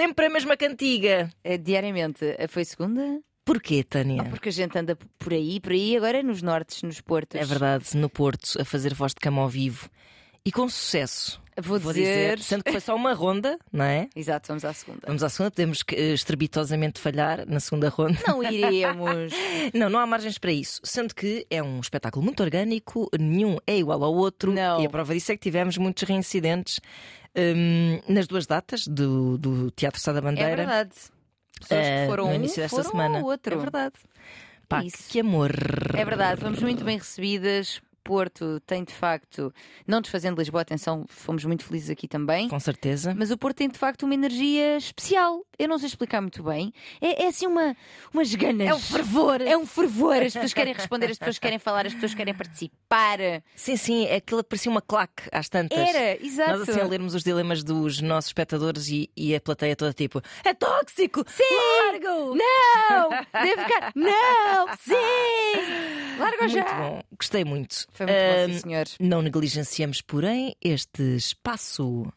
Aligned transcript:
sempre 0.00 0.26
a 0.26 0.30
mesma 0.30 0.56
cantiga. 0.56 1.30
Eh, 1.44 1.58
diariamente. 1.58 2.24
Eh, 2.38 2.48
Foi 2.48 2.64
segunda? 2.64 3.20
Porquê, 3.44 3.82
Tânia? 3.84 4.22
Ah, 4.22 4.30
porque 4.30 4.48
a 4.48 4.52
gente 4.52 4.78
anda 4.78 4.96
por 5.18 5.32
aí, 5.32 5.60
por 5.60 5.72
aí, 5.72 5.96
agora 5.96 6.18
é 6.18 6.22
nos 6.22 6.40
nortes, 6.40 6.82
nos 6.82 7.00
portos. 7.00 7.40
É 7.40 7.44
verdade, 7.44 7.96
no 7.96 8.08
Porto, 8.08 8.60
a 8.60 8.64
fazer 8.64 8.94
voz 8.94 9.12
de 9.12 9.20
cama 9.20 9.42
ao 9.42 9.48
vivo. 9.48 9.90
E 10.44 10.50
com 10.52 10.68
sucesso. 10.68 11.42
Vou, 11.60 11.78
Vou 11.80 11.92
dizer. 11.92 12.36
dizer, 12.36 12.38
sendo 12.40 12.64
que 12.64 12.70
foi 12.72 12.80
só 12.80 12.94
uma 12.94 13.12
ronda, 13.12 13.58
não 13.72 13.84
é? 13.84 14.08
Exato, 14.14 14.48
vamos 14.48 14.64
à 14.64 14.72
segunda. 14.72 15.00
Vamos 15.06 15.22
à 15.22 15.28
segunda, 15.28 15.50
podemos 15.50 15.82
eh, 15.92 16.12
estrepitosamente 16.12 17.00
falhar 17.00 17.44
na 17.46 17.60
segunda 17.60 17.88
ronda. 17.88 18.18
Não 18.26 18.42
iremos. 18.42 19.32
Não, 19.74 19.88
não 19.88 19.98
há 19.98 20.06
margens 20.06 20.38
para 20.38 20.52
isso. 20.52 20.80
Sendo 20.84 21.14
que 21.14 21.46
é 21.50 21.62
um 21.62 21.80
espetáculo 21.80 22.24
muito 22.24 22.42
orgânico, 22.42 23.08
nenhum 23.18 23.58
é 23.66 23.76
igual 23.78 24.02
ao 24.02 24.14
outro. 24.14 24.52
Não. 24.52 24.80
E 24.82 24.86
a 24.86 24.90
prova 24.90 25.14
disso 25.14 25.32
é 25.32 25.36
que 25.36 25.42
tivemos 25.42 25.76
muitos 25.76 26.02
reincidentes 26.02 26.80
hum, 27.36 28.00
nas 28.08 28.26
duas 28.26 28.46
datas 28.46 28.86
do, 28.86 29.38
do 29.38 29.70
Teatro 29.70 30.00
Sá 30.00 30.12
da 30.12 30.18
É 30.18 30.22
Bandeira. 30.22 30.56
verdade. 30.56 30.90
Pessoas 31.60 31.86
eh, 31.86 32.02
que 32.04 32.10
foram 32.10 32.24
no 32.24 32.30
um, 32.30 32.34
início 32.34 32.62
desta 32.62 32.76
foram 32.76 32.90
semana. 32.90 33.18
ao 33.18 33.24
outro. 33.24 33.54
É 33.54 33.58
verdade. 33.58 33.94
Pá, 34.68 34.82
que 35.08 35.20
amor. 35.20 35.52
É 35.94 36.04
verdade, 36.04 36.40
fomos 36.40 36.60
muito 36.62 36.84
bem 36.84 36.96
recebidas. 36.96 37.80
Porto 38.02 38.60
tem 38.66 38.84
de 38.84 38.92
facto, 38.92 39.52
não 39.86 40.00
desfazendo 40.00 40.38
Lisboa, 40.38 40.62
atenção, 40.62 41.04
fomos 41.08 41.44
muito 41.44 41.64
felizes 41.64 41.90
aqui 41.90 42.08
também. 42.08 42.48
Com 42.48 42.60
certeza. 42.60 43.14
Mas 43.16 43.30
o 43.30 43.38
Porto 43.38 43.58
tem 43.58 43.68
de 43.68 43.78
facto 43.78 44.04
uma 44.04 44.14
energia 44.14 44.76
especial. 44.76 45.44
Eu 45.58 45.68
não 45.68 45.78
sei 45.78 45.88
explicar 45.88 46.20
muito 46.20 46.42
bem. 46.42 46.72
É, 47.00 47.24
é 47.24 47.28
assim 47.28 47.46
uma, 47.46 47.76
umas 48.12 48.34
ganas. 48.34 48.68
É 48.68 48.74
um 48.74 48.78
fervor. 48.78 49.40
É 49.42 49.56
um 49.56 49.66
fervor. 49.66 50.16
As 50.16 50.32
pessoas 50.32 50.54
querem 50.54 50.72
responder, 50.72 51.10
as 51.10 51.18
pessoas 51.18 51.38
querem 51.38 51.58
falar, 51.58 51.86
as 51.86 51.94
pessoas 51.94 52.14
querem 52.14 52.34
participar. 52.34 53.18
Sim, 53.54 53.76
sim, 53.76 54.10
aquilo 54.10 54.42
parecia 54.42 54.70
uma 54.70 54.80
claque 54.80 55.24
às 55.30 55.48
tantas. 55.48 55.78
Era, 55.78 56.24
exato. 56.24 56.58
Nós 56.58 56.68
assim 56.68 56.80
a 56.80 56.86
lermos 56.86 57.14
os 57.14 57.22
dilemas 57.22 57.62
dos 57.62 58.00
nossos 58.00 58.30
espectadores 58.30 58.88
e, 58.88 59.10
e 59.16 59.34
a 59.34 59.40
plateia 59.40 59.76
toda 59.76 59.92
tipo 59.92 60.22
é 60.44 60.54
tóxico! 60.54 61.24
Sim! 61.28 61.44
Largo! 61.82 62.34
Não! 62.34 63.10
Deve 63.32 63.62
ficar. 63.64 63.92
Não! 63.94 64.66
Sim! 64.78 65.60
Larga 66.18 66.48
já! 66.48 66.62
Muito 66.62 66.74
bom, 66.74 67.02
gostei 67.18 67.44
muito. 67.44 67.86
Foi 67.92 68.06
muito 68.06 68.18
bom, 68.18 68.54
sim, 68.54 68.60
senhor. 68.60 68.84
Não 69.00 69.22
negligenciamos, 69.22 70.00
porém, 70.00 70.54
este 70.62 71.02
espaço 71.16 72.02
uh, 72.02 72.12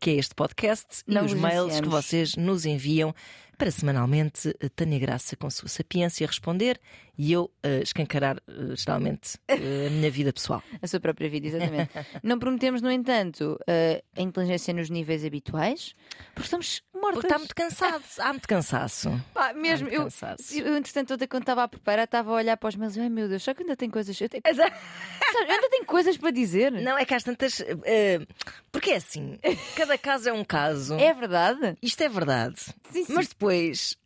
que 0.00 0.10
é 0.10 0.14
este 0.14 0.34
podcast 0.34 1.02
e 1.06 1.14
Não 1.14 1.24
os 1.24 1.34
mails 1.34 1.80
que 1.80 1.88
vocês 1.88 2.36
nos 2.36 2.66
enviam 2.66 3.14
para 3.56 3.70
semanalmente 3.70 4.48
uh, 4.48 4.70
Tânia 4.74 4.98
Graça 4.98 5.36
com 5.36 5.48
sua 5.48 5.68
sapiência 5.68 6.26
responder 6.26 6.80
e 7.16 7.32
eu 7.32 7.44
uh, 7.44 7.82
escancarar 7.82 8.36
uh, 8.48 8.76
geralmente 8.76 9.36
uh, 9.50 9.86
a 9.86 9.90
minha 9.90 10.10
vida 10.10 10.32
pessoal. 10.32 10.62
A 10.82 10.86
sua 10.86 11.00
própria 11.00 11.28
vida, 11.30 11.46
exatamente. 11.46 11.90
não 12.22 12.38
prometemos, 12.38 12.82
no 12.82 12.90
entanto, 12.90 13.58
eh, 13.66 14.02
a 14.16 14.20
inteligência 14.20 14.74
nos 14.74 14.90
níveis 14.90 15.24
habituais, 15.24 15.94
porque 16.34 16.46
estamos 16.46 16.82
mortas. 17.04 17.20
Porque 17.20 17.26
está 17.26 17.38
muito 17.38 17.54
cansado, 17.54 18.04
há 18.18 18.28
muito 18.32 18.48
cansaço. 18.48 19.22
Pá, 19.32 19.52
mesmo, 19.52 19.88
muito 19.88 20.00
eu, 20.00 20.04
cansaço. 20.04 20.58
eu, 20.58 20.76
entretanto, 20.76 21.14
ontem, 21.14 21.26
quando 21.26 21.42
estava 21.42 21.62
a 21.64 21.68
preparar, 21.68 22.04
estava 22.04 22.30
a 22.30 22.34
olhar 22.34 22.56
para 22.56 22.68
os 22.68 22.76
meus. 22.76 22.96
Ai 22.96 23.08
meu 23.08 23.28
Deus, 23.28 23.42
só 23.42 23.52
que 23.52 23.62
ainda 23.62 23.76
tem 23.76 23.90
coisas. 23.90 24.18
Eu, 24.20 24.28
tenho, 24.28 24.42
Sabe, 24.44 25.50
ainda 25.50 25.68
tenho 25.68 25.84
coisas 25.84 26.16
para 26.16 26.30
dizer. 26.30 26.72
Não, 26.72 26.96
é 26.96 27.04
que 27.04 27.14
às 27.14 27.22
tantas. 27.22 27.60
uh, 27.60 28.26
porque 28.72 28.92
é 28.92 28.96
assim, 28.96 29.38
cada 29.76 29.98
caso 29.98 30.28
é 30.28 30.32
um 30.32 30.44
caso. 30.44 30.94
É 30.94 31.12
verdade? 31.12 31.76
Isto 31.82 32.02
é 32.02 32.08
verdade. 32.08 32.60
Sim, 32.90 33.04
sim. 33.04 33.12
Mas 33.12 33.28
depois 33.28 33.96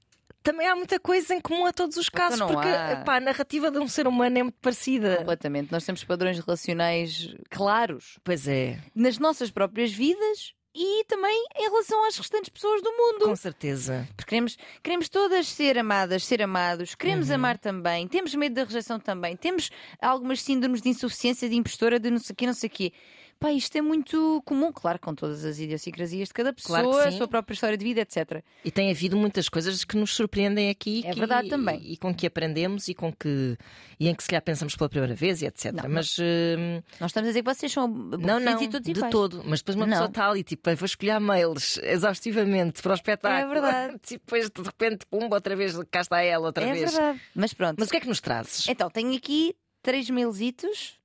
também 0.43 0.67
há 0.67 0.75
muita 0.75 0.99
coisa 0.99 1.35
em 1.35 1.41
comum 1.41 1.67
a 1.67 1.73
todos 1.73 1.97
os 1.97 2.09
casos, 2.09 2.39
não 2.39 2.49
porque 2.49 2.69
há. 2.69 3.03
pá, 3.05 3.17
a 3.17 3.21
narrativa 3.21 3.71
de 3.71 3.79
um 3.79 3.89
ser 3.89 4.07
humano 4.07 4.39
é 4.39 4.43
muito 4.43 4.59
parecida. 4.61 5.19
Completamente. 5.19 5.71
Nós 5.71 5.85
temos 5.85 6.03
padrões 6.05 6.39
relacionais 6.39 7.35
claros 7.51 8.19
Pois 8.25 8.49
é, 8.49 8.79
nas 8.95 9.19
nossas 9.19 9.51
próprias 9.51 9.93
vidas 9.93 10.55
e 10.81 11.05
também 11.07 11.45
em 11.57 11.63
relação 11.63 12.05
às 12.07 12.17
restantes 12.17 12.49
pessoas 12.51 12.81
do 12.81 12.91
mundo. 12.93 13.25
com 13.25 13.35
certeza. 13.37 14.07
Porque 14.17 14.29
queremos, 14.31 14.57
queremos 14.83 15.09
todas 15.09 15.49
ser 15.49 15.77
amadas, 15.77 16.25
ser 16.25 16.41
amados, 16.41 16.91
Uhum. 16.93 16.97
queremos 16.99 17.31
amar 17.33 17.59
também, 17.59 18.07
temos 18.07 18.33
medo 18.35 18.55
da 18.55 18.63
rejeição 18.65 19.01
também, 19.01 19.37
temos 19.37 19.71
algumas 20.01 20.41
síndromes 20.41 20.81
de 20.81 20.89
insuficiência, 20.91 21.49
de 21.49 21.57
impostora, 21.57 21.99
de 21.99 22.11
não 22.11 22.19
sei 22.19 22.33
o 22.33 22.37
quê, 22.37 22.47
não 22.47 22.55
sei 22.55 22.69
o 22.69 22.71
quê. 22.73 22.93
Pá, 23.41 23.53
isto 23.53 23.79
é 23.79 23.81
muito 23.81 24.43
comum, 24.45 24.73
claro, 24.73 24.99
com 24.99 25.15
todas 25.15 25.45
as 25.45 25.61
idiosincrasias 25.61 26.27
de 26.27 26.35
cada 26.35 26.53
pessoa, 26.53 26.83
Claro 26.83 27.09
a 27.09 27.13
sua 27.13 27.29
própria 27.29 27.55
história 27.55 27.79
de 27.79 27.85
vida, 27.85 28.01
etc. 28.01 28.43
E 28.65 28.71
tem 28.73 28.91
havido 28.91 29.17
muitas 29.17 29.49
coisas 29.49 29.85
que 29.85 29.97
nos 29.97 30.13
surpreendem 30.13 30.69
aqui. 30.71 31.03
É 31.07 31.13
que- 31.13 31.19
verdade 31.21 31.49
também. 31.49 31.81
E, 31.85 31.97
com 31.97 32.13
que 32.13 32.27
aprendemos 32.27 32.89
e 32.89 32.95
com 32.95 33.13
que. 33.13 33.57
e 34.01 34.09
em 34.09 34.15
que 34.15 34.25
se 34.25 34.29
calhar 34.29 34.43
pensamos 34.43 34.75
pela 34.75 34.89
primeira 34.91 35.15
vez 35.15 35.41
e 35.41 35.47
etc. 35.47 35.73
Não, 35.73 35.89
Mas. 35.89 36.17
hum, 36.19 36.83
Nós 37.01 37.11
estamos 37.11 37.29
a 37.29 37.31
dizer 37.31 37.43
que 37.45 37.55
vocês 37.55 37.71
são 37.71 37.87
não, 37.87 38.41
não, 38.41 38.61
e 38.61 38.69
todos 38.69 38.85
de 38.85 38.91
iguais. 38.91 39.13
todo. 39.13 39.43
Mas 39.47 39.61
depois 39.61 39.77
uma 39.77 39.87
Não. 39.87 39.93
pessoa 39.93 40.09
está 40.09 40.29
ali, 40.31 40.43
tipo, 40.43 40.63
"Bem, 40.69 40.75
vou 40.75 40.87
escolher 40.87 41.21
mails 41.21 41.79
exaustivamente 41.83 42.83
para 42.83 42.91
o 42.91 42.95
espetáculo. 42.95 43.53
É 43.53 43.55
verdade. 43.61 43.99
E 44.11 44.15
depois, 44.15 44.51
de 44.51 44.63
repente, 44.63 45.07
pumba, 45.07 45.37
outra 45.37 45.55
vez, 45.55 45.77
cá 45.93 46.01
está 46.01 46.21
ela, 46.23 46.47
outra 46.47 46.65
É 46.65 46.73
vez. 46.73 46.91
verdade. 46.93 47.21
Mas 47.37 47.55
pronto. 47.55 47.77
Mas 47.79 47.87
o 47.89 47.91
que 47.93 47.99
é 47.99 48.01
que 48.01 48.09
nos 48.09 48.21
trazes? 48.21 48.67
Então, 48.69 48.91
tenho 48.91 49.15
aqui 49.17 49.55
três 49.81 50.11
mailzitos. 50.11 50.98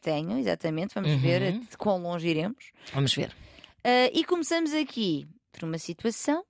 Tenho, 0.00 0.38
exatamente. 0.38 0.94
Vamos 0.94 1.10
Uhum. 1.10 1.18
ver 1.18 1.52
de 1.58 1.76
quão 1.76 2.00
longe 2.02 2.28
iremos. 2.28 2.70
Vamos 2.92 3.14
ver. 3.14 3.34
Ah, 3.82 4.10
e 4.12 4.24
começamos 4.24 4.72
aqui 4.72 5.26
por 5.52 5.64
uma 5.64 5.78
situação, 5.78 6.44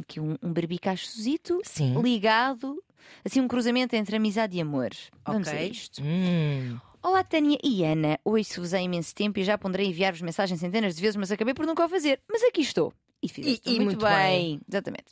aqui 0.00 0.20
um, 0.20 0.36
um 0.42 0.52
barbicachozito 0.52 1.60
ligado, 2.02 2.82
assim 3.24 3.40
um 3.40 3.48
cruzamento 3.48 3.96
entre 3.96 4.16
amizade 4.16 4.56
e 4.56 4.60
amor. 4.60 4.90
Vamos 5.26 5.48
a 5.48 5.52
Ok. 5.52 5.68
isto. 5.70 6.02
Hum. 6.02 6.78
Olá, 7.02 7.22
Tânia 7.22 7.58
e 7.62 7.84
Ana. 7.84 8.18
Ouço-vos 8.24 8.74
há 8.74 8.80
imenso 8.80 9.14
tempo 9.14 9.38
e 9.38 9.44
já 9.44 9.56
ponderei 9.56 9.86
enviar-vos 9.88 10.20
mensagens 10.22 10.58
centenas 10.60 10.96
de 10.96 11.00
vezes, 11.02 11.16
mas 11.16 11.30
acabei 11.30 11.54
por 11.54 11.64
nunca 11.66 11.84
o 11.84 11.88
fazer. 11.88 12.20
Mas 12.28 12.42
aqui 12.42 12.60
estou. 12.60 12.92
E 13.22 13.28
fiz 13.28 13.46
E- 13.46 13.50
isto 13.52 13.66
e 13.68 13.70
muito, 13.76 13.84
muito 13.84 14.04
bem. 14.04 14.14
bem. 14.14 14.60
Exatamente. 14.68 15.06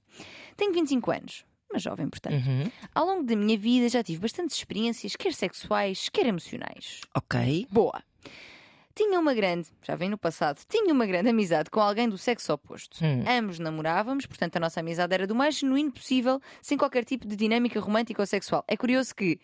Tenho 0.56 0.72
25 0.72 1.10
anos, 1.10 1.44
uma 1.74 1.78
jovem, 1.78 2.08
portanto. 2.08 2.34
Uhum. 2.34 2.70
Ao 2.94 3.04
longo 3.04 3.24
da 3.24 3.34
minha 3.34 3.58
vida 3.58 3.88
já 3.88 4.02
tive 4.02 4.20
bastantes 4.20 4.56
experiências, 4.56 5.16
quer 5.16 5.34
sexuais, 5.34 6.08
quer 6.08 6.26
emocionais. 6.26 7.00
Ok. 7.14 7.66
Boa. 7.70 8.02
Tinha 8.94 9.18
uma 9.18 9.34
grande, 9.34 9.68
já 9.82 9.96
vem 9.96 10.08
no 10.08 10.16
passado, 10.16 10.60
tinha 10.68 10.94
uma 10.94 11.04
grande 11.04 11.28
amizade 11.28 11.68
com 11.68 11.80
alguém 11.80 12.08
do 12.08 12.16
sexo 12.16 12.52
oposto. 12.52 13.04
Hum. 13.04 13.24
Ambos 13.28 13.58
namorávamos, 13.58 14.24
portanto 14.24 14.56
a 14.56 14.60
nossa 14.60 14.78
amizade 14.78 15.12
era 15.12 15.26
do 15.26 15.34
mais 15.34 15.56
genuíno 15.56 15.90
possível, 15.90 16.40
sem 16.62 16.78
qualquer 16.78 17.04
tipo 17.04 17.26
de 17.26 17.34
dinâmica 17.34 17.80
romântica 17.80 18.22
ou 18.22 18.26
sexual. 18.26 18.64
É 18.68 18.76
curioso 18.76 19.12
que 19.12 19.40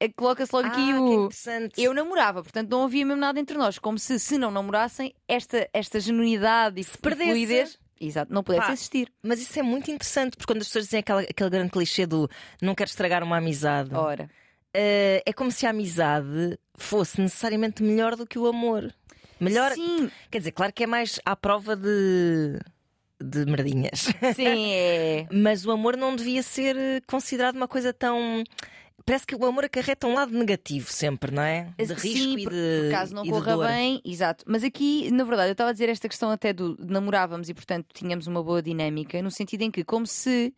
eh, 0.00 0.08
coloca-se 0.08 0.54
logo 0.54 0.66
aqui 0.66 0.80
ah, 0.80 0.94
que 0.94 1.00
o. 1.00 1.30
Eu 1.76 1.92
namorava, 1.92 2.42
portanto 2.42 2.70
não 2.70 2.84
havia 2.84 3.04
mesmo 3.04 3.20
nada 3.20 3.38
entre 3.38 3.58
nós, 3.58 3.78
como 3.78 3.98
se 3.98 4.18
se 4.18 4.38
não 4.38 4.50
namorassem, 4.50 5.14
esta, 5.28 5.68
esta 5.74 6.00
genuinidade 6.00 6.80
e 6.80 6.84
perdesse. 7.02 7.30
fluidez 7.30 7.79
exato, 8.00 8.32
não 8.32 8.42
pudesse 8.42 8.66
Pá. 8.66 8.72
existir. 8.72 9.12
Mas 9.22 9.40
isso 9.40 9.58
é 9.58 9.62
muito 9.62 9.90
interessante, 9.90 10.36
porque 10.36 10.52
quando 10.52 10.62
as 10.62 10.68
pessoas 10.68 10.86
dizem 10.86 11.00
aquela- 11.00 11.20
aquele 11.22 11.50
grande 11.50 11.70
clichê 11.70 12.06
do 12.06 12.28
não 12.62 12.74
quero 12.74 12.88
estragar 12.88 13.22
uma 13.22 13.36
amizade, 13.36 13.94
Ora, 13.94 14.30
eh, 14.74 15.22
é 15.26 15.32
como 15.32 15.50
se 15.52 15.66
a 15.66 15.70
amizade 15.70 16.58
fosse 16.76 17.20
necessariamente 17.20 17.82
melhor 17.82 18.16
do 18.16 18.26
que 18.26 18.38
o 18.38 18.46
amor. 18.46 18.92
Melhor, 19.38 19.72
sim, 19.72 20.10
quer 20.30 20.38
dizer, 20.38 20.52
claro 20.52 20.72
que 20.72 20.84
é 20.84 20.86
mais 20.86 21.18
à 21.24 21.34
prova 21.34 21.74
de, 21.74 22.58
de 23.22 23.44
merdinhas. 23.46 24.00
sim, 24.34 24.72
é. 24.74 25.26
Mas 25.32 25.64
o 25.64 25.70
amor 25.70 25.96
não 25.96 26.14
devia 26.14 26.42
ser 26.42 26.76
considerado 27.06 27.56
uma 27.56 27.68
coisa 27.68 27.92
tão. 27.92 28.42
Parece 29.04 29.26
que 29.26 29.34
o 29.34 29.44
amor 29.44 29.64
acarreta 29.64 30.06
um 30.06 30.14
lado 30.14 30.32
negativo 30.32 30.90
sempre, 30.90 31.30
não 31.30 31.42
é? 31.42 31.72
De 31.76 31.84
risco 31.84 32.00
Sim, 32.00 32.32
e 32.34 32.36
de. 32.36 32.44
por 32.44 32.90
caso 32.90 33.14
não 33.14 33.26
corra 33.26 33.68
bem, 33.68 34.00
exato. 34.04 34.44
Mas 34.46 34.62
aqui, 34.62 35.10
na 35.10 35.24
verdade, 35.24 35.50
eu 35.50 35.52
estava 35.52 35.70
a 35.70 35.72
dizer 35.72 35.88
esta 35.88 36.08
questão 36.08 36.30
até 36.30 36.52
do 36.52 36.76
namorávamos 36.78 37.48
e, 37.48 37.54
portanto, 37.54 37.86
tínhamos 37.92 38.26
uma 38.26 38.42
boa 38.42 38.62
dinâmica, 38.62 39.20
no 39.22 39.30
sentido 39.30 39.62
em 39.62 39.70
que, 39.70 39.84
como 39.84 40.06
se 40.06 40.54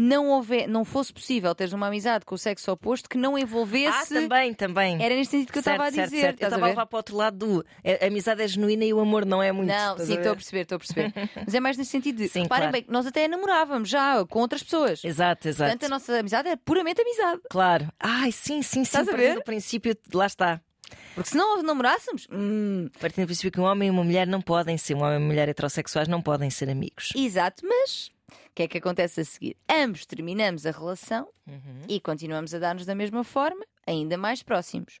não, 0.00 0.28
houver, 0.28 0.68
não 0.68 0.84
fosse 0.84 1.12
possível 1.12 1.54
teres 1.54 1.72
uma 1.72 1.88
amizade 1.88 2.24
com 2.24 2.34
o 2.34 2.38
sexo 2.38 2.70
oposto 2.70 3.08
que 3.08 3.18
não 3.18 3.34
Ah, 3.34 3.40
envolvesse. 3.40 4.14
também, 4.14 4.54
também. 4.54 5.02
Era 5.02 5.14
neste 5.16 5.32
sentido 5.32 5.52
que 5.52 5.58
eu 5.58 5.62
Certo, 5.62 5.82
estava 5.82 6.02
a 6.02 6.04
dizer. 6.06 6.20
certo. 6.20 6.40
Eu 6.42 6.46
estava 6.48 6.66
a 6.66 6.68
levar 6.68 6.86
para 6.86 6.96
o 6.96 6.98
outro 6.98 7.16
lado 7.16 7.36
do. 7.36 7.64
A 8.02 8.06
amizade 8.06 8.40
é 8.42 8.46
genuína 8.46 8.84
e 8.84 8.94
o 8.94 9.00
amor 9.00 9.26
não 9.26 9.42
é 9.42 9.50
muito. 9.50 9.68
Não, 9.70 9.98
sim, 9.98 10.14
estou 10.14 10.32
a 10.32 10.36
perceber, 10.36 10.60
estou 10.62 10.76
a 10.76 10.78
perceber. 10.78 11.12
Mas 11.44 11.54
é 11.54 11.60
mais 11.60 11.76
nesse 11.76 11.90
sentido 11.90 12.16
de. 12.18 12.28
Sim, 12.28 12.42
reparem 12.42 12.68
claro. 12.70 12.84
bem, 12.84 12.84
nós 12.88 13.06
até 13.06 13.26
namorávamos 13.26 13.88
já 13.88 14.24
com 14.26 14.38
outras 14.40 14.62
pessoas. 14.62 15.02
Exato, 15.04 15.48
exato. 15.48 15.70
Portanto, 15.70 15.86
a 15.86 15.88
nossa 15.94 16.18
amizade 16.18 16.48
é 16.48 16.56
puramente 16.56 17.00
amizade. 17.02 17.40
Claro. 17.50 17.88
Ai, 17.98 18.30
sim, 18.30 18.62
sim, 18.62 18.62
sim. 18.62 18.82
Estás 18.82 19.08
a 19.08 19.12
ver? 19.16 19.34
do 19.34 19.42
princípio, 19.42 19.96
lá 20.14 20.26
está. 20.26 20.60
Porque 21.14 21.30
se 21.30 21.36
não 21.36 21.62
namorássemos. 21.62 22.26
hum, 22.32 22.88
Partindo 23.00 23.24
do 23.24 23.26
princípio 23.26 23.50
que 23.50 23.60
um 23.60 23.64
homem 23.64 23.88
e 23.88 23.90
uma 23.90 24.04
mulher 24.04 24.26
não 24.26 24.40
podem 24.40 24.78
ser, 24.78 24.94
um 24.94 24.98
homem 25.02 25.14
e 25.14 25.18
uma 25.18 25.26
mulher 25.26 25.48
heterossexuais 25.48 26.06
não 26.08 26.22
podem 26.22 26.48
ser 26.50 26.70
amigos. 26.70 27.08
Exato, 27.16 27.62
mas 27.66 28.10
que 28.58 28.64
é 28.64 28.68
que 28.68 28.78
acontece 28.78 29.20
a 29.20 29.24
seguir? 29.24 29.56
Ambos 29.70 30.04
terminamos 30.04 30.66
a 30.66 30.72
relação 30.72 31.28
Uhum. 31.46 31.82
e 31.88 32.00
continuamos 32.00 32.52
a 32.52 32.58
dar-nos 32.58 32.84
da 32.84 32.92
mesma 32.92 33.22
forma, 33.22 33.64
ainda 33.86 34.18
mais 34.18 34.42
próximos. 34.42 34.98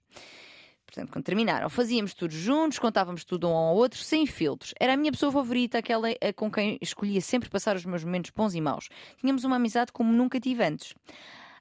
Portanto, 0.86 1.10
quando 1.12 1.24
terminaram, 1.24 1.68
fazíamos 1.68 2.14
tudo 2.14 2.32
juntos, 2.32 2.78
contávamos 2.78 3.24
tudo 3.24 3.48
um 3.48 3.52
ao 3.54 3.74
outro, 3.74 3.98
sem 3.98 4.26
filtros. 4.26 4.72
Era 4.78 4.92
a 4.94 4.96
minha 4.96 5.10
pessoa 5.10 5.32
favorita, 5.32 5.76
aquela 5.76 6.08
a 6.08 6.32
com 6.32 6.48
quem 6.50 6.78
escolhia 6.80 7.20
sempre 7.20 7.50
passar 7.50 7.74
os 7.74 7.84
meus 7.84 8.04
momentos 8.04 8.30
bons 8.30 8.54
e 8.54 8.60
maus. 8.60 8.88
Tínhamos 9.18 9.42
uma 9.42 9.56
amizade 9.56 9.90
como 9.90 10.12
nunca 10.12 10.38
tive 10.38 10.62
antes. 10.62 10.94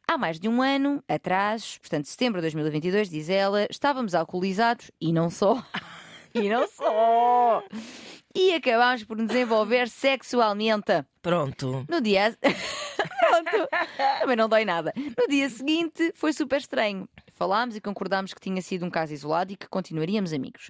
Há 0.08 0.20
mais 0.20 0.40
de 0.40 0.48
um 0.48 0.62
ano 0.62 1.04
atrás, 1.08 1.80
portanto, 1.80 2.06
setembro 2.06 2.40
de 2.40 2.44
2022, 2.44 3.10
diz 3.10 3.28
ela, 3.28 3.66
estávamos 3.72 4.14
alcoolizados 4.14 4.92
e 5.02 5.12
não 5.12 5.32
só. 5.32 5.62
e 6.34 6.48
não 6.48 6.68
só. 6.68 7.64
e 8.38 8.54
acabámos 8.54 9.04
por 9.04 9.18
nos 9.18 9.34
envolver 9.34 9.90
sexualmente. 9.90 11.04
Pronto. 11.24 11.84
No 11.90 12.00
dia. 12.00 12.38
Pronto. 12.38 13.68
Também 14.20 14.36
não 14.36 14.48
dói 14.48 14.64
nada. 14.64 14.94
No 14.96 15.28
dia 15.28 15.50
seguinte 15.50 16.12
foi 16.14 16.32
super 16.32 16.60
estranho. 16.60 17.10
Falámos 17.34 17.76
e 17.76 17.82
concordámos 17.82 18.36
que 18.36 18.40
tinha 18.40 18.62
sido 18.62 18.86
um 18.86 18.92
caso 18.92 19.12
isolado 19.12 19.54
e 19.54 19.58
que 19.58 19.68
continuaríamos 19.68 20.34
amigos. 20.34 20.70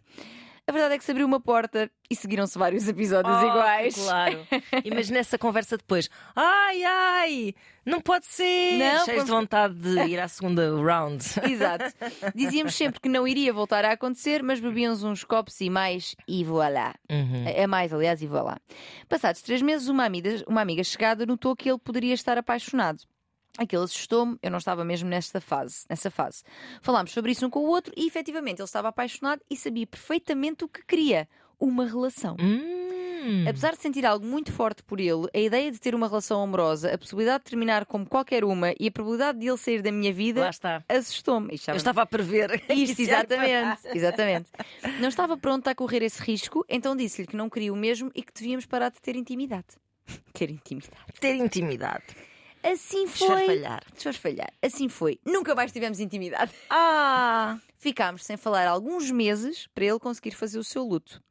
A 0.67 0.71
verdade 0.73 0.95
é 0.95 0.97
que 0.97 1.03
se 1.05 1.11
abriu 1.11 1.25
uma 1.25 1.39
porta 1.39 1.89
e 2.09 2.15
seguiram-se 2.15 2.57
vários 2.59 2.87
episódios 2.89 3.37
Oh, 3.41 3.47
iguais. 3.47 3.95
Claro. 3.95 4.45
Imagina 4.83 5.19
essa 5.19 5.37
conversa 5.37 5.77
depois. 5.77 6.09
Ai, 6.35 6.83
ai, 6.83 7.55
não 7.85 8.01
pode 8.01 8.25
ser. 8.25 8.77
Não, 8.77 9.05
Cheios 9.05 9.23
de 9.23 9.31
vontade 9.31 9.75
de 9.75 9.97
ir 10.07 10.19
à 10.19 10.27
segunda 10.27 10.69
round. 10.75 11.23
Exato. 11.49 11.85
Dizíamos 12.35 12.75
sempre 12.75 12.99
que 12.99 13.07
não 13.07 13.25
iria 13.25 13.53
voltar 13.53 13.85
a 13.85 13.93
acontecer, 13.93 14.43
mas 14.43 14.59
bebíamos 14.59 15.03
uns 15.03 15.23
copos 15.23 15.61
e 15.61 15.69
mais 15.69 16.15
e 16.27 16.43
voilà. 16.43 16.93
Uhum. 17.09 17.45
É 17.47 17.65
mais, 17.65 17.93
aliás, 17.93 18.21
e 18.21 18.27
voilà. 18.27 18.57
Passados 19.07 19.41
três 19.41 19.61
meses, 19.61 19.87
uma 19.87 20.03
amiga, 20.03 20.43
uma 20.47 20.59
amiga 20.61 20.83
chegada 20.83 21.25
notou 21.25 21.55
que 21.55 21.69
ele 21.69 21.79
poderia 21.79 22.13
estar 22.13 22.37
apaixonado. 22.37 22.99
Aquilo 23.57 23.83
assustou-me, 23.83 24.37
eu 24.41 24.51
não 24.51 24.59
estava 24.59 24.85
mesmo 24.85 25.09
nesta 25.09 25.41
fase, 25.41 25.85
nessa 25.89 26.11
fase. 26.11 26.43
Falámos 26.81 27.11
sobre 27.11 27.31
isso 27.31 27.45
um 27.45 27.49
com 27.49 27.59
o 27.59 27.67
outro 27.67 27.91
e 27.97 28.07
efetivamente 28.07 28.59
ele 28.59 28.65
estava 28.65 28.89
apaixonado 28.89 29.41
e 29.49 29.55
sabia 29.55 29.87
perfeitamente 29.87 30.63
o 30.63 30.67
que 30.67 30.85
queria: 30.85 31.27
uma 31.59 31.85
relação. 31.85 32.35
Hum. 32.39 33.45
Apesar 33.47 33.71
de 33.71 33.81
sentir 33.81 34.05
algo 34.05 34.25
muito 34.25 34.51
forte 34.53 34.83
por 34.83 34.99
ele, 34.99 35.27
a 35.33 35.39
ideia 35.39 35.71
de 35.71 35.79
ter 35.79 35.93
uma 35.93 36.07
relação 36.07 36.41
amorosa, 36.41 36.93
a 36.93 36.97
possibilidade 36.97 37.43
de 37.43 37.49
terminar 37.49 37.85
como 37.85 38.05
qualquer 38.05 38.43
uma 38.45 38.73
e 38.79 38.87
a 38.87 38.91
probabilidade 38.91 39.39
de 39.39 39.47
ele 39.47 39.57
sair 39.57 39.81
da 39.81 39.91
minha 39.91 40.13
vida 40.13 40.49
assustou-me. 40.87 41.49
Eu 41.67 41.75
estava 41.75 42.03
a 42.03 42.05
prever. 42.05 42.63
isto, 42.69 43.01
exatamente, 43.01 43.87
exatamente. 43.93 44.49
Não 44.99 45.09
estava 45.09 45.35
pronta 45.35 45.71
a 45.71 45.75
correr 45.75 46.03
esse 46.03 46.21
risco, 46.21 46.65
então 46.69 46.95
disse-lhe 46.95 47.27
que 47.27 47.35
não 47.35 47.49
queria 47.49 47.73
o 47.73 47.75
mesmo 47.75 48.11
e 48.15 48.21
que 48.21 48.31
devíamos 48.33 48.65
parar 48.65 48.89
de 48.89 49.01
ter 49.01 49.15
intimidade. 49.15 49.75
Ter 50.31 50.49
intimidade. 50.49 50.95
Ter 51.19 51.35
intimidade. 51.35 52.05
Assim 52.71 53.07
foi. 53.07 53.27
Desfarfalhar. 53.27 53.83
Desfarfalhar. 53.93 54.53
Assim 54.61 54.89
foi. 54.89 55.19
Nunca 55.25 55.55
mais 55.55 55.71
tivemos 55.71 55.99
intimidade. 55.99 56.51
Ah! 56.69 57.57
Ficámos 57.79 58.25
sem 58.25 58.35
falar 58.35 58.67
alguns 58.67 59.09
meses 59.09 59.67
para 59.73 59.85
ele 59.85 59.99
conseguir 59.99 60.31
fazer 60.31 60.59
o 60.59 60.63
seu 60.63 60.83
luto. 60.83 61.23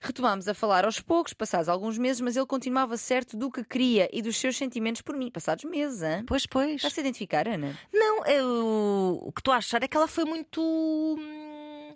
Retomámos 0.00 0.46
a 0.46 0.54
falar 0.54 0.84
aos 0.84 1.00
poucos, 1.00 1.34
passados 1.34 1.68
alguns 1.68 1.98
meses, 1.98 2.20
mas 2.20 2.36
ele 2.36 2.46
continuava 2.46 2.96
certo 2.96 3.36
do 3.36 3.50
que 3.50 3.64
queria 3.64 4.08
e 4.12 4.22
dos 4.22 4.36
seus 4.36 4.56
sentimentos 4.56 5.02
por 5.02 5.16
mim. 5.16 5.30
Passados 5.30 5.64
meses, 5.64 6.02
hein? 6.02 6.24
Pois, 6.26 6.46
pois. 6.46 6.76
Estás 6.76 6.96
a 6.96 7.00
identificar, 7.00 7.48
Ana? 7.48 7.76
Não, 7.92 8.24
eu, 8.24 9.20
o 9.22 9.32
que 9.32 9.40
estou 9.40 9.52
a 9.52 9.56
achar 9.58 9.82
é 9.82 9.88
que 9.88 9.96
ela 9.96 10.06
foi 10.06 10.24
muito 10.24 10.62
hum, 10.62 11.94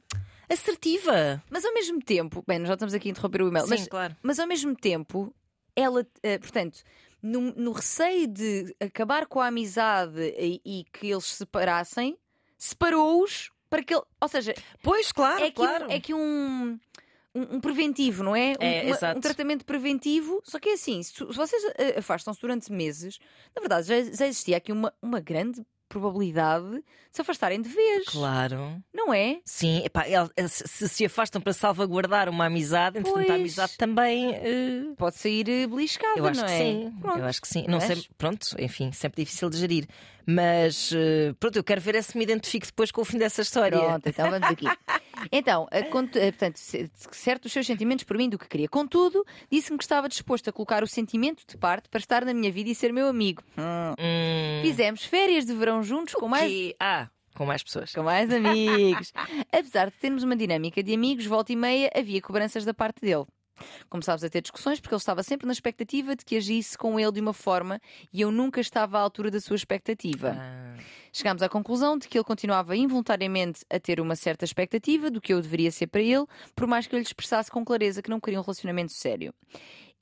assertiva. 0.51 1.43
Mas 1.49 1.65
ao 1.65 1.73
mesmo 1.73 2.03
tempo, 2.03 2.43
bem, 2.47 2.59
nós 2.59 2.69
já 2.69 2.75
estamos 2.75 2.95
aqui 2.95 3.09
a 3.09 3.11
interromper 3.13 3.43
o 3.43 3.49
e-mail, 3.49 3.65
Sim, 3.65 3.71
mas 3.71 3.89
claro. 3.89 4.17
Mas 4.23 4.39
ao 4.39 4.47
mesmo 4.47 4.75
tempo, 4.75 5.33
ela, 5.77 6.05
eh, 6.23 6.39
portanto, 6.39 6.83
no, 7.23 7.41
no 7.55 7.73
receio 7.73 8.27
de 8.27 8.75
acabar 8.81 9.27
com 9.27 9.41
a 9.41 9.47
amizade 9.47 10.21
e, 10.39 10.61
e 10.65 10.85
que 10.93 11.09
eles 11.11 11.25
se 11.27 11.37
separassem, 11.37 12.17
separou-os 12.65 13.51
para 13.69 13.83
que 13.83 13.95
ele. 13.95 14.03
Ou 14.21 14.29
seja, 14.29 14.55
Pois, 14.83 15.13
claro, 15.13 15.43
é 15.45 15.51
que, 15.51 15.57
claro. 15.57 15.87
um, 15.87 15.91
é 15.91 16.01
que 16.01 16.15
um, 16.15 16.79
um, 17.35 17.57
um 17.57 17.61
preventivo, 17.61 18.23
não 18.23 18.35
é? 18.37 18.53
Um- 18.53 18.63
É, 18.65 18.85
uma- 18.85 19.17
um 19.17 19.21
tratamento 19.21 19.65
preventivo. 19.65 20.41
Só 20.45 20.59
que 20.59 20.69
é 20.71 20.73
assim, 20.75 21.03
se, 21.03 21.13
se 21.15 21.25
vocês 21.25 21.63
eh, 21.79 21.99
afastam-se 21.99 22.41
durante 22.41 22.71
meses, 22.73 23.19
na 23.55 23.61
verdade 23.61 23.87
já, 23.89 24.03
já 24.13 24.27
existia 24.27 24.57
aqui 24.57 24.73
uma, 24.73 24.93
uma 25.01 25.21
grande 25.21 25.65
probabilidade 25.91 26.71
de 26.77 26.83
se 27.13 27.21
afastarem 27.21 27.61
de 27.61 27.69
vez. 27.69 28.07
Claro. 28.07 28.83
Não 28.95 29.13
é? 29.13 29.41
Sim, 29.45 29.83
epá, 29.85 30.07
el- 30.09 30.31
se 30.49 30.89
se 30.89 31.05
afastam 31.05 31.43
para 31.43 31.53
salvaguardar 31.53 32.29
uma 32.29 32.47
amizade, 32.47 32.99
entretanto 32.99 33.33
a 33.33 33.35
amizade 33.35 33.77
também. 33.77 34.33
eh, 34.35 34.83
Pode 34.97 35.17
sair 35.17 35.49
eh, 35.49 35.67
beliscada, 35.67 36.19
eu 36.19 36.27
acho 36.27 36.41
não 36.41 36.47
que 36.47 36.53
é? 36.55 36.59
sim. 36.59 36.93
Pronto. 37.01 37.19
Eu 37.19 37.25
acho 37.27 37.41
que 37.43 37.49
sim. 37.49 37.65
Não 37.69 37.81
sei, 37.81 38.03
pronto, 38.17 38.47
enfim, 38.59 38.93
sempre 38.93 39.23
difícil 39.25 39.51
de 39.51 39.59
gerir. 39.59 39.87
Mas 40.35 40.91
eh, 40.95 41.35
pronto, 41.41 41.57
eu 41.57 41.65
quero 41.65 41.81
ver 41.81 41.95
é 41.97 42.03
se 42.03 42.17
me 42.17 42.25
identifico 42.25 42.67
depois 42.67 42.91
com 42.91 43.01
o 43.01 43.05
fim 43.05 43.19
dessa 43.19 43.43
história. 43.43 43.79
Pronto, 43.79 44.07
então 44.09 44.31
vamos 44.31 44.49
aqui. 44.49 44.67
Então, 45.31 45.69
a 45.71 45.83
cont- 45.83 46.17
eh, 46.17 46.33
portanto, 46.33 46.57
certo 46.57 47.45
os 47.45 47.53
seus 47.53 47.67
sentimentos 47.67 48.05
por 48.05 48.17
mim 48.17 48.27
do 48.31 48.39
que 48.39 48.49
queria. 48.49 48.67
Contudo, 48.67 49.23
disse-me 49.53 49.77
que 49.77 49.85
estava 49.85 50.09
disposto 50.09 50.49
a 50.49 50.53
colocar 50.53 50.83
o 50.83 50.87
sentimento 50.87 51.43
de 51.47 51.59
parte 51.59 51.91
para 51.91 52.01
estar 52.01 52.25
na 52.25 52.33
minha 52.33 52.51
vida 52.51 52.71
e 52.71 52.75
ser 52.75 52.91
meu 52.91 53.07
amigo. 53.07 53.43
Hum. 53.59 53.93
Hum, 53.99 54.63
Fizemos 54.63 55.05
férias 55.05 55.45
de 55.45 55.53
verão 55.53 55.83
juntos 55.83 56.15
com 56.15 56.27
mais. 56.27 56.51
que- 56.51 56.75
Ah, 56.81 57.11
com 57.35 57.45
mais 57.45 57.63
pessoas. 57.63 57.93
Com 57.93 58.03
mais 58.03 58.33
amigos. 58.33 59.13
Apesar 59.53 59.91
de 59.91 59.97
termos 59.99 60.23
uma 60.23 60.35
dinâmica 60.35 60.83
de 60.83 60.95
amigos, 60.95 61.27
volta 61.27 61.53
e 61.53 61.57
meia 61.57 61.91
havia 61.95 62.23
cobranças 62.23 62.65
da 62.65 62.73
parte 62.73 63.03
dele. 63.03 63.27
Começámos 63.89 64.25
a 64.25 64.29
ter 64.29 64.41
discussões 64.41 64.81
porque 64.81 64.95
ele 64.95 65.01
estava 65.01 65.23
sempre 65.23 65.47
na 65.47 65.53
expectativa 65.53 66.15
de 66.17 66.25
que 66.25 66.37
agisse 66.37 66.77
com 66.77 66.99
ele 66.99 67.13
de 67.13 67.21
uma 67.21 67.33
forma 67.33 67.81
e 68.13 68.21
eu 68.21 68.31
nunca 68.31 68.61
estava 68.61 68.99
à 68.99 69.01
altura 69.01 69.31
da 69.31 69.41
sua 69.41 69.57
expectativa. 69.57 70.37
Ah, 70.37 70.77
Chegámos 71.13 71.43
à 71.43 71.49
conclusão 71.49 71.99
de 71.99 72.09
que 72.09 72.17
ele 72.17 72.25
continuava 72.25 72.77
involuntariamente 72.77 73.65
a 73.69 73.81
ter 73.81 74.01
uma 74.01 74.15
certa 74.15 74.45
expectativa 74.45 75.11
do 75.11 75.21
que 75.21 75.33
eu 75.33 75.41
deveria 75.41 75.71
ser 75.71 75.89
para 75.89 76.01
ele, 76.01 76.25
por 76.55 76.67
mais 76.67 76.87
que 76.87 76.95
eu 76.95 76.99
lhe 76.99 77.05
expressasse 77.05 77.51
com 77.51 77.65
clareza 77.65 78.03
que 78.03 78.11
não 78.11 78.21
queria 78.21 78.39
um 78.39 78.43
relacionamento 78.43 78.93
sério. 78.93 79.35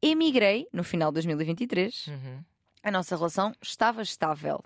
Emigrei 0.02 0.68
no 0.72 0.84
final 0.84 1.10
de 1.10 1.14
2023. 1.14 2.06
uhum. 2.08 2.44
A 2.82 2.90
nossa 2.90 3.16
relação 3.16 3.52
estava 3.60 4.02
estável. 4.02 4.62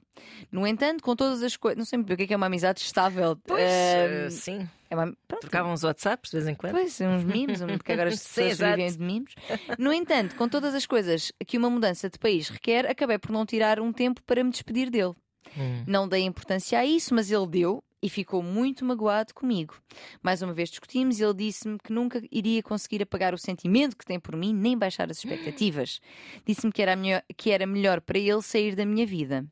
No 0.50 0.66
entanto, 0.66 1.02
com 1.02 1.16
todas 1.16 1.42
as 1.42 1.56
coisas. 1.56 1.78
Não 1.78 1.84
sei 1.84 1.98
o 1.98 2.04
que 2.04 2.24
é 2.24 2.26
que 2.26 2.34
é 2.34 2.36
uma 2.36 2.46
amizade 2.46 2.80
estável. 2.80 3.36
Pois, 3.44 3.62
Ahm, 3.62 4.26
eh, 4.26 4.30
sim. 4.30 4.68
é 4.90 4.94
uma... 4.94 5.16
Trocavam 5.40 5.72
os 5.72 5.82
WhatsApps 5.82 6.30
de 6.30 6.36
vez 6.36 6.48
em 6.48 6.54
quando. 6.54 6.72
Pois, 6.72 7.00
uns 7.00 7.24
um- 7.24 7.66
porque 7.78 7.92
agora 7.92 8.10
as 8.10 8.20
Sim, 8.20 8.28
pessoas 8.28 8.50
exato. 8.52 8.76
vivem 8.76 8.92
de 8.92 8.98
memes. 8.98 9.34
No 9.78 9.92
entanto, 9.92 10.34
com 10.36 10.46
todas 10.48 10.74
as 10.74 10.84
coisas 10.86 11.32
que 11.46 11.56
uma 11.56 11.70
mudança 11.70 12.10
de 12.10 12.18
país 12.18 12.48
requer, 12.48 12.86
acabei 12.86 13.18
por 13.18 13.30
não 13.32 13.46
tirar 13.46 13.80
um 13.80 13.92
tempo 13.92 14.22
para 14.24 14.44
me 14.44 14.50
despedir 14.50 14.90
dele. 14.90 15.14
Hum. 15.56 15.84
Não 15.86 16.06
dei 16.08 16.22
importância 16.22 16.78
a 16.78 16.84
isso, 16.84 17.14
mas 17.14 17.30
ele 17.30 17.46
deu 17.46 17.82
e 18.02 18.08
ficou 18.08 18.42
muito 18.42 18.84
magoado 18.84 19.32
comigo. 19.32 19.74
Mais 20.22 20.42
uma 20.42 20.52
vez 20.52 20.68
discutimos 20.70 21.20
e 21.20 21.24
ele 21.24 21.34
disse-me 21.34 21.78
que 21.78 21.92
nunca 21.92 22.20
iria 22.30 22.62
conseguir 22.62 23.02
apagar 23.02 23.32
o 23.32 23.38
sentimento 23.38 23.96
que 23.96 24.04
tem 24.04 24.18
por 24.18 24.36
mim, 24.36 24.52
nem 24.52 24.76
baixar 24.76 25.10
as 25.10 25.18
expectativas. 25.18 26.00
Disse-me 26.44 26.72
que 26.72 26.82
era, 26.82 26.96
melhor- 26.96 27.22
que 27.36 27.50
era 27.50 27.66
melhor 27.66 28.00
para 28.00 28.18
ele 28.18 28.42
sair 28.42 28.74
da 28.74 28.84
minha 28.84 29.06
vida. 29.06 29.46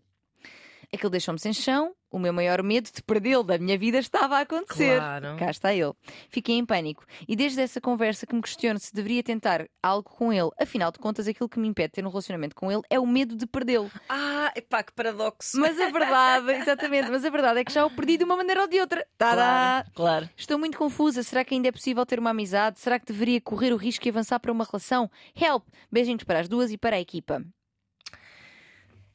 Aquilo 0.93 1.11
deixou-me 1.11 1.39
sem 1.39 1.53
chão. 1.53 1.93
O 2.11 2.19
meu 2.19 2.33
maior 2.33 2.61
medo 2.65 2.91
de 2.93 3.01
perdê-lo 3.01 3.45
da 3.45 3.57
minha 3.57 3.79
vida 3.79 3.99
estava 3.99 4.39
a 4.39 4.41
acontecer. 4.41 4.97
Claro. 4.99 5.37
Cá 5.37 5.51
está 5.51 5.73
ele. 5.73 5.93
Fiquei 6.29 6.57
em 6.57 6.67
pânico. 6.67 7.05
E 7.29 7.37
desde 7.37 7.61
essa 7.61 7.81
conversa 7.81 8.27
que 8.27 8.35
me 8.35 8.43
questiono 8.43 8.81
se 8.81 8.93
deveria 8.93 9.23
tentar 9.23 9.69
algo 9.81 10.11
com 10.11 10.33
ele. 10.33 10.51
Afinal 10.61 10.91
de 10.91 10.99
contas, 10.99 11.29
aquilo 11.29 11.49
que 11.49 11.61
me 11.61 11.69
impede 11.69 11.91
de 11.91 11.93
ter 11.93 12.05
um 12.05 12.09
relacionamento 12.09 12.57
com 12.57 12.73
ele 12.73 12.83
é 12.91 12.99
o 12.99 13.07
medo 13.07 13.37
de 13.37 13.47
perdê-lo. 13.47 13.89
Ah, 14.09 14.53
epá, 14.57 14.83
que 14.83 14.93
paradoxo. 14.93 15.61
Mas 15.61 15.81
a 15.81 15.91
verdade, 15.91 16.51
exatamente, 16.59 17.09
mas 17.09 17.25
a 17.25 17.31
verdade 17.31 17.61
é 17.61 17.65
que 17.65 17.73
já 17.73 17.87
o 17.87 17.91
perdi 17.91 18.17
de 18.17 18.25
uma 18.25 18.37
maneira 18.37 18.63
ou 18.63 18.67
de 18.67 18.81
outra. 18.81 19.07
Tadá! 19.17 19.85
Claro, 19.85 19.91
claro. 19.95 20.31
Estou 20.37 20.59
muito 20.59 20.77
confusa. 20.77 21.23
Será 21.23 21.45
que 21.45 21.55
ainda 21.55 21.69
é 21.69 21.73
possível 21.73 22.05
ter 22.05 22.19
uma 22.19 22.31
amizade? 22.31 22.81
Será 22.81 22.99
que 22.99 23.07
deveria 23.07 23.41
correr 23.41 23.73
o 23.73 23.77
risco 23.77 24.05
e 24.09 24.11
avançar 24.11 24.41
para 24.41 24.51
uma 24.51 24.65
relação? 24.65 25.09
Help! 25.41 25.65
Beijinhos 25.93 26.25
para 26.25 26.41
as 26.41 26.49
duas 26.49 26.73
e 26.73 26.77
para 26.77 26.97
a 26.97 27.01
equipa. 27.01 27.45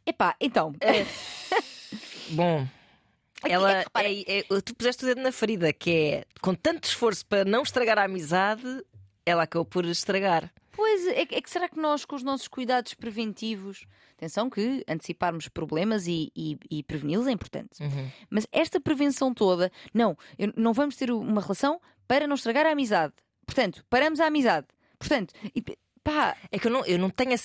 Epá, 0.05 0.35
então. 0.39 0.73
Bom. 2.31 2.67
Aqui 3.41 3.53
Ela 3.53 3.79
é 3.79 3.85
é- 3.95 4.39
é- 4.39 4.61
tu 4.61 4.75
puseste 4.75 5.03
o 5.03 5.07
dedo 5.07 5.21
na 5.21 5.31
ferida, 5.31 5.71
que 5.73 5.91
é 5.91 6.25
com 6.41 6.55
tanto 6.55 6.85
esforço 6.85 7.25
para 7.25 7.45
não 7.45 7.63
estragar 7.63 7.97
a 7.99 8.03
amizade, 8.05 8.63
ela 9.25 9.43
acabou 9.43 9.65
por 9.65 9.85
estragar. 9.85 10.51
Pois 10.71 11.07
é, 11.07 11.25
que- 11.25 11.35
é 11.35 11.41
que 11.41 11.49
será 11.49 11.69
que 11.69 11.79
nós, 11.79 12.03
com 12.05 12.15
os 12.15 12.23
nossos 12.23 12.47
cuidados 12.47 12.93
preventivos, 12.93 13.85
atenção 14.17 14.49
que 14.49 14.83
anteciparmos 14.87 15.47
problemas 15.47 16.05
e, 16.07 16.31
e, 16.35 16.57
e 16.69 16.83
preveni-los 16.83 17.27
é 17.27 17.31
importante. 17.31 17.77
Mas 18.29 18.45
esta 18.51 18.79
prevenção 18.79 19.33
toda, 19.33 19.71
não, 19.93 20.17
eu- 20.37 20.53
não 20.55 20.73
vamos 20.73 20.95
ter 20.95 21.11
uma 21.11 21.41
relação 21.41 21.79
para 22.07 22.27
não 22.27 22.35
estragar 22.35 22.65
a 22.65 22.71
amizade. 22.71 23.13
Portanto, 23.45 23.85
paramos 23.89 24.19
a 24.19 24.25
amizade. 24.27 24.67
Portanto, 24.97 25.33
e, 25.55 25.63
pá, 26.05 26.37
É 26.51 26.59
que 26.59 26.67
eu 26.67 26.71
não, 26.71 26.85
eu 26.85 26.97
não 26.97 27.09
tenho. 27.09 27.35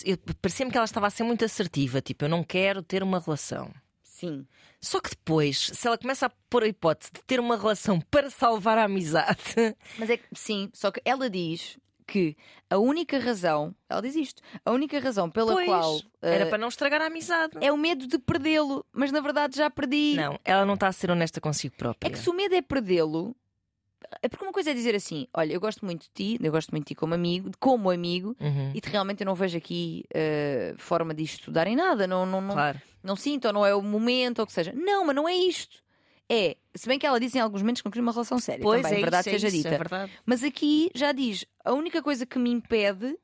Parecia-me 0.41 0.71
que 0.71 0.77
ela 0.77 0.85
estava 0.85 1.07
a 1.07 1.11
ser 1.11 1.25
muito 1.25 1.45
assertiva, 1.45 2.01
tipo, 2.01 2.25
eu 2.27 2.29
não 2.29 2.45
quero 2.45 2.83
ter 2.83 3.03
uma 3.03 3.19
relação. 3.19 3.73
sim. 4.05 4.47
Só 4.83 4.99
que 4.99 5.11
depois, 5.11 5.71
se 5.75 5.87
ela 5.87 5.99
começa 5.99 6.25
a 6.25 6.31
pôr 6.49 6.63
a 6.63 6.67
hipótese 6.67 7.11
de 7.13 7.21
ter 7.25 7.39
uma 7.39 7.55
relação 7.57 8.01
para 8.11 8.31
salvar 8.31 8.79
a 8.79 8.85
amizade, 8.85 9.77
Mas 9.99 10.09
é 10.09 10.17
que, 10.17 10.25
sim, 10.33 10.71
só 10.73 10.91
que 10.91 11.03
ela 11.05 11.29
diz 11.29 11.77
que 12.07 12.35
a 12.69 12.79
única 12.79 13.19
razão, 13.19 13.75
ela 13.89 14.01
diz 14.01 14.17
isto, 14.17 14.43
a 14.65 14.71
única 14.73 14.99
razão 14.99 15.31
pela 15.31 15.53
pois, 15.53 15.67
qual 15.67 16.01
era 16.23 16.45
eh, 16.45 16.49
para 16.49 16.59
não 16.59 16.69
estragar 16.69 17.03
a 17.03 17.07
amizade. 17.07 17.53
é 17.61 17.71
o 17.71 17.77
medo 17.77 18.07
de 18.07 18.19
perdê-lo, 18.19 18.85
mas 18.93 19.13
na 19.13 19.21
verdade 19.21 19.57
já 19.57 19.71
perdi. 19.71 20.15
Não, 20.17 20.39
ela 20.45 20.65
não 20.65 20.75
está 20.75 20.89
a 20.89 20.93
ser 20.93 21.11
honesta 21.11 21.41
consigo 21.41 21.77
própria. 21.77 22.09
É 22.09 22.11
que 22.11 22.19
se 22.19 22.29
o 22.31 22.35
medo 22.35 22.55
é 22.55 22.63
perdê-lo, 22.63 23.29
é 23.31 23.35
porque 24.29 24.45
uma 24.45 24.53
coisa 24.53 24.71
é 24.71 24.75
dizer 24.75 24.95
assim: 24.95 25.27
olha, 25.35 25.53
eu 25.53 25.61
gosto 25.61 25.85
muito 25.85 26.03
de 26.03 26.11
ti, 26.15 26.39
eu 26.43 26.51
gosto 26.53 26.71
muito 26.71 26.85
de 26.85 26.89
ti 26.89 26.95
como 26.95 27.15
amigo, 27.15 27.51
como 27.59 27.91
amigo, 27.91 28.37
Uhum, 28.41 28.73
e 28.75 28.81
te- 28.81 28.89
realmente 28.91 29.21
eu 29.23 29.27
não 29.27 29.35
vejo 29.35 29.57
aqui 29.59 30.05
eh, 30.13 30.75
forma 30.79 31.13
de 31.15 31.23
isto 31.23 31.51
dar 31.51 31.67
em 31.67 31.77
nada, 31.77 32.07
não, 32.07 32.25
não, 32.27 32.41
não, 32.41 32.55
Claro. 32.55 32.81
não 33.03 33.17
sinto, 33.17 33.47
ou 33.47 33.53
não 33.53 33.65
é 33.67 33.75
o 33.75 33.83
momento, 33.83 34.39
ou 34.41 34.45
o 34.45 34.47
que 34.47 34.53
seja. 34.53 34.73
Não, 34.75 35.05
mas 35.05 35.15
não 35.17 35.29
é 35.29 35.35
isto. 35.35 35.83
é. 36.29 36.57
Se 36.75 36.87
bem 36.87 36.99
que 36.99 37.07
ela 37.07 37.19
diz 37.19 37.35
em 37.35 37.41
alguns 37.41 37.63
momentos 37.63 37.83
que 37.83 37.87
não 37.87 37.91
queria 37.91 38.03
uma 38.03 38.13
relação 38.13 38.39
séria, 38.39 38.63
Pois 38.63 38.83
também, 38.83 38.99
é, 38.99 39.01
verdade 39.01 39.21
isso, 39.23 39.29
é 39.29 39.33
seja 39.33 39.49
isso, 39.49 39.57
dita. 39.57 39.75
é 39.75 39.79
verdade. 39.79 40.13
Mas 40.25 40.43
aqui 40.45 40.91
já 40.95 41.11
diz: 41.13 41.45
a 41.65 41.73
única 41.73 42.01
coisa 42.03 42.25
que 42.25 42.39
me 42.39 42.51
impede 42.51 43.17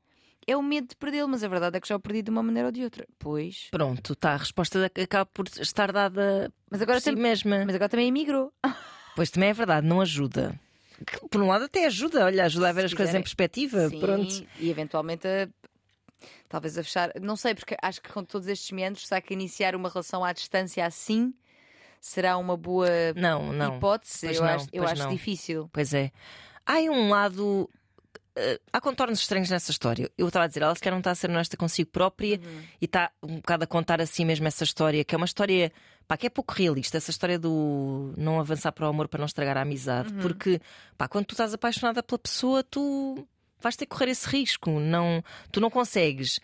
é 0.49 0.57
o 0.57 0.63
medo 0.63 0.89
de 0.89 0.97
perdê-lo, 0.97 1.29
mas 1.29 1.43
a 1.45 1.49
verdade 1.49 1.77
é 1.77 1.81
que 1.81 1.89
já 1.89 1.95
o 1.97 2.01
perdi 2.01 2.23
de 2.23 2.31
uma 2.31 2.43
maneira 2.43 2.69
ou 2.69 2.73
de 2.73 2.83
outra. 2.85 3.07
Pois. 3.19 3.69
Pronto, 3.71 4.15
tá, 4.17 4.33
a 4.35 4.37
resposta 4.37 4.85
acaba 4.87 5.27
por 5.27 5.47
estar 5.61 5.91
dada 5.93 6.53
Mas 6.71 6.81
agora, 6.83 6.99
por 7.01 7.05
si 7.05 7.11
tam- 7.13 7.21
mesma. 7.23 7.65
mas 7.65 7.75
agora 7.75 7.89
também 7.89 8.09
emigrou. 8.09 8.53
Pois 9.17 9.31
também 9.31 9.49
é 9.49 9.53
verdade, 9.53 9.87
não 9.87 10.01
ajuda. 10.01 10.59
Que, 11.05 11.29
Por 11.29 11.41
um 11.43 11.49
lado 11.49 11.65
até 11.65 11.87
ajuda, 11.87 12.25
olha, 12.25 12.45
ajuda 12.45 12.69
a 12.69 12.73
ver 12.73 12.81
Se 12.83 12.87
as 12.87 12.93
coisas 12.95 13.07
quiserem- 13.09 13.21
em 13.21 13.23
perspectiva. 13.25 13.89
Sim, 13.89 14.01
Pronto. 14.01 14.47
E 14.61 14.71
eventualmente 14.71 15.27
a- 15.27 15.49
talvez 16.49 16.79
a 16.79 16.83
fechar. 16.85 17.13
Não 17.21 17.37
sei, 17.37 17.55
porque 17.55 17.77
acho 17.83 18.01
que 18.01 18.11
com 18.13 18.25
todos 18.25 18.49
estes 18.49 18.71
meandros, 18.71 19.07
será 19.07 19.21
que 19.21 19.35
iniciar 19.35 19.75
uma 19.75 19.89
relação 19.89 20.25
à 20.25 20.33
distância 20.33 20.85
assim 20.87 21.35
será 22.01 22.37
uma 22.37 22.57
boa 22.57 22.89
Não, 23.17 23.53
não. 23.53 23.77
hipótese? 23.77 24.27
Pois 24.27 24.37
eu 24.37 24.43
não, 24.45 24.51
acho, 24.53 24.67
eu 24.73 24.85
acho 24.85 25.03
não. 25.03 25.11
difícil. 25.11 25.69
Pois 25.73 25.93
é. 25.93 26.11
Há 26.65 26.77
um 26.79 27.09
lado. 27.11 27.69
eh, 28.39 28.61
há 28.73 28.81
contornos 28.83 29.19
estranhos 29.21 29.49
nessa 29.51 29.71
história. 29.71 30.11
Eu 30.17 30.29
estava 30.29 30.45
a 30.45 30.49
dizer, 30.49 30.63
ela 30.63 30.75
sequer 30.75 30.91
não 30.91 30.99
está 30.99 31.11
a 31.11 31.15
ser 31.15 31.31
honesta 31.31 31.57
consigo 31.57 31.89
própria 31.91 32.37
Uhum. 32.37 32.63
e 32.81 32.85
está 32.85 33.11
um 33.23 33.37
bocado 33.37 33.65
a 33.65 33.67
contar 33.67 33.99
assim 34.01 34.27
mesmo 34.27 34.47
essa 34.47 34.63
história, 34.63 35.03
que 35.05 35.15
é 35.15 35.17
uma 35.17 35.25
história 35.25 35.73
pá, 36.09 36.17
que 36.17 36.27
é 36.27 36.31
pouco 36.31 36.53
realista, 36.55 36.97
essa 36.97 37.11
história 37.11 37.39
do 37.39 38.13
não 38.17 38.39
avançar 38.41 38.73
para 38.73 38.87
o 38.87 38.89
amor 38.89 39.09
para 39.09 39.19
não 39.19 39.27
estragar 39.27 39.57
a 39.57 39.63
amizade. 39.63 40.13
Uhum. 40.13 40.21
Porque 40.21 40.61
pá, 40.97 41.09
quando 41.09 41.27
tu 41.27 41.33
estás 41.33 41.53
apaixonada 41.55 42.03
pela 42.03 42.19
pessoa, 42.19 42.63
tu 42.63 43.27
vais 43.61 43.75
ter 43.77 43.87
que 43.87 43.91
correr 43.97 44.11
esse 44.11 44.29
risco. 44.29 44.71
Não, 44.79 45.23
tu 45.51 45.61
não 45.61 45.71
consegues 45.71 46.39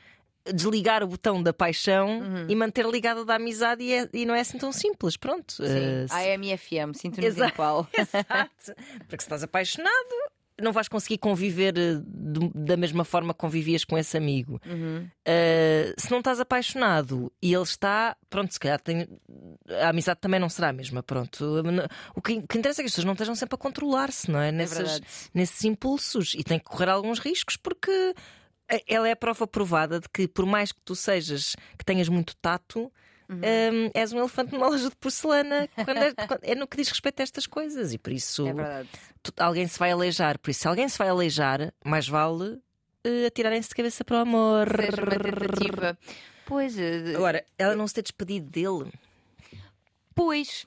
desligar 0.53 1.05
o 1.05 1.07
botão 1.07 1.41
da 1.41 1.53
paixão 1.53 2.19
Uhum. 2.19 2.47
e 2.49 2.57
manter 2.57 2.85
ligada 2.85 3.25
da 3.25 3.37
amizade 3.37 3.85
e, 3.85 3.93
é- 3.95 4.09
e 4.13 4.27
não 4.27 4.35
é 4.35 4.41
assim 4.41 4.59
tão 4.59 4.73
simples. 4.73 5.17
Pronto. 5.17 5.53
Sim. 5.55 6.07
AMFM, 6.11 6.93
sintonia 6.95 7.29
Exato. 7.31 7.55
qual. 7.55 7.87
Exato. 7.95 8.75
Porque 9.07 9.21
se 9.23 9.27
estás 9.27 9.45
apaixonado, 9.45 9.93
não 10.61 10.73
vais 10.73 10.89
conseguir 10.89 11.19
conviver 11.19 11.77
eh, 11.79 11.95
do- 12.05 12.51
da 12.55 12.77
mesma 12.77 13.05
forma 13.05 13.33
que 13.33 13.41
convivias 13.41 13.85
com 13.85 13.97
esse 13.99 14.17
amigo. 14.17 14.61
Uhum. 14.67 15.09
Uh, 15.27 15.95
se 16.01 16.11
não 16.11 16.19
estás 16.19 16.41
apaixonado 16.41 17.33
e 17.41 17.53
ele 17.55 17.63
está, 17.63 18.17
pronto, 18.29 18.53
se 18.53 18.61
calhar 18.61 18.81
tem, 18.81 19.09
a 19.81 19.89
amizade 19.89 20.21
também 20.21 20.39
não 20.41 20.49
será 20.49 20.69
a 20.69 20.73
mesma. 20.73 21.03
Pronto. 21.03 21.63
O 22.15 22.21
que, 22.23 22.35
o 22.35 22.47
que 22.47 22.59
interessa 22.59 22.81
é 22.81 22.83
que 22.83 22.87
as 22.87 22.93
pessoas 22.93 23.05
não 23.05 23.13
estejam 23.15 23.35
sempre 23.35 23.55
a 23.55 23.59
controlar-se, 23.59 24.31
não 24.31 24.41
é? 24.41 24.53
Nessas, 24.53 24.79
verdade. 24.79 25.07
nesses 25.35 25.65
impulsos 25.65 26.35
e 26.35 26.45
tem 26.45 26.59
que 26.59 26.65
correr 26.65 26.89
alguns 26.91 27.19
riscos 27.19 27.57
porque 27.57 28.15
eh, 28.69 28.83
ela 28.87 29.09
é 29.09 29.13
a 29.13 29.17
prova 29.17 29.47
provada 29.47 30.01
de 30.01 30.09
que, 30.09 30.29
por 30.29 30.47
mais 30.47 30.73
que 30.73 30.81
tu 30.85 30.95
sejas, 30.95 31.55
que 31.79 31.85
tenhas 31.85 32.09
muito 32.09 32.37
tato. 32.37 32.93
Um, 33.33 33.91
és 33.95 34.13
um 34.13 34.19
elefante 34.19 34.53
numa 34.53 34.69
loja 34.69 34.89
de 34.91 34.97
porcelana 34.97 35.69
quando 35.75 35.99
é, 35.99 36.13
quando- 36.15 36.41
é 36.45 36.55
no 36.55 36.67
que 36.67 36.77
diz 36.77 36.89
respeito 36.89 37.21
a 37.21 37.23
estas 37.23 37.47
coisas 37.47 37.93
e 37.93 37.99
por 37.99 38.13
isso 38.13 38.47
É 38.49 38.85
tu- 39.23 39.33
alguém 39.39 39.67
se 39.67 39.79
vai 39.79 39.91
aleijar. 39.93 40.39
Por 40.39 40.51
isso, 40.51 40.61
se 40.61 40.69
alguém 40.69 40.89
se 40.89 40.99
vai 40.99 41.09
aleijar, 41.09 41.73
mais 41.85 42.09
vale 42.09 42.59
eh, 43.05 43.27
atirarem-se 43.27 43.69
de 43.71 43.75
cabeça 43.75 44.05
para 44.05 44.17
o 44.17 44.21
amor. 44.21 44.69
Seja 44.77 45.03
uma 45.03 45.11
tentativa. 45.19 45.99
Pois, 46.47 46.77
eh, 46.79 47.15
Agora, 47.17 47.45
ela 47.59 47.75
não 47.77 47.87
se 47.89 47.95
ter 47.95 48.03
despedido 48.03 48.49
dele, 48.51 48.93
pois. 50.15 50.67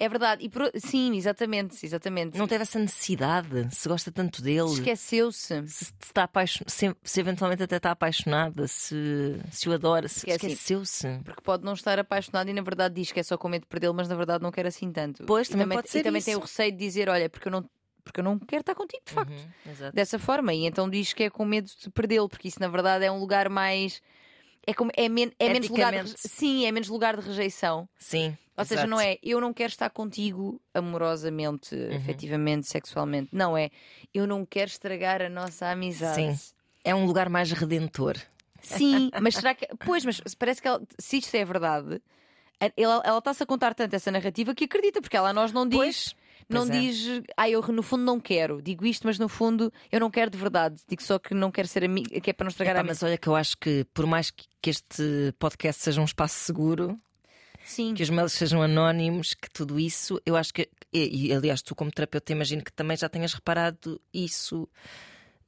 É 0.00 0.08
verdade. 0.08 0.44
E 0.44 0.48
por- 0.48 0.70
Sim, 0.76 1.16
exatamente, 1.16 1.84
exatamente. 1.84 2.38
não 2.38 2.46
teve 2.46 2.62
essa 2.62 2.78
necessidade, 2.78 3.68
se 3.74 3.88
gosta 3.88 4.12
tanto 4.12 4.40
dele. 4.40 4.70
Esqueceu-se. 4.70 5.66
Se, 5.66 5.84
se 5.86 5.92
está 6.02 6.22
apaixon... 6.22 6.62
se, 6.68 6.94
se 7.02 7.20
eventualmente 7.20 7.64
até 7.64 7.76
está 7.78 7.90
apaixonada, 7.90 8.68
se, 8.68 8.94
se 9.50 9.68
o 9.68 9.72
adora, 9.72 10.06
se 10.06 10.18
Esquece. 10.18 10.46
esqueceu-se. 10.46 11.18
Porque 11.24 11.42
pode 11.42 11.64
não 11.64 11.72
estar 11.72 11.98
apaixonado 11.98 12.48
e 12.48 12.52
na 12.52 12.62
verdade 12.62 12.94
diz 12.94 13.10
que 13.10 13.18
é 13.18 13.22
só 13.24 13.36
com 13.36 13.48
medo 13.48 13.62
de 13.62 13.68
perdê-lo, 13.68 13.92
mas 13.94 14.08
na 14.08 14.14
verdade 14.14 14.40
não 14.42 14.52
quer 14.52 14.66
assim 14.66 14.92
tanto. 14.92 15.24
Pois, 15.24 15.48
E 15.48 15.50
também 15.50 15.66
pode 15.68 15.90
ser 15.90 15.98
E 15.98 16.02
também 16.04 16.18
isso. 16.20 16.26
tem 16.26 16.36
o 16.36 16.40
receio 16.40 16.70
de 16.70 16.78
dizer: 16.78 17.08
olha, 17.08 17.28
porque 17.28 17.48
eu 17.48 17.52
não, 17.52 17.68
porque 18.04 18.20
eu 18.20 18.24
não 18.24 18.38
quero 18.38 18.60
estar 18.60 18.76
contigo, 18.76 19.02
de 19.04 19.12
facto. 19.12 19.32
Uhum. 19.32 19.90
Dessa 19.92 20.16
forma. 20.18 20.54
E 20.54 20.64
então 20.66 20.88
diz 20.88 21.12
que 21.12 21.24
é 21.24 21.30
com 21.30 21.44
medo 21.44 21.68
de 21.82 21.90
perdê-lo, 21.90 22.28
porque 22.28 22.46
isso 22.46 22.60
na 22.60 22.68
verdade 22.68 23.04
é 23.04 23.10
um 23.10 23.18
lugar 23.18 23.48
mais. 23.48 24.00
É, 24.64 24.72
como, 24.72 24.90
é, 24.96 25.08
men- 25.08 25.32
é 25.40 25.48
menos 25.52 25.68
lugar 25.68 26.04
de. 26.04 26.14
Sim, 26.16 26.66
é 26.66 26.70
menos 26.72 26.88
lugar 26.88 27.16
de 27.16 27.26
rejeição. 27.26 27.88
Sim. 27.98 28.36
Ou 28.58 28.64
seja, 28.64 28.80
exato. 28.82 28.90
não 28.90 29.00
é 29.00 29.18
eu 29.22 29.40
não 29.40 29.52
quero 29.54 29.70
estar 29.70 29.88
contigo 29.90 30.60
amorosamente, 30.74 31.74
Uhum. 31.74 31.92
efetivamente, 31.92 32.66
sexualmente. 32.66 33.28
Não 33.32 33.56
é 33.56 33.70
eu 34.12 34.26
não 34.26 34.44
quero 34.44 34.68
estragar 34.70 35.22
a 35.22 35.28
nossa 35.28 35.66
amizade. 35.70 36.14
Sim. 36.36 36.54
É 36.84 36.94
um 36.94 37.04
lugar 37.06 37.28
mais 37.28 37.50
redentor. 37.52 38.16
Sim, 38.60 39.10
mas 39.22 39.34
será 39.36 39.54
que. 39.54 39.66
Pois, 39.84 40.04
mas 40.04 40.20
parece 40.38 40.60
que 40.60 40.68
ela- 40.68 40.82
se 40.98 41.18
isto 41.18 41.34
é 41.34 41.44
verdade, 41.44 42.00
ela 42.76 43.02
ela 43.04 43.18
está-se 43.18 43.42
a 43.42 43.46
contar 43.46 43.74
tanto 43.74 43.94
essa 43.94 44.10
narrativa 44.10 44.54
que 44.54 44.64
acredita, 44.64 45.00
porque 45.00 45.16
ela 45.16 45.30
a 45.30 45.32
nós 45.32 45.52
não 45.52 45.66
diz. 45.68 45.78
Pois, 45.78 46.14
não 46.48 46.66
pois 46.66 46.70
é. 46.70 46.80
diz, 46.80 47.22
ah, 47.36 47.48
eu 47.48 47.60
no 47.62 47.82
fundo 47.82 48.02
não 48.04 48.18
quero. 48.18 48.62
Digo 48.62 48.86
isto, 48.86 49.06
mas 49.06 49.18
no 49.18 49.28
fundo 49.28 49.72
eu 49.92 50.00
não 50.00 50.10
quero 50.10 50.30
de 50.30 50.38
verdade. 50.38 50.80
Digo 50.88 51.02
só 51.02 51.18
que 51.18 51.34
não 51.34 51.50
quero 51.50 51.68
ser 51.68 51.84
amiga, 51.84 52.18
que 52.20 52.30
é 52.30 52.32
para 52.32 52.44
não 52.44 52.48
estragar 52.50 52.74
Epá, 52.76 52.80
a 52.80 52.84
mas 52.84 53.02
olha 53.02 53.18
que 53.18 53.28
eu 53.28 53.36
acho 53.36 53.56
que 53.58 53.84
por 53.92 54.06
mais 54.06 54.30
que 54.30 54.70
este 54.70 55.32
podcast 55.38 55.82
seja 55.82 56.00
um 56.00 56.04
espaço 56.04 56.34
seguro, 56.36 56.96
Sim, 57.68 57.92
que 57.92 58.02
os 58.02 58.08
mails 58.08 58.32
sejam 58.32 58.62
anónimos, 58.62 59.34
que 59.34 59.50
tudo 59.50 59.78
isso, 59.78 60.18
eu 60.24 60.36
acho 60.36 60.54
que, 60.54 60.70
e, 60.90 61.26
e, 61.28 61.32
aliás, 61.34 61.60
tu 61.60 61.74
como 61.74 61.92
terapeuta, 61.92 62.32
imagino 62.32 62.64
que 62.64 62.72
também 62.72 62.96
já 62.96 63.10
tenhas 63.10 63.34
reparado 63.34 64.00
isso 64.12 64.66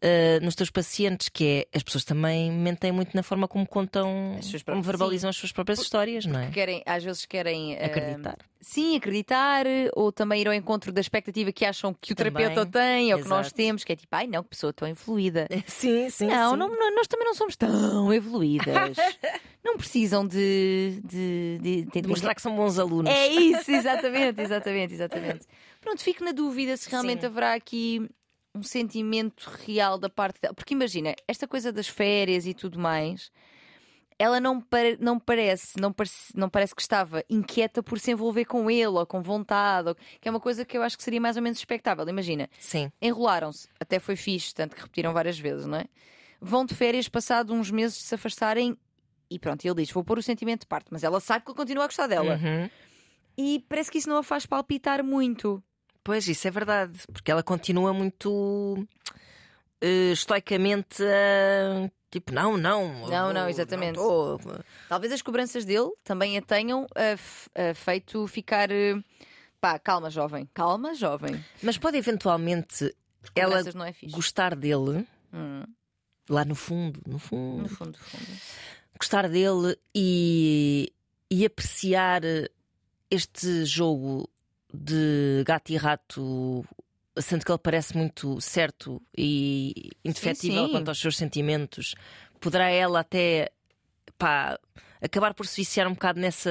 uh, 0.03 0.45
nos 0.45 0.55
teus 0.55 0.71
pacientes, 0.71 1.29
que 1.29 1.67
é 1.73 1.77
as 1.77 1.83
pessoas 1.83 2.05
também 2.05 2.51
mentem 2.51 2.91
muito 2.93 3.15
na 3.17 3.23
forma 3.23 3.47
como 3.49 3.67
contam, 3.67 4.37
As 4.39 4.47
suas 4.47 4.63
como 4.63 4.77
próprias- 4.83 4.87
verbalizam 4.87 5.31
as 5.31 5.37
suas 5.37 5.53
próprias 5.53 5.79
histórias, 5.81 6.27
não 6.27 6.41
é? 6.41 6.51
querem, 6.51 6.83
às 6.87 7.03
vezes 7.05 7.27
querem 7.27 7.75
eh, 7.75 7.85
Acreditar. 7.87 8.37
Sim, 8.63 8.95
acreditar, 8.97 9.65
ou 9.95 10.13
também 10.13 10.43
ir 10.43 10.47
ao 10.49 10.53
encontro 10.53 10.93
da 10.93 11.01
expectativa 11.01 11.51
que 11.51 11.65
acham 11.65 11.95
que 11.99 12.13
o 12.13 12.15
Também, 12.15 12.33
terapeuta 12.33 12.67
tem 12.71 13.13
ou 13.15 13.23
que 13.23 13.29
nós 13.29 13.47
exato. 13.47 13.57
temos, 13.57 13.85
que 13.85 13.93
é 13.93 13.97
tipo, 13.97 14.15
ai 14.15 14.27
não, 14.27 14.43
que 14.43 14.51
pessoa 14.51 14.71
tão 14.71 14.87
evoluída. 14.87 15.47
Sim, 15.67 16.11
sim. 16.11 16.27
Não, 16.27 16.51
sim. 16.53 16.57
não, 16.59 16.69
não, 16.69 16.95
nós 16.95 17.07
também 17.09 17.25
não 17.27 17.35
somos 17.35 17.57
tão 17.57 18.13
evoluídas. 18.13 18.97
não 19.65 19.79
precisam 19.79 20.27
de, 20.27 21.01
de, 21.05 21.59
de, 21.63 21.83
de- 21.87 22.01
De 22.03 22.09
mostrar 22.09 22.35
que 22.35 22.43
são 22.43 22.55
bons 22.55 22.79
alunos. 22.79 23.11
É 23.11 23.29
isso, 23.29 23.71
exatamente, 23.73 24.43
exatamente, 24.43 24.93
exatamente. 24.93 25.47
Pronto, 25.81 26.03
fico 26.03 26.23
na 26.23 26.33
dúvida 26.33 26.77
se 26.77 26.91
realmente 26.91 27.21
Sim. 27.21 27.27
haverá 27.29 27.55
aqui 27.55 28.11
um 28.55 28.63
sentimento 28.63 29.49
real 29.67 29.99
da 29.99 30.09
parte 30.09 30.41
dela. 30.41 30.55
Porque 30.55 30.75
imagina, 30.75 31.15
esta 31.29 31.47
coisa 31.47 31.73
das 31.73 31.89
férias 31.89 32.47
e 32.47 32.55
tudo 32.55 32.79
mais, 32.79 33.31
ela 34.19 34.39
não, 34.41 34.63
não 34.99 35.19
parece, 35.19 35.81
não 35.81 35.93
parece, 35.93 36.37
não 36.37 36.49
parece 36.51 36.75
que 36.75 36.83
estava 36.83 37.25
inquieta 37.31 37.83
por 37.83 37.99
se 37.99 38.11
envolver 38.11 38.45
com 38.45 38.71
ele 38.71 38.87
ou 38.87 39.07
com 39.07 39.23
vontade, 39.23 39.89
ou- 39.89 39.95
que 40.21 40.29
é 40.29 40.31
uma 40.31 40.41
coisa 40.41 40.65
que 40.65 40.77
eu 40.77 40.83
acho 40.83 40.97
que 40.97 41.03
seria 41.05 41.21
mais 41.21 41.37
ou 41.37 41.43
menos 41.43 41.59
expectável. 41.59 42.07
Imagina, 42.09 42.49
Sim. 42.59 42.91
enrolaram-se, 43.01 43.69
até 43.79 43.99
foi 43.99 44.17
fixe, 44.17 44.55
tanto 44.55 44.75
que 44.77 44.83
repetiram 44.83 45.13
várias 45.13 45.39
vezes, 45.39 45.65
não 45.67 45.79
é? 45.79 45.87
Vão 46.41 46.65
de 46.67 46.75
férias, 46.75 47.09
passado 47.09 47.53
uns 47.55 47.71
meses 47.71 47.99
de 47.99 48.05
se 48.05 48.15
afastarem, 48.15 48.77
e 49.31 49.39
pronto, 49.39 49.65
ele 49.65 49.75
diz: 49.77 49.91
Vou 49.93 50.03
pôr 50.03 50.19
o 50.19 50.23
sentimento 50.23 50.63
de 50.63 50.67
parte, 50.67 50.89
mas 50.91 51.05
ela 51.05 51.21
sabe 51.21 51.45
que 51.45 51.51
ele 51.51 51.57
continua 51.57 51.85
a 51.85 51.87
gostar 51.87 52.07
dela. 52.07 52.35
Uhum. 52.37 52.69
E 53.39 53.65
parece 53.69 53.91
que 53.91 53.99
isso 53.99 54.09
não 54.09 54.17
a 54.19 54.23
faz 54.23 54.45
palpitar 54.45 55.05
muito. 55.05 55.63
Pois, 56.11 56.27
isso 56.27 56.49
é 56.49 56.51
verdade, 56.51 56.99
porque 57.13 57.31
ela 57.31 57.41
continua 57.41 57.95
muito 57.95 58.85
eh, 59.81 60.11
estoicamente 60.11 61.05
a. 61.05 61.89
Tipo, 62.11 62.33
não, 62.33 62.57
não. 62.57 63.09
Não, 63.09 63.33
não, 63.33 63.49
exatamente. 63.49 63.95
tô. 63.95 64.41
Talvez 64.89 65.13
as 65.13 65.23
cobranças 65.23 65.65
dele 65.65 65.93
também 66.03 66.37
a 66.37 66.43
tenham 66.43 66.85
ah, 66.97 67.75
feito 67.77 68.27
ficar. 68.27 68.71
pá, 69.61 69.79
calma, 69.79 70.11
jovem. 70.11 70.51
Calma, 70.53 70.97
jovem. 70.97 71.45
Mas 71.63 71.79
pode 71.79 71.97
eventualmente 71.99 72.93
ela 73.37 73.63
não 73.73 73.85
é 73.85 73.95
gostar 74.11 74.57
dele, 74.57 75.07
Hum, 75.33 75.63
lá 76.29 76.45
no 76.45 76.57
fundo, 76.57 77.01
no 77.07 77.21
fundo, 77.21 77.63
no 77.63 77.69
fundo, 77.69 77.97
fundo. 77.97 78.29
gostar 78.99 79.29
dele 79.29 79.79
e, 79.95 80.93
e 81.31 81.47
apreciar 81.47 82.23
este 83.09 83.65
jogo 83.65 84.29
de 84.73 85.43
gato 85.47 85.71
e 85.73 85.77
rato, 85.77 86.65
sendo 87.19 87.45
que 87.45 87.51
ele 87.51 87.59
parece 87.59 87.97
muito 87.97 88.41
certo 88.41 89.01
e 89.17 89.91
indefetível 90.05 90.67
sim. 90.67 90.73
quanto 90.73 90.89
aos 90.89 91.01
seus 91.01 91.17
sentimentos, 91.17 91.95
poderá 92.41 92.69
ela 92.71 93.01
até 93.01 93.51
pá, 94.19 94.59
acabar 95.03 95.35
por 95.35 95.47
se 95.47 95.57
viciar 95.63 95.87
um 95.89 95.93
bocado 95.95 96.21
nessa, 96.21 96.51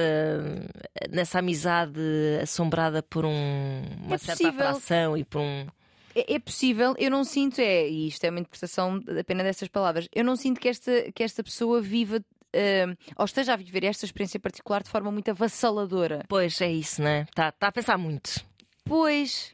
nessa 1.10 1.38
amizade 1.38 2.00
assombrada 2.42 3.02
por 3.02 3.24
um- 3.24 3.82
uma 4.04 4.14
É 4.16 4.18
certa 4.18 4.42
possível. 4.44 4.66
atração 4.68 5.16
e 5.16 5.24
por 5.24 5.40
um. 5.40 5.66
É, 6.14 6.34
é 6.34 6.38
possível, 6.40 6.94
eu 6.98 7.10
não 7.10 7.22
sinto, 7.22 7.60
é, 7.60 7.88
e 7.88 8.08
isto 8.08 8.24
é 8.24 8.30
uma 8.30 8.40
interpretação 8.40 9.00
apenas 9.18 9.44
dessas 9.46 9.68
palavras, 9.68 10.08
eu 10.12 10.24
não 10.24 10.34
sinto 10.36 10.60
que 10.60 10.68
esta, 10.68 11.10
que 11.12 11.22
esta 11.22 11.42
pessoa 11.42 11.80
viva. 11.80 12.20
Ah, 12.54 12.96
ou 13.16 13.24
esteja 13.24 13.52
a 13.52 13.56
viver 13.56 13.84
esta 13.84 14.04
experiência 14.04 14.38
particular 14.40 14.82
de 14.82 14.90
forma 14.90 15.10
muito 15.10 15.30
avassaladora. 15.30 16.24
Pois 16.28 16.60
é 16.60 16.70
isso, 16.70 17.02
né? 17.02 17.22
Está 17.28 17.50
tá 17.52 17.68
a 17.68 17.72
pensar 17.72 17.96
muito. 17.98 18.44
Pois. 18.84 19.52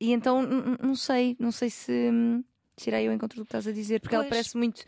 E 0.00 0.12
então, 0.12 0.42
não 0.82 0.94
sei, 0.96 1.36
não 1.38 1.52
sei 1.52 1.68
se, 1.68 1.92
hum, 2.10 2.42
se 2.76 2.88
irei 2.88 3.06
ao 3.06 3.12
encontro 3.12 3.36
do 3.36 3.44
que 3.44 3.48
estás 3.48 3.66
a 3.66 3.72
dizer, 3.72 4.00
porque 4.00 4.14
ela 4.14 4.24
Pois. 4.24 4.30
parece 4.30 4.56
muito 4.56 4.82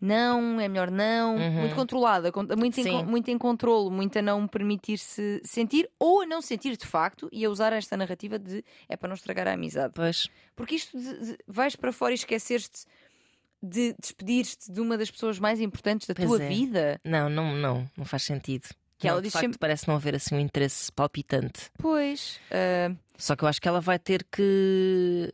não, 0.00 0.60
é 0.60 0.68
melhor 0.68 0.90
não, 0.90 1.36
Uhum. 1.36 1.52
muito 1.60 1.74
controlada, 1.74 2.30
con- 2.30 2.46
muito 2.58 2.78
em, 2.78 2.84
Sim. 2.84 3.04
muito 3.04 3.30
em 3.30 3.38
controlo, 3.38 3.90
muito 3.90 4.18
a 4.18 4.22
não 4.22 4.46
permitir-se 4.46 5.40
sentir 5.44 5.88
ou 5.98 6.22
a 6.22 6.26
não 6.26 6.42
sentir 6.42 6.76
de 6.76 6.86
facto 6.86 7.26
e 7.32 7.42
a 7.44 7.48
usar 7.50 7.72
esta 7.72 7.96
narrativa 7.96 8.38
de 8.38 8.62
é 8.88 8.96
para 8.96 9.08
não 9.08 9.14
estragar 9.14 9.48
a 9.48 9.52
amizade. 9.52 9.92
Pois. 9.94 10.28
Porque 10.54 10.74
isto 10.74 10.98
de, 10.98 11.18
de- 11.32 11.38
vais 11.46 11.74
para 11.76 11.90
fora 11.92 12.12
e 12.12 12.16
esqueceres-te 12.16 12.84
de 13.64 13.94
despedir-te 14.00 14.70
de 14.70 14.80
uma 14.80 14.96
das 14.98 15.10
pessoas 15.10 15.38
mais 15.38 15.60
importantes 15.60 16.06
da 16.06 16.14
Pois 16.14 16.28
tua 16.28 16.42
é. 16.42 16.48
vida. 16.48 17.00
Não, 17.04 17.28
não, 17.28 17.54
não, 17.54 17.90
não 17.96 18.04
faz 18.04 18.22
sentido. 18.22 18.68
Que 18.98 19.06
Não, 19.06 19.14
ela 19.14 19.20
de 19.20 19.26
diz 19.26 19.32
facto, 19.32 19.44
sempre- 19.44 19.58
parece 19.58 19.88
não 19.88 19.96
haver 19.96 20.14
assim 20.14 20.34
um 20.36 20.40
interesse 20.40 20.90
palpitante. 20.92 21.70
Pois. 21.78 22.38
ah, 22.50 22.94
Só 23.18 23.34
que 23.36 23.42
eu 23.44 23.48
acho 23.48 23.60
que 23.60 23.68
ela 23.68 23.80
vai 23.80 23.98
ter 23.98 24.24
que. 24.24 25.32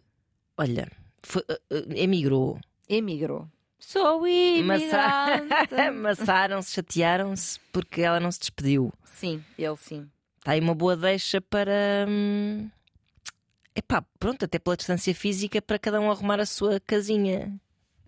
Olha, 0.56 0.90
foi- 1.22 1.44
eh, 1.48 1.84
emigrou. 1.96 2.58
emigrou. 2.88 3.46
Sou 3.78 4.26
imigrante. 4.26 5.74
Amassaram-se, 5.88 6.72
chatearam-se 6.72 7.58
porque 7.72 8.02
ela 8.02 8.20
não 8.20 8.30
se 8.30 8.40
despediu. 8.40 8.92
sim, 9.04 9.42
ele 9.58 9.76
sim. 9.76 10.08
Está 10.38 10.52
aí 10.52 10.60
uma 10.60 10.74
boa 10.74 10.96
deixa 10.96 11.40
para. 11.40 12.06
hum, 12.08 12.68
Epá, 13.74 14.02
pronto, 14.18 14.44
até 14.44 14.58
pela 14.58 14.76
distância 14.76 15.14
física, 15.14 15.62
para 15.62 15.78
cada 15.78 16.00
um 16.00 16.10
arrumar 16.10 16.40
a 16.40 16.46
sua 16.46 16.80
casinha 16.80 17.54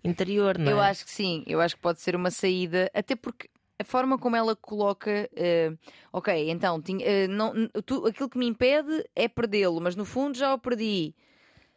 interior, 0.03 0.57
não 0.57 0.67
é? 0.71 0.73
Eu 0.73 0.81
acho 0.81 1.05
que 1.05 1.11
sim, 1.11 1.43
eu 1.47 1.61
acho 1.61 1.75
que 1.75 1.81
pode 1.81 2.01
ser 2.01 2.15
uma 2.15 2.29
saída, 2.31 2.89
até 2.93 3.15
porque 3.15 3.49
a 3.79 3.83
forma 3.83 4.17
como 4.17 4.35
ela 4.35 4.55
coloca, 4.55 5.29
eh, 5.35 5.71
ok, 6.11 6.49
então 6.49 6.81
tinha- 6.81 7.05
eh, 7.05 7.27
não, 7.27 7.53
tu- 7.85 8.05
aquilo 8.05 8.29
que 8.29 8.37
me 8.37 8.45
impede 8.47 9.03
é 9.15 9.27
perdê-lo, 9.27 9.79
mas 9.81 9.95
no 9.95 10.05
fundo 10.05 10.37
já 10.37 10.53
o 10.53 10.57
perdi. 10.59 11.15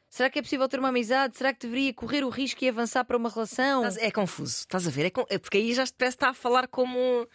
Será 0.09 0.30
que 0.30 0.38
é 0.38 0.42
possível 0.42 0.68
ter 0.68 0.78
uma 0.78 0.88
amizade? 0.90 1.37
Será 1.37 1.52
que 1.52 1.61
deveria 1.66 1.92
correr 1.92 2.23
o 2.25 2.28
risco 2.28 2.62
e 2.64 2.68
avançar 2.68 3.04
para 3.04 3.16
uma 3.16 3.28
relação? 3.28 3.85
É 3.99 4.11
confuso, 4.11 4.59
estás 4.61 4.87
a 4.87 4.90
ver? 4.90 5.06
É 5.06 5.35
é 5.35 5.38
porque 5.38 5.59
aí 5.59 5.75
já 5.75 5.85
parece 5.99 6.16
estar 6.16 6.28
a 6.28 6.35
falar 6.35 6.68
como 6.68 7.26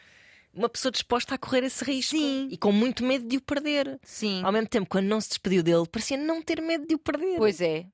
uma 0.53 0.69
pessoa 0.69 0.91
disposta 0.91 1.36
a 1.36 1.38
correr 1.38 1.63
esse 1.63 1.83
risco 1.83 2.15
Sim. 2.17 2.48
e 2.50 2.57
com 2.57 2.71
muito 2.71 3.03
medo 3.03 3.27
de 3.27 3.38
o 3.38 3.41
perder. 3.41 4.00
Sim, 4.03 4.41
Ao 4.43 4.51
mesmo 4.51 4.67
tempo, 4.69 4.88
quando 4.89 5.05
não 5.07 5.19
se 5.19 5.29
despediu 5.29 5.62
dele, 5.63 5.86
parecia 5.88 6.17
não 6.17 6.41
ter 6.41 6.62
medo 6.62 6.86
de 6.88 6.95
o 6.95 7.00
perder. 7.00 7.38
pois 7.38 7.60
é. 7.62 7.86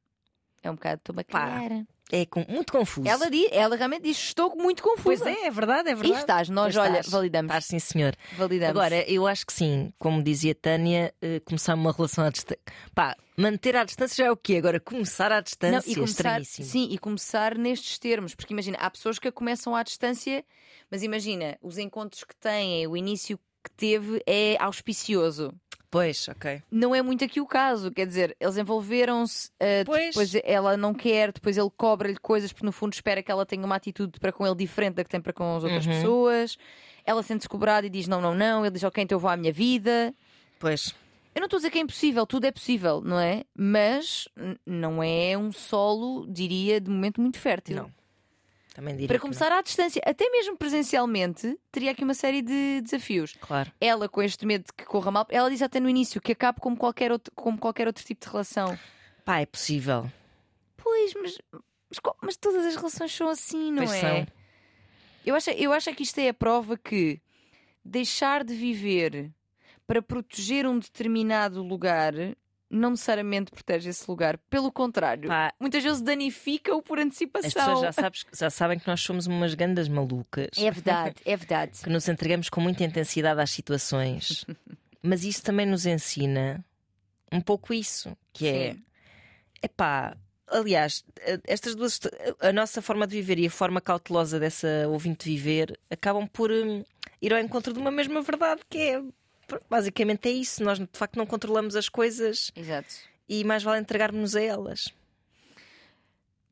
É 0.62 0.70
um 0.72 0.76
bocado 0.76 1.02
toma 1.04 1.24
Pá, 1.24 1.40
calhar. 1.40 1.86
É 2.12 2.26
com- 2.26 2.46
muito 2.48 2.72
confuso. 2.72 3.08
Ela, 3.08 3.30
diz, 3.30 3.50
ela 3.52 3.76
realmente 3.76 4.04
diz: 4.04 4.18
Estou 4.18 4.56
muito 4.56 4.82
confusa. 4.82 5.26
Pois 5.26 5.38
é, 5.38 5.48
é 5.48 5.52
verdade, 5.52 5.90
é 5.90 5.92
E 5.92 5.96
verdade. 5.96 6.20
estás, 6.22 6.50
nós, 6.50 6.74
Pois 6.74 6.78
olha, 6.88 7.00
estás. 7.00 7.10
validamos. 7.10 7.50
Estás, 7.50 7.66
sim, 7.66 7.80
senhor. 7.80 8.16
validamos. 8.38 8.70
Agora, 8.80 9.02
eu 9.12 9.28
acho 9.28 9.46
que 9.46 9.52
sim, 9.54 9.92
como 10.00 10.24
dizia 10.24 10.56
Tânia, 10.56 11.14
eh, 11.22 11.42
começar 11.42 11.74
uma 11.76 11.92
relação 11.92 12.24
à 12.24 12.30
distância. 12.30 12.62
Pá, 12.96 13.14
manter 13.38 13.76
à 13.76 13.84
distância 13.84 14.16
já 14.24 14.26
é 14.26 14.32
o 14.32 14.38
quê? 14.38 14.56
Agora, 14.56 14.80
começar 14.80 15.32
à 15.34 15.42
distância 15.42 15.92
e 15.92 15.96
começar, 15.96 16.12
estranhíssimo. 16.42 16.68
sim, 16.68 16.88
e 16.92 16.98
começar 16.98 17.58
nestes 17.58 18.00
termos, 18.00 18.34
porque 18.34 18.54
imagina, 18.54 18.78
há 18.80 18.90
pessoas 18.90 19.20
que 19.20 19.28
a 19.28 19.32
começam 19.32 19.76
à 19.76 19.84
distância, 19.84 20.46
mas 20.90 21.04
imagina, 21.04 21.58
os 21.62 21.78
encontros 21.78 22.24
que 22.24 22.36
têm, 22.38 22.88
o 22.88 22.96
início 22.96 23.38
que 23.62 23.72
teve 23.76 24.22
é 24.26 24.56
auspicioso. 24.62 25.54
Pois, 25.90 26.28
ok. 26.28 26.62
Não 26.70 26.94
é 26.94 27.02
muito 27.02 27.24
aqui 27.24 27.40
o 27.40 27.46
caso, 27.46 27.90
quer 27.92 28.06
dizer, 28.06 28.36
eles 28.40 28.58
envolveram-se, 28.58 29.50
Pois. 29.86 30.08
depois 30.08 30.36
ela 30.44 30.76
não 30.76 30.94
quer, 30.94 31.32
depois 31.32 31.58
ele 31.58 31.70
cobra-lhe 31.78 32.18
coisas 32.18 32.52
porque 32.52 32.66
no 32.66 32.74
fundo 32.74 32.94
espera 32.94 33.24
que 33.24 33.32
ela 33.32 33.46
tenha 33.46 33.66
uma 33.66 33.76
atitude 33.78 34.20
para 34.20 34.32
com 34.34 34.46
ele 34.46 34.56
diferente 34.56 34.96
da 34.96 35.04
que 35.06 35.10
tem 35.10 35.22
para 35.22 35.32
com 35.34 35.56
as 35.56 35.64
outras 35.64 35.86
Uhum. 35.86 35.92
pessoas. 35.94 36.58
Ela 37.06 37.24
sente-se 37.24 37.48
cobrada 37.48 37.88
e 37.88 37.90
diz 37.90 38.06
não, 38.08 38.20
não, 38.20 38.36
não. 38.36 38.66
Ele 38.66 38.74
diz 38.74 38.84
ok, 38.84 39.02
então 39.02 39.16
eu 39.16 39.20
vou 39.20 39.30
à 39.30 39.38
minha 39.38 39.54
vida. 39.54 40.14
Pois. 40.60 40.94
Eu 41.34 41.40
não 41.40 41.46
estou 41.46 41.58
a 41.58 41.60
dizer 41.60 41.70
que 41.72 41.78
é 41.78 41.82
impossível, 41.82 42.26
tudo 42.26 42.46
é 42.46 42.52
possível, 42.52 43.00
não 43.00 43.20
é? 43.20 43.44
Mas 43.56 44.28
não 44.66 45.02
é 45.02 45.38
um 45.38 45.52
solo, 45.52 46.26
diria, 46.28 46.82
de 46.82 46.90
momento 46.90 47.22
muito 47.22 47.40
fértil. 47.40 47.76
Não. 47.78 47.92
Também 48.78 48.94
diria 48.94 49.08
Para 49.08 49.20
começar 49.20 49.52
à 49.52 49.60
distância, 49.64 50.00
até 50.06 50.30
mesmo 50.30 50.56
presencialmente, 50.56 51.60
teria 51.72 51.90
aqui 51.90 52.04
uma 52.04 52.14
série 52.14 52.44
de 52.44 52.80
desafios. 52.82 53.36
Claro. 53.42 53.72
Ela, 53.82 54.08
com 54.08 54.22
este 54.22 54.46
medo 54.46 54.66
de 54.66 54.74
que 54.74 54.86
corra 54.86 55.10
mal, 55.10 55.26
ela 55.30 55.50
diz 55.50 55.64
até 55.64 55.80
no 55.80 55.90
início 55.90 56.22
que 56.22 56.34
acabe 56.34 56.60
como 56.62 56.78
qualquer 56.78 57.12
outro, 57.12 57.34
como 57.34 57.58
qualquer 57.58 57.88
outro 57.88 58.06
tipo 58.06 58.24
de 58.24 58.32
relação. 58.32 58.78
Pá, 59.26 59.40
é 59.40 59.48
possível. 59.48 60.08
Pois, 60.78 61.12
mas, 61.16 61.40
mas, 61.52 62.00
mas 62.22 62.38
todas 62.38 62.68
as 62.68 62.76
relações 62.76 63.12
são 63.16 63.28
assim, 63.30 63.72
não 63.72 63.84
Pois 63.84 63.94
é? 63.96 64.00
são. 64.00 64.28
Eu 65.26 65.34
acho, 65.34 65.50
eu 65.50 65.74
acho 65.74 65.90
é 65.90 65.94
que 65.94 66.04
isto 66.04 66.20
é 66.20 66.30
a 66.30 66.34
prova 66.36 66.78
que 66.78 67.20
deixar 67.84 68.44
de 68.44 68.54
viver 68.54 69.32
para 69.88 70.04
proteger 70.04 70.68
um 70.68 70.78
determinado 70.78 71.64
lugar 71.64 72.14
não 72.70 72.92
necessariamente 72.92 73.52
protege 73.52 73.90
esse 73.90 74.10
lugar. 74.10 74.38
Pelo 74.50 74.72
contrário, 74.72 75.30
Pá, 75.30 75.54
muitas 75.60 75.84
vezes 75.84 76.02
danifica-o 76.02 76.82
por 76.82 77.00
antecipação. 77.00 77.48
as 77.48 77.54
pessoas 77.54 77.82
já, 77.82 77.92
sabes, 77.92 78.26
já 78.34 78.50
sabem 78.50 78.80
que 78.80 78.88
nós 78.88 79.02
somos 79.02 79.28
umas 79.28 79.54
gandas 79.54 79.88
malucas. 79.88 80.50
É 80.58 80.70
verdade, 80.70 81.16
é 81.26 81.36
verdade. 81.36 81.80
que 81.84 81.90
nos 81.90 82.08
entregamos 82.08 82.50
com 82.50 82.62
muita 82.62 82.84
intensidade 82.84 83.40
às 83.40 83.50
situações. 83.50 84.46
Mas 85.02 85.24
isso 85.24 85.44
também 85.44 85.66
nos 85.66 85.86
ensina 85.86 86.64
um 87.32 87.40
pouco 87.42 87.74
isso, 87.74 88.16
que 88.34 88.48
é 88.48 88.74
Sim. 88.74 88.84
epá, 89.62 90.18
aliás, 90.48 91.04
estas 91.46 91.76
duas 91.76 92.00
a 92.40 92.52
nossa 92.52 92.82
forma 92.82 93.06
de 93.06 93.16
viver 93.16 93.40
e 93.40 93.48
a 93.48 93.52
forma 93.52 93.82
cautelosa 93.82 94.40
dessa 94.40 94.88
ouvinte 94.88 95.30
viver 95.30 95.78
acabam 95.90 96.28
por 96.28 96.52
hum, 96.52 96.84
ir 97.22 97.34
ao 97.34 97.40
encontro 97.40 97.74
de 97.74 97.80
uma 97.80 97.92
mesma 97.92 98.22
verdade 98.22 98.62
que 98.70 98.78
é 98.78 99.04
basicamente 99.70 100.28
é 100.28 100.32
isso, 100.32 100.64
nós 100.64 100.78
de 100.80 100.88
facto 100.94 101.16
não 101.18 101.26
controlamos 101.26 101.76
as 101.76 101.88
coisas 101.90 102.52
Exato. 102.56 102.94
e 103.28 103.44
mais 103.44 103.64
vale 103.64 103.80
entregarmos-nos 103.82 104.36
a 104.36 104.42
elas. 104.42 104.86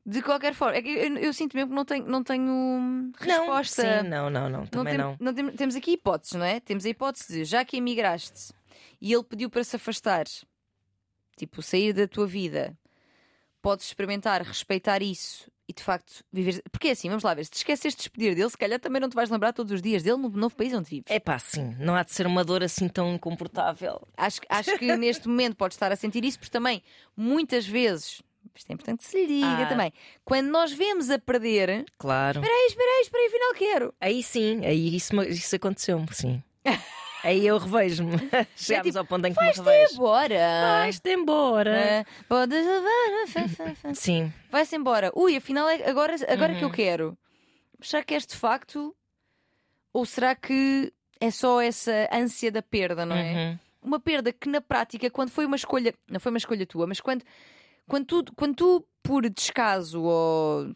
De 0.07 0.21
qualquer 0.21 0.53
forma, 0.53 0.77
é 0.77 0.81
que 0.83 0.89
eu, 0.89 1.17
eu 1.17 1.33
sinto 1.33 1.55
mesmo 1.57 1.69
que 1.71 1.75
não 1.75 1.83
tenho, 1.85 2.05
não 2.05 2.23
tenho 2.23 3.11
resposta. 3.17 3.83
Não, 3.83 4.03
sim, 4.03 4.09
não, 4.09 4.29
não, 4.29 4.49
não, 4.49 4.67
também 4.67 4.93
tem- 4.95 5.03
não. 5.03 5.17
não 5.19 5.33
tem- 5.33 5.49
temos 5.51 5.75
aqui 5.75 5.93
hipóteses, 5.93 6.35
não 6.35 6.45
é? 6.45 6.59
Temos 6.59 6.85
a 6.85 6.89
hipótese 6.89 7.33
de 7.33 7.43
já 7.43 7.65
que 7.65 7.77
emigraste 7.77 8.53
e 9.01 9.11
ele 9.11 9.23
pediu 9.23 9.49
para 9.49 9.63
se 9.63 9.75
afastar, 9.75 10.25
tipo, 11.35 11.61
sair 11.63 11.91
da 11.91 12.07
tua 12.07 12.27
vida, 12.27 12.77
podes 13.63 13.87
experimentar, 13.87 14.43
respeitar 14.43 15.01
isso 15.01 15.49
e 15.67 15.73
de 15.73 15.81
facto 15.83 16.23
viver. 16.31 16.61
Porque 16.71 16.89
é 16.89 16.91
assim, 16.91 17.07
vamos 17.09 17.23
lá 17.23 17.33
ver, 17.33 17.45
se 17.45 17.51
te 17.51 17.57
esqueces 17.57 17.93
de 17.93 17.97
despedir 17.97 18.35
dele, 18.35 18.49
se 18.49 18.57
calhar 18.57 18.79
também 18.79 19.01
não 19.01 19.09
te 19.09 19.15
vais 19.15 19.29
lembrar 19.29 19.51
todos 19.53 19.71
os 19.71 19.81
dias 19.81 20.03
dele 20.03 20.17
no 20.17 20.29
novo 20.29 20.55
país 20.55 20.73
onde 20.73 20.89
vives. 20.89 21.05
É 21.09 21.19
pá, 21.19 21.39
sim, 21.39 21.75
não 21.79 21.95
há 21.95 22.03
de 22.03 22.11
ser 22.11 22.27
uma 22.27 22.43
dor 22.43 22.63
assim 22.63 22.87
tão 22.87 23.13
incomportável. 23.13 24.07
Acho, 24.17 24.41
acho 24.49 24.77
que 24.77 24.85
neste 24.97 25.27
momento 25.27 25.55
podes 25.55 25.75
estar 25.75 25.91
a 25.91 25.95
sentir 25.95 26.23
isso, 26.23 26.37
porque 26.39 26.51
também 26.51 26.81
muitas 27.15 27.65
vezes. 27.65 28.21
Isto 28.55 28.69
é 28.69 28.73
importante 28.73 28.99
que 28.99 29.05
se 29.05 29.17
lhe 29.21 29.27
diga 29.27 29.63
Ah. 29.63 29.65
também. 29.67 29.91
Quando 30.23 30.47
nós 30.47 30.71
vemos 30.71 31.09
a 31.09 31.19
perder, 31.19 31.83
Claro. 31.97 32.39
espera 32.39 32.53
aí, 32.53 32.65
espera 32.67 32.89
aí, 32.91 33.01
espera 33.01 33.23
aí, 33.23 33.27
afinal 33.27 33.53
quero. 33.55 33.93
Aí 33.99 34.23
sim, 34.23 34.65
aí 34.65 34.95
isso, 34.95 35.13
isso 35.23 35.55
aconteceu-me, 35.55 36.07
sim. 36.13 36.41
Aí 37.25 37.45
eu 37.47 37.57
revejo-me. 37.57 38.11
Chegámos 38.55 38.87
tipo, 38.87 38.99
ao 38.99 39.05
ponto 39.05 39.25
em 39.25 39.33
que 39.33 39.39
me 39.39 39.45
Vais-te 39.45 39.61
revejo. 39.63 39.93
embora. 39.95 40.35
Vais-te 40.79 41.09
embora. 41.09 42.01
Ah, 42.01 42.23
podes 42.29 42.65
levar. 42.65 43.95
Sim, 43.95 44.31
Vai-se 44.51 44.75
embora. 44.75 45.11
Ui, 45.15 45.35
afinal, 45.35 45.67
é 45.67 45.89
agora, 45.89 46.15
agora 46.27 46.53
Uhum. 46.53 46.59
que 46.59 46.65
eu 46.65 46.71
quero. 46.71 47.17
Será 47.81 48.03
que 48.03 48.13
és 48.13 48.25
de 48.25 48.35
facto? 48.35 48.95
Ou 49.91 50.05
será 50.05 50.35
que 50.35 50.93
é 51.19 51.31
só 51.31 51.61
essa 51.61 52.07
ânsia 52.11 52.51
da 52.51 52.61
perda, 52.61 53.05
não 53.05 53.15
é? 53.15 53.33
Uhum. 53.33 53.59
Uma 53.89 53.99
perda 53.99 54.31
que 54.33 54.49
na 54.49 54.61
prática, 54.61 55.09
quando 55.09 55.29
foi 55.29 55.45
uma 55.45 55.55
escolha, 55.55 55.93
não 56.09 56.19
foi 56.19 56.31
uma 56.31 56.37
escolha 56.37 56.65
tua, 56.65 56.85
mas 56.87 56.99
quando, 56.99 57.23
quando, 57.87 58.05
tu, 58.05 58.25
quando 58.35 58.55
tu, 58.55 58.87
por 59.03 59.29
descaso 59.29 60.01
ou 60.01 60.71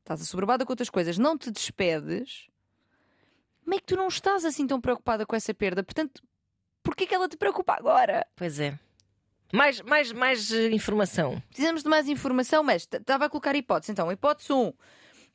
estás 0.00 0.20
assoberbada 0.22 0.64
com 0.66 0.72
outras 0.72 0.90
coisas, 0.90 1.18
não 1.18 1.36
te 1.38 1.50
despedes, 1.50 2.46
meio 3.68 3.80
que 3.80 3.86
tu 3.86 3.96
não 3.96 4.08
estás 4.08 4.44
assim 4.44 4.66
tão 4.66 4.80
preocupada 4.80 5.26
com 5.26 5.36
essa 5.36 5.52
perda. 5.54 5.82
Portanto, 5.82 6.22
porquê 6.82 7.06
que 7.06 7.14
ela 7.14 7.28
te 7.28 7.36
preocupa 7.36 7.74
agora? 7.74 8.26
Pois 8.34 8.58
é. 8.58 8.78
Mais, 9.52 9.80
mais, 9.80 10.12
mais 10.12 10.52
eh, 10.52 10.68
informação. 10.70 11.42
Precisamos 11.48 11.82
de 11.82 11.88
mais 11.88 12.08
informação, 12.08 12.62
mas 12.62 12.82
estava 12.90 13.26
a 13.26 13.28
colocar 13.30 13.54
hipótese. 13.56 13.92
Então, 13.92 14.10
hipótese 14.12 14.52
1, 14.52 14.72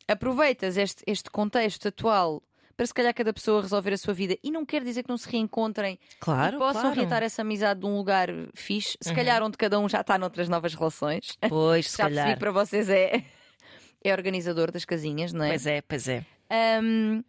aproveitas 0.07 0.77
este, 0.77 1.03
este 1.07 1.29
contexto 1.29 1.87
atual 1.87 2.43
para 2.75 2.85
se 2.87 2.93
calhar 2.93 3.13
cada 3.13 3.31
pessoa 3.31 3.61
resolver 3.61 3.93
a 3.93 3.97
sua 3.97 4.13
vida 4.13 4.35
e 4.43 4.49
não 4.51 4.65
quer 4.65 4.83
dizer 4.83 5.03
que 5.03 5.09
não 5.09 5.17
se 5.17 5.29
reencontrem 5.29 5.99
Claro, 6.19 6.55
e 6.55 6.59
possam 6.59 6.81
claro. 6.81 6.99
reatar 6.99 7.21
essa 7.23 7.43
amizade 7.43 7.79
de 7.81 7.85
um 7.85 7.95
lugar 7.95 8.29
fixe, 8.55 8.97
se 8.99 9.09
Uhum. 9.09 9.15
calhar 9.15 9.43
onde 9.43 9.57
cada 9.57 9.79
um 9.79 9.87
já 9.87 10.01
está 10.01 10.17
noutras 10.17 10.49
novas 10.49 10.73
relações. 10.73 11.37
Pois, 11.49 11.89
se 11.91 11.97
já 11.97 12.03
calhar. 12.05 12.33
que 12.33 12.39
para 12.39 12.51
vocês 12.51 12.89
é, 12.89 13.23
é 14.03 14.11
organizador 14.11 14.71
das 14.71 14.85
casinhas, 14.85 15.31
não 15.33 15.45
é? 15.45 15.49
Pois 15.49 15.67
é, 15.67 15.81
pois 15.81 16.07
é. 16.07 16.25
Hum, 16.81 17.23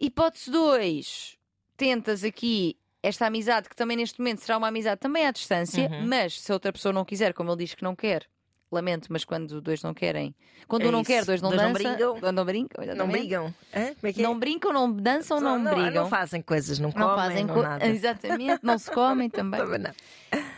hipótese 0.00 0.50
2, 0.50 1.36
tentas 1.76 2.24
aqui 2.24 2.76
esta 3.02 3.26
amizade, 3.26 3.68
que 3.68 3.76
também 3.76 3.96
neste 3.96 4.18
momento 4.18 4.40
será 4.40 4.58
uma 4.58 4.68
amizade 4.68 5.00
também 5.00 5.26
à 5.26 5.30
distância, 5.30 5.88
Uhum. 5.88 6.06
mas 6.06 6.40
se 6.40 6.50
a 6.52 6.54
outra 6.54 6.72
pessoa 6.72 6.92
não 6.92 7.04
quiser, 7.04 7.32
como 7.32 7.50
ele 7.50 7.58
diz 7.64 7.74
que 7.74 7.82
não 7.82 7.96
quer, 7.96 8.26
lamento, 8.70 9.08
mas 9.10 9.24
quando 9.24 9.60
dois 9.60 9.82
não 9.82 9.92
querem, 9.94 10.34
quando 10.68 10.82
É 10.82 10.88
um 10.88 10.92
não 10.92 11.00
isso. 11.00 11.08
quer, 11.10 11.24
dois 11.24 11.40
não 11.42 11.48
Dois 11.50 11.62
não 11.62 11.72
dançam, 11.72 11.90
brincam. 11.96 12.20
dois 12.20 12.34
não 12.34 12.44
brincam, 12.44 12.84
Não 12.94 13.08
brigam. 13.08 13.54
Hã? 13.74 13.94
Como 13.94 14.06
é 14.06 14.12
que 14.12 14.20
é? 14.20 14.22
Não 14.22 14.38
brincam, 14.38 14.72
não 14.72 14.92
dançam, 14.92 15.40
não, 15.40 15.58
não, 15.58 15.72
brigam. 15.74 16.02
não 16.04 16.08
fazem 16.10 16.40
coisas, 16.42 16.78
não, 16.78 16.90
Não 16.90 16.92
comem, 17.08 17.16
fazem 17.16 17.44
não 17.46 17.54
co- 17.54 17.62
nada. 17.62 17.84
Exatamente, 17.88 18.60
não 18.62 18.78
se 18.78 18.90
comem 18.90 19.28
também. 19.30 19.60
Também 19.60 19.78
não. 19.80 19.92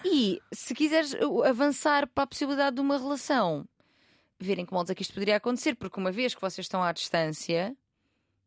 E 0.05 0.42
se 0.52 0.74
quiseres 0.74 1.16
avançar 1.46 2.07
para 2.09 2.24
a 2.24 2.26
possibilidade 2.26 2.74
de 2.76 2.83
uma 2.83 2.98
relação, 2.98 3.64
verem 4.38 4.66
que 4.66 4.72
modos 4.74 4.90
é 4.90 4.94
que 4.94 5.02
isto 5.02 5.14
poderia 5.14 5.37
acontecer, 5.37 5.74
porque 5.76 5.98
uma 5.98 6.11
vez 6.12 6.35
que 6.35 6.40
vocês 6.40 6.64
estão 6.66 6.83
à 6.83 6.92
distância, 6.92 7.74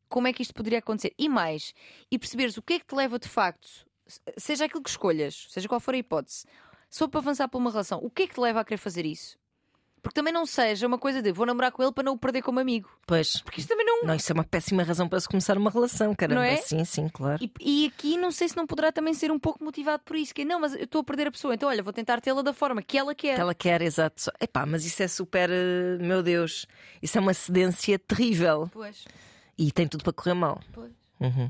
como 0.10 0.28
é 0.28 0.34
que 0.34 0.41
isto 0.41 0.54
poderia 0.54 0.80
acontecer. 0.80 1.13
E 1.18 1.28
mais, 1.30 1.74
e 2.12 2.18
perceberes 2.20 2.58
o 2.58 2.62
que 2.62 2.74
é 2.74 2.80
que 2.80 2.86
te 2.86 2.96
leva 2.96 3.18
de 3.20 3.28
facto, 3.28 3.68
seja 4.38 4.65
aquilo 4.65 4.84
que 4.84 4.89
escolhas, 4.89 5.48
seja 5.50 5.68
qual 5.68 5.80
for 5.80 5.94
a 5.94 5.98
hipótese, 5.98 6.46
só 6.89 7.08
para 7.08 7.20
avançar 7.20 7.48
para 7.48 7.58
uma 7.58 7.72
relação, 7.72 8.00
o 8.02 8.10
que 8.10 8.24
é 8.24 8.28
que 8.28 8.36
te 8.36 8.39
leva 8.39 8.60
a 8.62 8.63
querer 8.65 8.78
fazer 8.78 9.06
isso? 9.06 9.38
Porque 10.02 10.13
também 10.13 10.32
não 10.32 10.46
seja 10.46 10.86
uma 10.86 11.00
coisa 11.00 11.20
de 11.20 11.32
vou 11.32 11.48
namorar 11.48 11.72
com 11.72 11.82
ele 11.82 11.91
para 11.91 12.04
não 12.04 12.13
o 12.13 12.18
perder 12.20 12.44
como 12.44 12.60
amigo. 12.60 12.88
Pois. 13.08 13.41
Porque 13.41 13.60
isto 13.60 13.70
também 13.70 13.84
não. 13.84 14.04
Não, 14.04 14.13
isso 14.13 14.32
é 14.32 14.36
uma 14.36 14.44
péssima 14.44 14.84
razão 14.84 15.10
para 15.10 15.20
se 15.20 15.28
começar 15.28 15.58
uma 15.58 15.72
relação, 15.72 16.13
caramba. 16.13 16.41
Não 16.41 16.48
é? 16.48 16.58
Sim, 16.58 16.86
sim, 16.86 17.10
claro. 17.10 17.44
E, 17.44 17.52
e 17.60 17.88
aqui 17.88 18.15
não 18.15 18.30
sei 18.32 18.48
se 18.48 18.56
não 18.56 18.68
poderá 18.68 18.91
também 18.91 19.15
ser 19.15 19.32
um 19.32 19.39
pouco 19.39 19.63
motivado 19.63 20.04
por 20.06 20.15
isso. 20.15 20.32
Que 20.32 20.44
é, 20.44 20.46
não, 20.46 20.60
mas 20.60 20.76
eu 20.76 20.84
estou 20.84 21.02
a 21.02 21.04
perder 21.04 21.26
a 21.26 21.32
pessoa, 21.32 21.56
então 21.56 21.68
olha, 21.70 21.82
vou 21.82 21.91
tentar 21.91 22.22
tê-la 22.22 22.44
da 22.44 22.54
forma 22.54 22.84
que 22.84 23.00
ela 23.00 23.15
quer. 23.15 23.34
Que 23.34 23.41
ela 23.41 23.56
quer, 23.56 23.82
exato. 23.82 24.32
Epá, 24.39 24.63
mas 24.63 24.86
isso 24.86 25.02
é 25.02 25.08
super. 25.08 25.50
eh, 25.50 25.98
Meu 26.00 26.22
Deus. 26.22 26.68
Isso 27.02 27.18
é 27.18 27.22
uma 27.22 27.34
cedência 27.34 27.98
terrível. 27.98 28.70
Pois, 28.72 29.06
E 29.58 29.72
tem 29.72 29.88
tudo 29.88 30.04
para 30.04 30.13
correr 30.13 30.34
mal. 30.34 30.60
pois. 30.74 30.91
Uhum. 31.20 31.50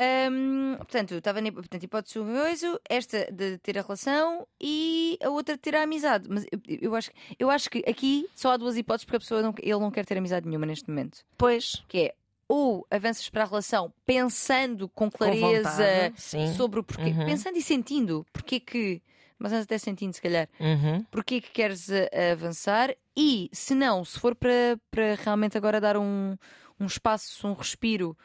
Hum, 0.00 0.74
portanto, 0.78 1.14
estava 1.14 1.40
na 1.40 1.50
portanto, 1.50 1.82
hipótese 1.82 2.20
1 2.20 2.24
coisa, 2.24 2.80
esta 2.88 3.28
de 3.32 3.58
ter 3.58 3.76
a 3.78 3.82
relação 3.82 4.46
e 4.60 5.18
a 5.20 5.28
outra 5.28 5.56
de 5.56 5.60
ter 5.60 5.74
a 5.74 5.82
amizade. 5.82 6.28
Mas 6.30 6.44
eu, 6.52 6.60
eu 6.80 6.94
acho, 6.94 7.10
eu 7.38 7.50
acho 7.50 7.68
que 7.68 7.82
aqui 7.88 8.28
só 8.34 8.52
há 8.52 8.56
duas 8.56 8.76
hipóteses 8.76 9.04
porque 9.04 9.16
a 9.16 9.20
pessoa 9.20 9.42
não, 9.42 9.52
ele 9.60 9.78
não 9.80 9.90
quer 9.90 10.04
ter 10.06 10.16
amizade 10.16 10.46
nenhuma 10.46 10.66
neste 10.66 10.88
momento. 10.88 11.24
Pois. 11.36 11.82
Que 11.88 11.98
é 11.98 12.14
ou 12.46 12.86
avanças 12.90 13.28
para 13.28 13.42
a 13.42 13.46
relação 13.46 13.92
pensando 14.06 14.88
com 14.88 15.10
Com 15.10 15.18
clareza. 15.18 16.12
Sim. 16.16 16.54
sobre 16.54 16.78
o 16.80 16.84
porquê, 16.84 17.10
Uhum. 17.10 17.26
pensando 17.26 17.56
e 17.58 17.62
sentindo 17.62 18.24
porque 18.32 18.60
que, 18.60 19.02
mas 19.38 19.52
até 19.52 19.76
sentindo 19.78 20.14
se 20.14 20.22
calhar, 20.22 20.48
Uhum. 20.60 21.04
porque 21.10 21.40
que 21.40 21.50
queres 21.50 21.88
avançar 22.32 22.94
e 23.16 23.50
se 23.52 23.74
não, 23.74 24.04
se 24.04 24.18
for 24.18 24.34
para, 24.34 24.78
para 24.92 25.16
realmente 25.16 25.58
agora 25.58 25.78
dar 25.80 25.96
um, 25.98 26.36
um 26.78 26.86
espaço, 26.86 27.46
um 27.46 27.52
respiro 27.52 28.16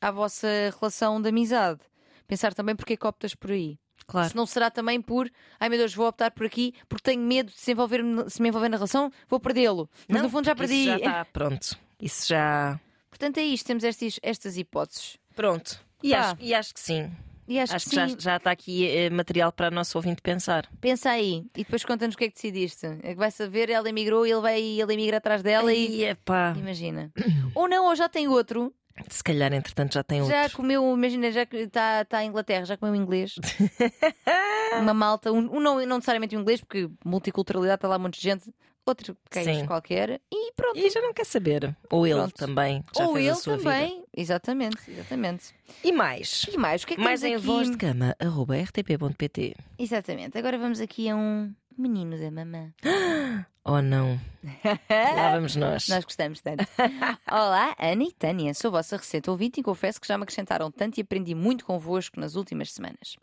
à 0.00 0.10
vossa 0.10 0.48
relação 0.78 1.20
de 1.20 1.28
amizade, 1.28 1.80
pensar 2.26 2.54
também 2.54 2.76
porque 2.76 2.94
é 2.94 2.96
que 2.96 3.06
optas 3.06 3.34
por 3.34 3.50
aí. 3.50 3.78
Claro. 4.06 4.30
Se 4.30 4.36
não 4.36 4.46
será 4.46 4.70
também 4.70 5.02
por, 5.02 5.30
ai 5.60 5.68
meu 5.68 5.78
Deus, 5.78 5.94
vou 5.94 6.06
optar 6.06 6.30
por 6.30 6.46
aqui 6.46 6.72
porque 6.88 7.02
tenho 7.02 7.20
medo 7.20 7.50
de 7.50 7.58
se, 7.58 7.72
envolver, 7.72 8.00
se 8.28 8.40
me 8.40 8.48
envolver 8.48 8.68
na 8.68 8.76
relação, 8.76 9.12
vou 9.28 9.38
perdê-lo. 9.38 9.88
Mas 10.08 10.16
Não, 10.16 10.24
no 10.24 10.30
fundo 10.30 10.46
já 10.46 10.54
perdi. 10.54 10.74
Isso 10.74 10.86
já 10.86 10.96
está 10.96 11.24
pronto. 11.32 11.78
Isso 12.00 12.28
já. 12.28 12.80
Portanto 13.10 13.38
é 13.38 13.42
isto, 13.42 13.66
temos 13.66 13.84
estas, 13.84 14.18
estas 14.22 14.56
hipóteses. 14.56 15.18
Pronto. 15.34 15.78
E, 16.02 16.12
Pá. 16.12 16.20
acho, 16.20 16.36
e 16.40 16.54
acho 16.54 16.72
que 16.72 16.80
sim. 16.80 17.12
E 17.48 17.58
acho, 17.58 17.74
Acho 17.76 17.84
que 17.86 17.90
que 17.90 17.96
já, 17.96 18.06
já 18.18 18.36
está 18.36 18.50
aqui 18.50 18.86
eh, 18.86 19.08
material 19.08 19.50
para 19.50 19.68
o 19.68 19.70
nosso 19.70 19.96
ouvinte 19.96 20.20
pensar. 20.20 20.68
Pensa 20.82 21.10
aí 21.10 21.46
e 21.56 21.64
depois 21.64 21.82
conta-nos 21.82 22.14
o 22.14 22.18
que 22.18 22.24
é 22.24 22.28
que 22.28 22.34
decidiste. 22.34 22.86
É 23.02 23.12
que 23.12 23.14
vai 23.18 23.30
saber, 23.30 23.70
ela 23.70 23.88
emigrou 23.88 24.26
e 24.26 24.30
ele 24.30 24.40
vai 24.42 24.60
ele 24.60 24.92
emigra 24.92 25.16
atrás 25.16 25.42
dela 25.42 25.72
e. 25.72 26.04
Epá. 26.04 26.54
Imagina. 26.56 27.10
ou 27.54 27.66
não, 27.66 27.86
ou 27.86 27.96
já 27.96 28.06
tem 28.08 28.28
outro. 28.28 28.72
Se 29.08 29.22
calhar, 29.22 29.52
entretanto, 29.52 29.94
já 29.94 30.02
tem 30.02 30.24
Já 30.26 30.42
outro. 30.42 30.56
comeu, 30.56 30.92
imagina, 30.92 31.30
já 31.30 31.44
está 31.44 32.04
tá 32.04 32.24
em 32.24 32.28
Inglaterra, 32.28 32.64
já 32.64 32.76
comeu 32.76 32.94
inglês. 32.96 33.36
Uma 34.80 34.92
malta, 34.92 35.32
um, 35.32 35.38
um 35.56 35.60
não, 35.60 35.76
não 35.86 35.96
necessariamente 35.96 36.36
um 36.36 36.40
inglês, 36.40 36.60
porque 36.60 36.88
multiculturalidade 37.04 37.76
está 37.76 37.88
lá 37.88 37.96
um 37.96 38.00
monte 38.00 38.16
de 38.16 38.22
gente, 38.24 38.52
outro 38.88 39.16
queijo 39.30 39.52
Sim. 39.60 39.66
qualquer, 39.66 40.20
e 40.32 40.52
pronto. 40.52 40.78
E 40.78 40.90
já 40.90 41.00
não 41.00 41.12
quer 41.12 41.24
saber. 41.26 41.76
Ou 41.90 42.06
ele 42.06 42.16
Pronto. 42.16 42.34
também. 42.34 42.84
Já 42.96 43.06
Ou 43.06 43.14
fez 43.14 43.26
a 43.26 43.30
ele 43.30 43.38
sua 43.38 43.56
vida. 43.56 43.70
também. 43.70 44.04
Exatamente, 44.16 44.90
exatamente. 44.90 45.54
E 45.84 45.92
mais? 45.92 46.46
E 46.52 46.56
mais, 46.56 46.82
o 46.82 46.86
que 46.86 46.94
é 46.94 46.96
que 46.96 47.02
Mais 47.02 47.22
em 47.22 47.34
aqui? 47.34 47.44
voz 47.46 47.70
de 47.70 47.76
cama, 47.76 48.14
arroba 48.18 48.56
rtp.pt. 48.56 49.54
Exatamente. 49.78 50.36
Agora 50.38 50.58
vamos 50.58 50.80
aqui 50.80 51.08
a 51.08 51.16
um 51.16 51.52
menino 51.76 52.18
da 52.18 52.30
mamã. 52.30 52.72
Oh 53.70 53.82
não. 53.82 54.18
Lá 54.88 55.32
vamos 55.34 55.54
nós. 55.56 55.88
Nós 55.88 56.02
gostamos 56.02 56.40
tanto. 56.40 56.64
Olá, 57.30 57.76
Ana 57.78 58.02
e 58.04 58.12
Tânia. 58.12 58.54
Sou 58.54 58.70
vossa 58.70 58.96
recente 58.96 59.28
ouvinte 59.28 59.60
e 59.60 59.62
confesso 59.62 60.00
que 60.00 60.08
já 60.08 60.16
me 60.16 60.22
acrescentaram 60.22 60.70
tanto 60.70 60.96
e 60.96 61.02
aprendi 61.02 61.34
muito 61.34 61.66
convosco 61.66 62.18
nas 62.18 62.34
últimas 62.34 62.72
semanas. 62.72 63.18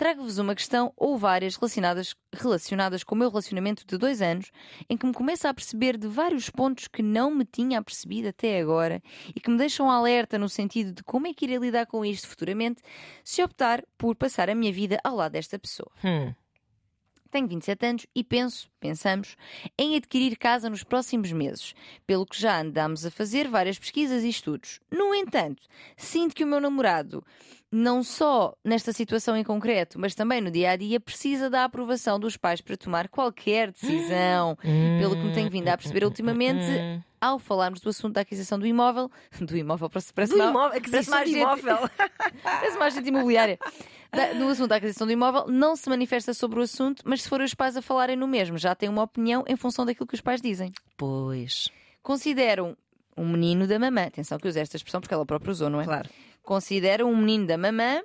Trago-vos 0.00 0.38
uma 0.38 0.54
questão 0.54 0.94
ou 0.96 1.18
várias 1.18 1.56
relacionadas, 1.56 2.16
relacionadas 2.32 3.04
com 3.04 3.14
o 3.14 3.18
meu 3.18 3.28
relacionamento 3.28 3.84
de 3.86 3.98
dois 3.98 4.22
anos, 4.22 4.50
em 4.88 4.96
que 4.96 5.04
me 5.04 5.12
começo 5.12 5.46
a 5.46 5.52
perceber 5.52 5.98
de 5.98 6.08
vários 6.08 6.48
pontos 6.48 6.88
que 6.88 7.02
não 7.02 7.30
me 7.30 7.44
tinha 7.44 7.78
apercebido 7.78 8.28
até 8.28 8.58
agora 8.58 9.02
e 9.36 9.38
que 9.38 9.50
me 9.50 9.58
deixam 9.58 9.90
alerta 9.90 10.38
no 10.38 10.48
sentido 10.48 10.90
de 10.90 11.02
como 11.02 11.26
é 11.26 11.34
que 11.34 11.44
irei 11.44 11.58
lidar 11.58 11.84
com 11.84 12.02
isto 12.02 12.26
futuramente 12.28 12.80
se 13.22 13.42
optar 13.42 13.84
por 13.98 14.16
passar 14.16 14.48
a 14.48 14.54
minha 14.54 14.72
vida 14.72 14.98
ao 15.04 15.16
lado 15.16 15.32
desta 15.32 15.58
pessoa. 15.58 15.92
Hum, 16.02 16.32
Tenho 17.30 17.46
27 17.46 17.86
anos 17.86 18.06
e 18.14 18.24
penso, 18.24 18.70
pensamos, 18.80 19.36
em 19.78 19.96
adquirir 19.96 20.36
casa 20.36 20.68
nos 20.70 20.82
próximos 20.82 21.30
meses, 21.30 21.74
pelo 22.06 22.24
que 22.24 22.40
já 22.40 22.60
andámos 22.60 23.04
a 23.04 23.10
fazer 23.10 23.48
várias 23.48 23.78
pesquisas 23.78 24.24
e 24.24 24.30
estudos. 24.30 24.80
No 24.90 25.14
entanto, 25.14 25.62
sinto 25.96 26.34
que 26.34 26.42
o 26.42 26.46
meu 26.46 26.58
namorado, 26.58 27.22
não 27.72 28.02
só 28.02 28.54
nesta 28.64 28.92
situação 28.92 29.36
em 29.36 29.44
concreto, 29.44 29.98
mas 29.98 30.14
também 30.14 30.40
no 30.40 30.50
dia 30.50 30.70
a 30.72 30.76
dia, 30.76 30.98
precisa 30.98 31.48
da 31.48 31.64
aprovação 31.64 32.18
dos 32.18 32.36
pais 32.36 32.60
para 32.60 32.76
tomar 32.76 33.08
qualquer 33.08 33.70
decisão. 33.70 34.56
Pelo 34.98 35.14
que 35.16 35.22
me 35.22 35.32
tenho 35.32 35.48
vindo 35.50 35.68
a 35.68 35.76
perceber 35.76 36.04
ultimamente, 36.04 36.64
hum. 36.66 37.00
ao 37.20 37.38
falarmos 37.38 37.80
do 37.80 37.90
assunto 37.90 38.14
da 38.14 38.22
aquisição 38.22 38.58
do 38.58 38.66
imóvel, 38.66 39.10
do 39.40 39.56
imóvel 39.56 39.88
parece, 39.88 40.12
parece 40.12 40.32
Do 40.32 40.38
imóvel, 40.38 40.60
parece 40.70 40.78
aquisição 40.78 41.14
mais 41.14 41.30
de 41.30 41.36
imóvel. 41.38 41.78
Parece 42.42 42.76
uma 42.76 42.86
agente 42.86 43.08
imobiliária. 43.08 43.58
Da- 44.12 44.34
No 44.34 44.48
assunto 44.48 44.68
da 44.68 44.76
aquisição 44.76 45.06
do 45.06 45.12
imóvel, 45.12 45.46
não 45.48 45.76
se 45.76 45.88
manifesta 45.88 46.34
sobre 46.34 46.58
o 46.58 46.62
assunto, 46.62 47.02
mas 47.06 47.22
se 47.22 47.28
forem 47.28 47.44
os 47.44 47.54
pais 47.54 47.76
a 47.76 47.82
falarem 47.82 48.16
no 48.16 48.26
mesmo, 48.26 48.58
já 48.58 48.74
tem 48.74 48.88
uma 48.88 49.02
opinião 49.02 49.44
em 49.46 49.54
função 49.56 49.86
daquilo 49.86 50.06
que 50.06 50.14
os 50.14 50.20
pais 50.20 50.40
dizem. 50.40 50.72
Pois, 50.96 51.68
Consideram 52.02 52.76
um 53.16 53.28
menino 53.28 53.66
da 53.66 53.78
mamã. 53.78 54.04
Atenção 54.04 54.38
que 54.38 54.46
eu 54.46 54.48
usei 54.48 54.62
esta 54.62 54.76
expressão 54.76 55.00
porque 55.00 55.12
ela 55.14 55.26
própria 55.26 55.50
usou, 55.52 55.68
não 55.70 55.80
é? 55.80 55.84
claro. 55.84 56.08
Consideram 56.42 57.10
um 57.10 57.16
menino 57.16 57.46
da 57.46 57.58
mamã, 57.58 58.00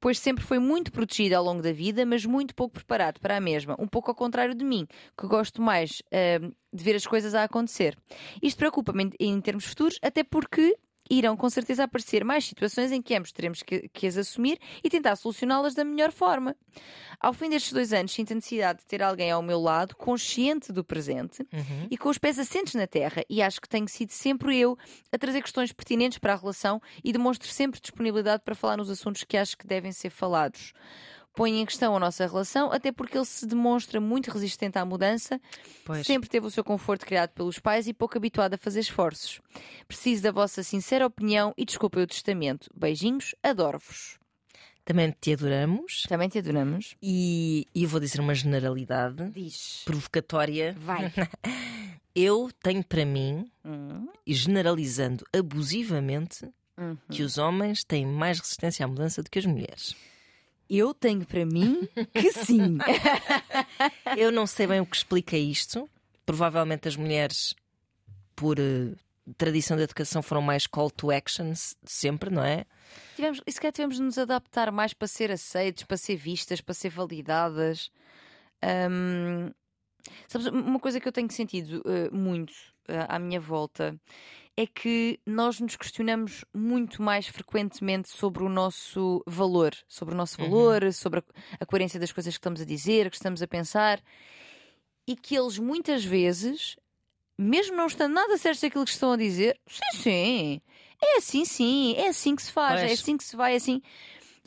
pois 0.00 0.18
sempre 0.18 0.44
foi 0.44 0.58
muito 0.58 0.92
protegido 0.92 1.36
ao 1.36 1.44
longo 1.44 1.62
da 1.62 1.72
vida, 1.72 2.04
mas 2.04 2.24
muito 2.24 2.54
pouco 2.54 2.74
preparado 2.74 3.20
para 3.20 3.36
a 3.36 3.40
mesma. 3.40 3.76
Um 3.78 3.86
pouco 3.86 4.10
ao 4.10 4.14
contrário 4.14 4.54
de 4.54 4.64
mim, 4.64 4.86
que 5.16 5.26
gosto 5.26 5.62
mais 5.62 6.02
ah, 6.12 6.50
de 6.72 6.84
ver 6.84 6.96
as 6.96 7.06
coisas 7.06 7.34
a 7.34 7.44
acontecer. 7.44 7.96
Isto 8.42 8.58
preocupa-me 8.58 9.10
em, 9.18 9.32
em 9.32 9.40
termos 9.40 9.64
futuros, 9.64 9.98
até 10.02 10.22
porque 10.22 10.76
irão 11.10 11.36
com 11.36 11.48
certeza 11.48 11.84
aparecer 11.84 12.24
mais 12.24 12.44
situações 12.44 12.92
em 12.92 13.00
que 13.00 13.14
ambos 13.14 13.32
teremos 13.32 13.62
que, 13.62 13.88
que 13.88 14.06
as 14.06 14.16
assumir 14.16 14.58
e 14.82 14.90
tentar 14.90 15.16
solucioná-las 15.16 15.74
da 15.74 15.84
melhor 15.84 16.12
forma. 16.12 16.56
Ao 17.20 17.32
fim 17.32 17.48
destes 17.48 17.72
dois 17.72 17.92
anos, 17.92 18.12
sinto 18.12 18.32
a 18.32 18.34
necessidade 18.36 18.80
de 18.80 18.86
ter 18.86 19.02
alguém 19.02 19.30
ao 19.30 19.42
meu 19.42 19.60
lado, 19.60 19.96
consciente 19.96 20.72
do 20.72 20.84
presente 20.84 21.46
Uhum. 21.52 21.88
e 21.90 21.96
com 21.96 22.08
os 22.08 22.18
pés 22.18 22.38
assentes 22.38 22.74
na 22.74 22.86
terra, 22.86 23.22
e 23.28 23.40
acho 23.40 23.60
que 23.60 23.68
tenho 23.68 23.88
sido 23.88 24.10
sempre 24.10 24.58
eu 24.58 24.76
a 25.12 25.18
trazer 25.18 25.40
questões 25.42 25.72
pertinentes 25.72 26.18
para 26.18 26.34
a 26.34 26.36
relação 26.36 26.80
e 27.02 27.12
demonstro 27.12 27.48
sempre 27.48 27.80
disponibilidade 27.80 28.42
para 28.44 28.54
falar 28.54 28.76
nos 28.76 28.90
assuntos 28.90 29.24
que 29.24 29.36
acho 29.36 29.56
que 29.56 29.66
devem 29.66 29.92
ser 29.92 30.10
falados. 30.10 30.72
Põe 31.36 31.60
em 31.60 31.66
questão 31.66 31.94
a 31.94 32.00
nossa 32.00 32.26
relação, 32.26 32.72
até 32.72 32.90
porque 32.90 33.16
ele 33.18 33.24
se 33.26 33.46
demonstra 33.46 34.00
muito 34.00 34.30
resistente 34.30 34.78
à 34.78 34.84
mudança, 34.86 35.38
Pois. 35.84 36.06
sempre 36.06 36.28
teve 36.30 36.46
o 36.46 36.50
seu 36.50 36.64
conforto 36.64 37.04
criado 37.04 37.30
pelos 37.30 37.58
pais 37.58 37.86
e 37.86 37.92
pouco 37.92 38.16
habituado 38.16 38.54
a 38.54 38.58
fazer 38.58 38.80
esforços. 38.80 39.40
Preciso 39.86 40.22
da 40.22 40.32
vossa 40.32 40.62
sincera 40.62 41.06
opinião 41.06 41.52
e 41.56 41.64
desculpem 41.66 42.02
o 42.02 42.06
testamento. 42.06 42.70
Beijinhos, 42.74 43.34
adoro-vos. 43.42 44.18
Também 44.84 45.14
te 45.20 45.32
adoramos. 45.34 46.04
Também 46.08 46.28
te 46.28 46.38
adoramos. 46.38 46.94
E, 47.02 47.66
e 47.74 47.82
eu 47.82 47.88
vou 47.88 48.00
dizer 48.00 48.20
uma 48.20 48.34
generalidade 48.34 49.30
Diz. 49.30 49.82
provocatória. 49.84 50.74
Vai. 50.78 51.12
Eu 52.14 52.50
tenho 52.62 52.82
para 52.82 53.04
mim, 53.04 53.50
Hum, 53.62 54.08
e 54.26 54.32
generalizando 54.32 55.22
abusivamente, 55.36 56.48
uhum. 56.78 56.96
que 57.10 57.22
os 57.22 57.36
homens 57.36 57.84
têm 57.84 58.06
mais 58.06 58.40
resistência 58.40 58.86
à 58.86 58.88
mudança 58.88 59.22
do 59.22 59.28
que 59.30 59.38
as 59.38 59.44
mulheres. 59.44 59.94
Eu 60.68 60.92
tenho 60.92 61.24
para 61.24 61.46
mim 61.46 61.88
que 62.12 62.32
sim. 62.32 62.78
Eu 64.16 64.32
não 64.32 64.46
sei 64.46 64.66
bem 64.66 64.80
o 64.80 64.86
que 64.86 64.96
explica 64.96 65.36
isto. 65.36 65.88
Provavelmente 66.24 66.88
as 66.88 66.96
mulheres, 66.96 67.54
por 68.34 68.58
eh, 68.58 68.92
tradição 69.38 69.76
da 69.76 69.84
educação, 69.84 70.22
foram 70.22 70.42
mais 70.42 70.66
call 70.66 70.90
to 70.90 71.10
actions 71.10 71.76
sempre, 71.84 72.30
não 72.30 72.42
é? 72.42 72.64
Tivemos, 73.14 73.40
e 73.46 73.52
se 73.52 73.60
calhar 73.60 73.72
tivemos 73.72 73.96
de 73.96 74.02
nos 74.02 74.18
adaptar 74.18 74.72
mais 74.72 74.92
para 74.92 75.06
ser 75.06 75.30
aceitos, 75.30 75.84
para 75.84 75.96
ser 75.96 76.16
vistas, 76.16 76.60
para 76.60 76.74
ser 76.74 76.88
validadas. 76.88 77.90
Hum, 78.90 79.52
sabes, 80.26 80.48
uma 80.48 80.80
coisa 80.80 81.00
que 81.00 81.06
eu 81.06 81.12
tenho 81.12 81.30
sentido 81.30 81.82
eh, 81.86 82.10
muito 82.10 82.52
eh, 82.88 83.06
à 83.08 83.18
minha 83.18 83.40
volta 83.40 83.98
é 84.56 84.66
que 84.66 85.20
nós 85.26 85.60
nos 85.60 85.76
questionamos 85.76 86.44
muito 86.54 87.02
mais 87.02 87.26
frequentemente 87.26 88.08
sobre 88.08 88.42
o 88.42 88.48
nosso 88.48 89.22
valor, 89.26 89.74
sobre 89.86 90.14
o 90.14 90.16
nosso 90.16 90.40
Uhum. 90.40 90.48
valor, 90.48 90.92
sobre 90.92 91.20
a, 91.20 91.22
a 91.60 91.66
coerência 91.66 92.00
das 92.00 92.10
coisas 92.12 92.34
que 92.34 92.38
estamos 92.38 92.60
a 92.60 92.64
dizer, 92.64 93.10
que 93.10 93.16
estamos 93.16 93.42
a 93.42 93.46
pensar, 93.46 94.00
e 95.06 95.14
que 95.14 95.36
eles 95.36 95.58
muitas 95.58 96.04
vezes, 96.04 96.76
mesmo 97.38 97.76
não 97.76 97.86
estando 97.86 98.14
nada 98.14 98.36
certos 98.38 98.60
daquilo 98.62 98.84
que 98.84 98.90
estão 98.90 99.12
a 99.12 99.16
dizer, 99.16 99.60
sim, 99.68 99.98
sim, 100.02 100.60
é 101.02 101.16
assim, 101.18 101.44
sim, 101.44 101.94
é 101.96 102.08
assim 102.08 102.34
que 102.34 102.42
se 102.42 102.50
faz, 102.52 102.82
é 102.82 102.92
assim 102.92 103.16
que 103.16 103.24
se 103.24 103.36
vai, 103.36 103.52
é 103.52 103.56
assim. 103.56 103.82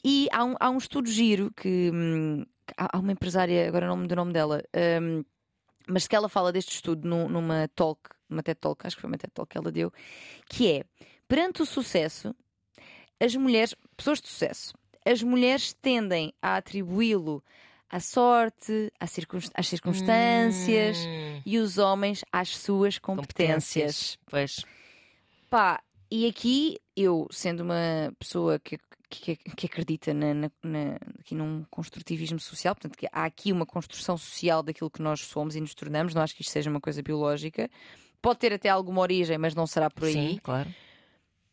E 0.04 0.28
há 0.32 0.44
um, 0.44 0.56
há 0.60 0.70
um 0.70 0.78
estudo 0.78 1.10
giro 1.10 1.52
que 1.56 1.92
hum, 1.94 2.44
há 2.78 2.98
há 2.98 3.00
uma 3.00 3.12
empresária, 3.12 3.68
agora 3.68 3.88
não 3.88 3.98
me 3.98 4.08
do 4.08 4.16
nome 4.16 4.34
dela, 4.34 4.64
hum, 5.02 5.24
mas 5.88 6.08
que 6.08 6.16
ela 6.16 6.30
fala 6.30 6.52
deste 6.52 6.74
estudo 6.74 7.08
num- 7.08 7.30
numa 7.30 7.68
talk, 7.76 8.02
numa 8.30 8.44
TED 8.44 8.60
Talk, 8.60 8.86
acho 8.86 8.96
que 8.96 9.02
foi 9.02 9.10
uma 9.10 9.18
TED 9.18 9.32
Talk 9.34 9.50
que 9.52 9.58
ela 9.58 9.72
deu, 9.72 9.92
que 10.50 10.72
é 10.72 10.84
perante 11.28 11.62
o 11.62 11.66
sucesso, 11.66 12.36
as 13.20 13.36
mulheres, 13.36 13.76
pessoas 13.98 14.22
de 14.22 14.28
sucesso, 14.30 14.74
as 15.06 15.22
mulheres 15.24 15.74
tendem 15.74 16.34
a 16.42 16.58
atribuí-lo 16.58 17.44
à 17.90 18.00
sorte, 18.00 18.92
às, 19.00 19.10
circunst- 19.12 19.52
às 19.56 19.68
circunstâncias 19.68 20.98
Hum, 21.00 21.42
e 21.46 21.58
os 21.58 21.78
homens 21.78 22.24
às 22.32 22.56
suas 22.58 22.98
competências. 23.00 24.18
Pois. 24.30 24.64
Pá, 25.50 25.82
e 26.12 26.28
aqui 26.28 26.78
eu, 26.96 27.28
sendo 27.32 27.62
uma 27.62 28.14
pessoa 28.20 28.60
que, 28.60 28.78
que, 29.10 29.36
que 29.36 29.66
acredita 29.66 30.14
na, 30.14 30.34
na- 30.34 30.52
na- 30.64 30.98
aqui 31.20 31.34
num 31.34 31.66
construtivismo 31.72 32.40
social, 32.40 32.76
portanto, 32.76 32.96
que 32.98 33.08
há 33.12 33.24
aqui 33.26 33.52
uma 33.52 33.66
construção 33.66 34.18
social 34.18 34.62
daquilo 34.62 34.92
que 34.92 35.02
nós 35.02 35.22
somos 35.22 35.56
e 35.56 35.62
nos 35.62 35.74
tornamos, 35.74 36.14
não 36.14 36.22
acho 36.22 36.36
que 36.36 36.42
isto 36.44 36.52
seja 36.52 36.70
uma 36.70 36.80
coisa 36.82 37.02
biológica. 37.02 37.70
Pode 38.22 38.40
ter 38.40 38.54
até 38.54 38.70
alguma 38.70 39.02
origem, 39.02 39.38
mas 39.38 39.56
não 39.56 39.66
será 39.68 39.90
por 39.90 40.06
aí. 40.06 40.14
Sim, 40.14 40.40
claro. 40.44 40.74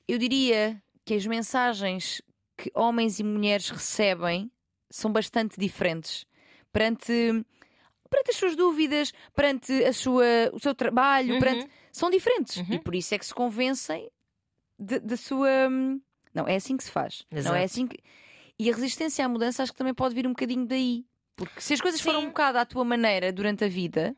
Eu 0.08 0.18
diria 0.18 0.80
que 1.04 1.14
as 1.14 1.24
mensagens 1.26 2.20
que 2.56 2.70
homens 2.74 3.18
e 3.20 3.24
mulheres 3.24 3.68
recebem 3.70 4.50
são 4.90 5.12
bastante 5.12 5.58
diferentes 5.60 6.24
perante, 6.72 7.12
perante 8.08 8.30
as 8.30 8.36
suas 8.36 8.56
dúvidas, 8.56 9.12
perante 9.34 9.72
a 9.84 9.92
sua, 9.92 10.24
o 10.52 10.58
seu 10.58 10.74
trabalho, 10.74 11.34
Uhum. 11.34 11.38
perante, 11.40 11.70
são 11.92 12.10
diferentes. 12.10 12.56
Uhum. 12.58 12.74
E 12.74 12.78
por 12.78 12.94
isso 12.94 13.14
é 13.14 13.18
que 13.18 13.26
se 13.26 13.34
convencem 13.34 14.08
da 14.78 15.16
sua. 15.16 15.48
Não, 16.34 16.46
é 16.46 16.56
assim 16.56 16.76
que 16.76 16.84
se 16.84 16.90
faz. 16.90 17.24
Não 17.30 17.38
Exato. 17.38 17.56
é 17.56 17.64
assim 17.64 17.86
que... 17.86 17.98
E 18.58 18.70
a 18.70 18.74
resistência 18.74 19.24
à 19.24 19.28
mudança 19.28 19.62
acho 19.62 19.72
que 19.72 19.78
também 19.78 19.94
pode 19.94 20.14
vir 20.14 20.26
um 20.26 20.30
bocadinho 20.30 20.66
daí. 20.66 21.04
Porque 21.34 21.60
se 21.60 21.74
as 21.74 21.80
coisas 21.80 22.00
Sim. 22.00 22.08
um 22.16 22.26
bocado 22.28 22.58
à 22.58 22.64
tua 22.64 22.84
maneira 22.84 23.30
durante 23.32 23.64
a 23.64 23.68
vida, 23.68 24.14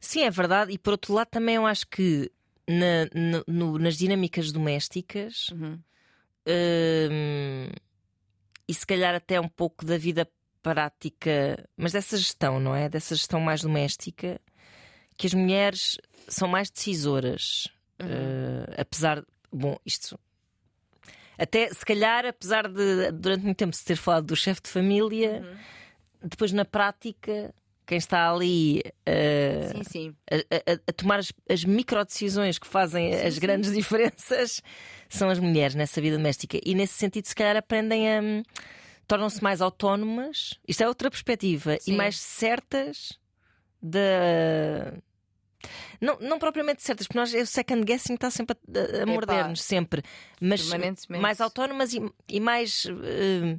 Sim, 0.00 0.22
é 0.22 0.30
verdade. 0.30 0.72
E 0.72 0.78
por 0.78 0.92
outro 0.92 1.12
lado, 1.14 1.28
também 1.28 1.56
eu 1.56 1.66
acho 1.66 1.86
que 1.88 2.30
na- 2.68 3.08
no- 3.14 3.44
no- 3.46 3.78
nas 3.78 3.96
dinâmicas 3.96 4.50
domésticas 4.52 5.48
Uhum. 5.52 5.78
hum, 6.46 7.68
e 8.68 8.74
se 8.74 8.86
calhar 8.86 9.14
até 9.14 9.40
um 9.40 9.48
pouco 9.48 9.84
da 9.84 9.96
vida 9.96 10.28
prática, 10.62 11.64
mas 11.76 11.92
dessa 11.92 12.16
gestão, 12.16 12.58
não 12.58 12.74
é? 12.74 12.88
Dessa 12.88 13.14
gestão 13.14 13.40
mais 13.40 13.62
doméstica, 13.62 14.40
que 15.16 15.26
as 15.26 15.34
mulheres 15.34 15.96
são 16.28 16.48
mais 16.48 16.70
decisoras. 16.70 17.68
Uhum. 18.00 18.08
Eh, 18.08 18.74
apesar. 18.80 19.24
Bom, 19.52 19.78
isto. 19.86 20.18
Até 21.38 21.68
se 21.72 21.84
calhar, 21.84 22.26
apesar 22.26 22.66
de 22.68 23.12
durante 23.12 23.44
muito 23.44 23.56
tempo 23.56 23.74
se 23.76 23.84
ter 23.84 23.96
falado 23.96 24.26
do 24.26 24.36
chefe 24.36 24.62
de 24.62 24.70
família, 24.70 25.40
Uhum. 25.42 26.28
depois 26.28 26.52
na 26.52 26.64
prática, 26.64 27.54
quem 27.86 27.98
está 27.98 28.30
ali 28.30 28.82
eh, 29.06 29.70
sim, 29.72 29.84
sim. 29.84 30.14
a, 30.30 30.36
a- 30.72 30.80
a 30.88 30.92
tomar 30.92 31.20
as, 31.20 31.32
as 31.48 31.64
microdecisões 31.64 32.58
que 32.58 32.66
fazem 32.66 33.12
Sim, 33.12 33.24
as 33.26 33.38
grandes 33.38 33.72
diferenças 33.74 34.60
são 35.08 35.28
as 35.30 35.38
mulheres 35.38 35.74
nessa 35.74 36.00
vida 36.00 36.16
doméstica. 36.16 36.58
E 36.64 36.74
nesse 36.74 36.94
sentido, 36.94 37.26
se 37.26 37.34
calhar, 37.34 37.56
aprendem 37.56 38.16
a. 38.16 38.20
hum, 38.20 38.42
tornam-se 39.06 39.40
mais 39.42 39.62
autónomas. 39.62 40.58
Isto 40.66 40.82
é 40.82 40.88
outra 40.88 41.08
perspectiva. 41.10 41.78
E 41.86 41.92
mais 41.92 42.18
certas 42.18 43.18
da. 43.80 44.94
Não, 46.00 46.18
não 46.20 46.38
propriamente 46.38 46.82
certas, 46.82 47.06
porque 47.06 47.18
nós, 47.18 47.32
o 47.32 47.46
second 47.46 47.84
guessing 47.84 48.14
está 48.14 48.30
sempre 48.30 48.56
a, 48.74 49.02
a 49.02 49.06
morder-nos, 49.06 49.62
sempre. 49.62 50.02
Mas 50.40 50.68
mais 51.08 51.40
autónomas 51.40 51.92
e, 51.94 52.00
e 52.28 52.40
mais. 52.40 52.86
hum, 52.86 53.58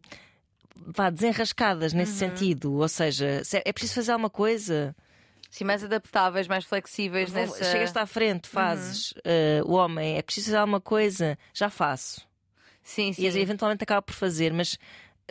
vá, 0.85 1.09
desenrascadas 1.09 1.93
nesse 1.93 2.11
Uhum. 2.11 2.17
sentido. 2.31 2.73
Ou 2.73 2.87
seja, 2.87 3.43
se 3.43 3.61
é 3.63 3.71
preciso 3.73 3.95
fazer 3.95 4.11
alguma 4.11 4.29
coisa. 4.29 4.95
Sim, 5.49 5.63
mais 5.63 5.83
adaptáveis, 5.83 6.47
mais 6.47 6.65
flexíveis 6.65 7.29
Vou- 7.31 7.41
nessa. 7.41 7.63
Chegas 7.63 7.95
à 7.95 8.05
frente, 8.05 8.47
fazes. 8.47 9.13
eh, 9.23 9.61
o 9.65 9.73
homem 9.73 10.17
é 10.17 10.21
preciso 10.21 10.47
fazer 10.47 10.57
alguma 10.57 10.81
coisa, 10.81 11.37
já 11.53 11.69
faço. 11.69 12.27
Sim, 12.83 13.11
sim. 13.13 13.23
E 13.23 13.27
eventualmente 13.27 13.83
acaba 13.83 14.01
por 14.01 14.13
fazer, 14.13 14.53
mas. 14.53 14.77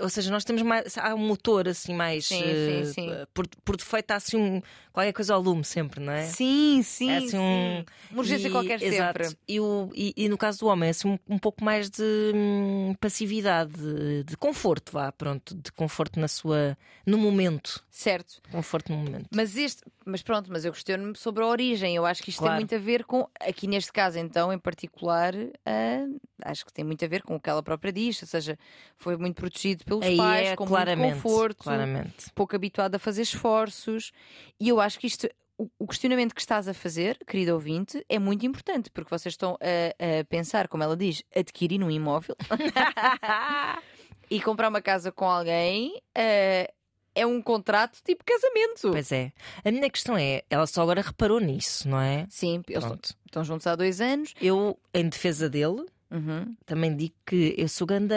Ou 0.01 0.09
seja, 0.09 0.31
nós 0.31 0.45
temos 0.45 0.63
mais. 0.63 0.97
Há 0.99 1.15
um 1.15 1.19
motor 1.27 1.69
assim 1.69 1.95
mais. 1.95 2.27
Sim, 2.27 2.43
eh, 2.45 2.85
sim, 2.85 2.93
sim. 2.93 3.11
Por, 3.33 3.47
por 3.65 3.77
defeito 3.77 4.11
há 4.11 4.17
assim 4.17 4.37
um. 4.37 4.61
Qualquer 4.93 5.13
coisa 5.13 5.35
ao 5.35 5.41
lume 5.41 5.65
sempre, 5.65 6.01
não 6.01 6.13
é? 6.13 6.23
Sim, 6.25 6.83
sim. 6.83 7.11
É 7.11 7.17
assim 7.19 7.39
um-. 7.39 7.85
Uma 8.11 8.19
urgência 8.21 8.49
E- 8.49 8.51
qualquer 8.51 8.83
exato. 8.83 9.25
sempre. 9.25 9.39
E, 9.49 9.61
o, 9.61 9.91
e, 9.95 10.13
e 10.17 10.29
no 10.29 10.37
caso 10.39 10.61
do 10.61 10.67
homem, 10.67 10.87
é 10.89 10.91
assim, 10.91 11.09
um, 11.09 11.19
um 11.29 11.39
pouco 11.39 11.63
mais 11.65 11.89
de 11.91 12.03
hum, 12.35 12.95
passividade, 13.01 13.73
de, 13.73 14.25
de 14.25 14.37
conforto, 14.37 14.93
vá, 14.93 15.11
pronto, 15.13 15.55
de 15.55 15.71
conforto 15.73 16.19
na 16.21 16.29
sua. 16.29 16.77
no 17.07 17.17
momento. 17.19 17.85
Certo. 17.91 18.41
Conforto 18.51 18.93
no 18.93 18.99
momento. 18.99 19.29
Mas 19.35 19.57
este, 19.57 19.83
mas 20.05 20.23
pronto, 20.23 20.51
mas 20.53 20.65
eu 20.65 20.73
questiono-me 20.73 21.17
sobre 21.17 21.43
a 21.43 21.47
origem. 21.47 21.95
Eu 21.97 22.05
acho 22.07 22.23
que 22.23 22.31
isto 22.31 22.39
tem 22.41 22.47
Claro. 22.49 22.61
muito 22.61 22.75
a 22.75 22.79
ver 22.79 23.05
com, 23.05 23.27
aqui 23.41 23.67
neste 23.67 23.93
caso, 23.93 24.19
então, 24.19 24.53
em 24.53 24.59
particular, 24.59 25.35
ah, 25.65 26.07
acho 26.43 26.65
que 26.65 26.73
tem 26.73 26.85
muito 26.85 27.05
a 27.05 27.09
ver 27.09 27.23
com 27.23 27.37
o 27.37 27.41
que 27.41 27.49
ela 27.49 27.63
própria 27.63 27.93
diz, 27.93 28.21
ou 28.23 28.29
seja, 28.29 28.59
foi 28.97 29.17
muito 29.17 29.37
protegido 29.37 29.85
pelos 29.85 30.05
Aí 30.05 30.17
pais, 30.17 30.49
é 30.49 30.57
com 30.57 30.67
claramente. 30.67 31.11
muito 31.13 31.23
conforto, 31.23 31.65
Claramente. 31.65 32.31
pouco 32.35 32.55
habituado 32.55 32.95
a 32.95 32.99
fazer 32.99 33.23
esforços. 33.23 34.13
E 34.61 34.69
eu 34.69 34.81
acho 34.81 34.99
que 34.99 35.07
isto, 35.07 35.29
o, 35.59 35.87
questionamento 35.87 36.35
que 36.35 36.41
estás 36.41 36.69
a 36.69 36.75
fazer, 36.75 37.19
querido 37.27 37.55
ouvinte, 37.55 38.05
é 38.09 38.19
muito 38.19 38.45
importante, 38.45 38.91
porque 38.91 39.11
vocês 39.11 39.33
estão 39.33 39.57
a, 39.61 40.21
a 40.21 40.25
pensar, 40.25 40.69
como 40.69 40.83
ela 40.83 40.97
diz, 40.97 41.23
adquirir 41.35 41.83
um 41.83 41.91
imóvel 41.91 42.37
e 44.31 44.41
comprar 44.41 44.69
uma 44.69 44.83
casa 44.83 45.11
com 45.13 45.25
alguém. 45.25 46.01
ah, 46.15 46.71
é 47.19 47.25
um 47.25 47.41
contrato 47.41 47.99
tipo 48.05 48.23
casamento. 48.23 48.91
Pois 48.91 49.11
é. 49.11 49.33
A 49.65 49.71
minha 49.73 49.89
questão 49.89 50.19
é, 50.19 50.43
ela 50.51 50.67
só 50.67 50.83
agora 50.83 51.01
reparou 51.01 51.41
nisso, 51.41 51.89
não 51.89 51.99
é? 51.99 52.27
Sim, 52.29 52.63
eles 52.69 52.85
estão 53.25 53.43
juntos 53.43 53.67
há 53.67 53.75
dois 53.75 54.03
anos. 54.03 54.35
Eu, 54.39 54.79
em 54.93 55.09
defesa 55.09 55.49
dele, 55.49 55.87
Uhum. 56.11 56.57
também 56.65 56.97
digo 56.97 57.15
que 57.27 57.55
eu 57.59 57.69
sou 57.69 57.87
ganda 57.87 58.15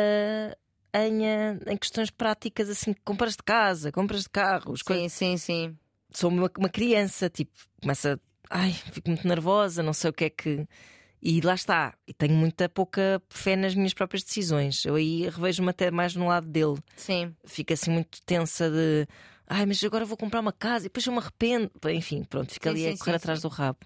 anha 0.93 1.59
em 1.67 1.77
questões 1.77 2.09
práticas, 2.09 2.69
assim, 2.69 2.93
compras 3.03 3.33
de 3.35 3.43
casa, 3.43 3.91
compras 3.91 4.23
de 4.23 4.29
carros. 4.29 4.81
Sim, 4.85 5.09
sim, 5.09 5.37
sim. 5.37 5.77
Sou 6.11 6.29
uma, 6.29 6.51
uma 6.57 6.69
criança, 6.69 7.29
tipo, 7.29 7.51
começa. 7.81 8.19
Ai, 8.49 8.73
fico 8.91 9.09
muito 9.09 9.27
nervosa, 9.27 9.83
não 9.83 9.93
sei 9.93 10.09
o 10.09 10.13
que 10.13 10.25
é 10.25 10.29
que. 10.29 10.67
E 11.21 11.41
lá 11.41 11.53
está. 11.53 11.93
E 12.07 12.13
tenho 12.13 12.33
muita 12.33 12.67
pouca 12.69 13.21
fé 13.29 13.55
nas 13.55 13.75
minhas 13.75 13.93
próprias 13.93 14.23
decisões. 14.23 14.85
Eu 14.85 14.95
aí 14.95 15.29
revejo-me 15.29 15.69
até 15.69 15.91
mais 15.91 16.15
no 16.15 16.27
lado 16.27 16.47
dele. 16.47 16.77
Sim. 16.95 17.35
Fico 17.45 17.73
assim 17.73 17.91
muito 17.91 18.21
tensa 18.23 18.69
de. 18.69 19.07
Ai, 19.45 19.65
mas 19.65 19.83
agora 19.83 20.05
vou 20.05 20.15
comprar 20.17 20.39
uma 20.39 20.53
casa 20.53 20.85
e 20.85 20.89
depois 20.89 21.05
eu 21.05 21.11
me 21.11 21.19
arrependo. 21.19 21.69
Enfim, 21.89 22.23
pronto, 22.23 22.53
fica 22.53 22.69
Sim, 22.69 22.75
ali 22.75 22.83
sim, 22.85 22.93
a 22.93 22.97
correr 22.97 23.11
sim, 23.11 23.17
atrás 23.17 23.41
do 23.41 23.47
rabo. 23.49 23.79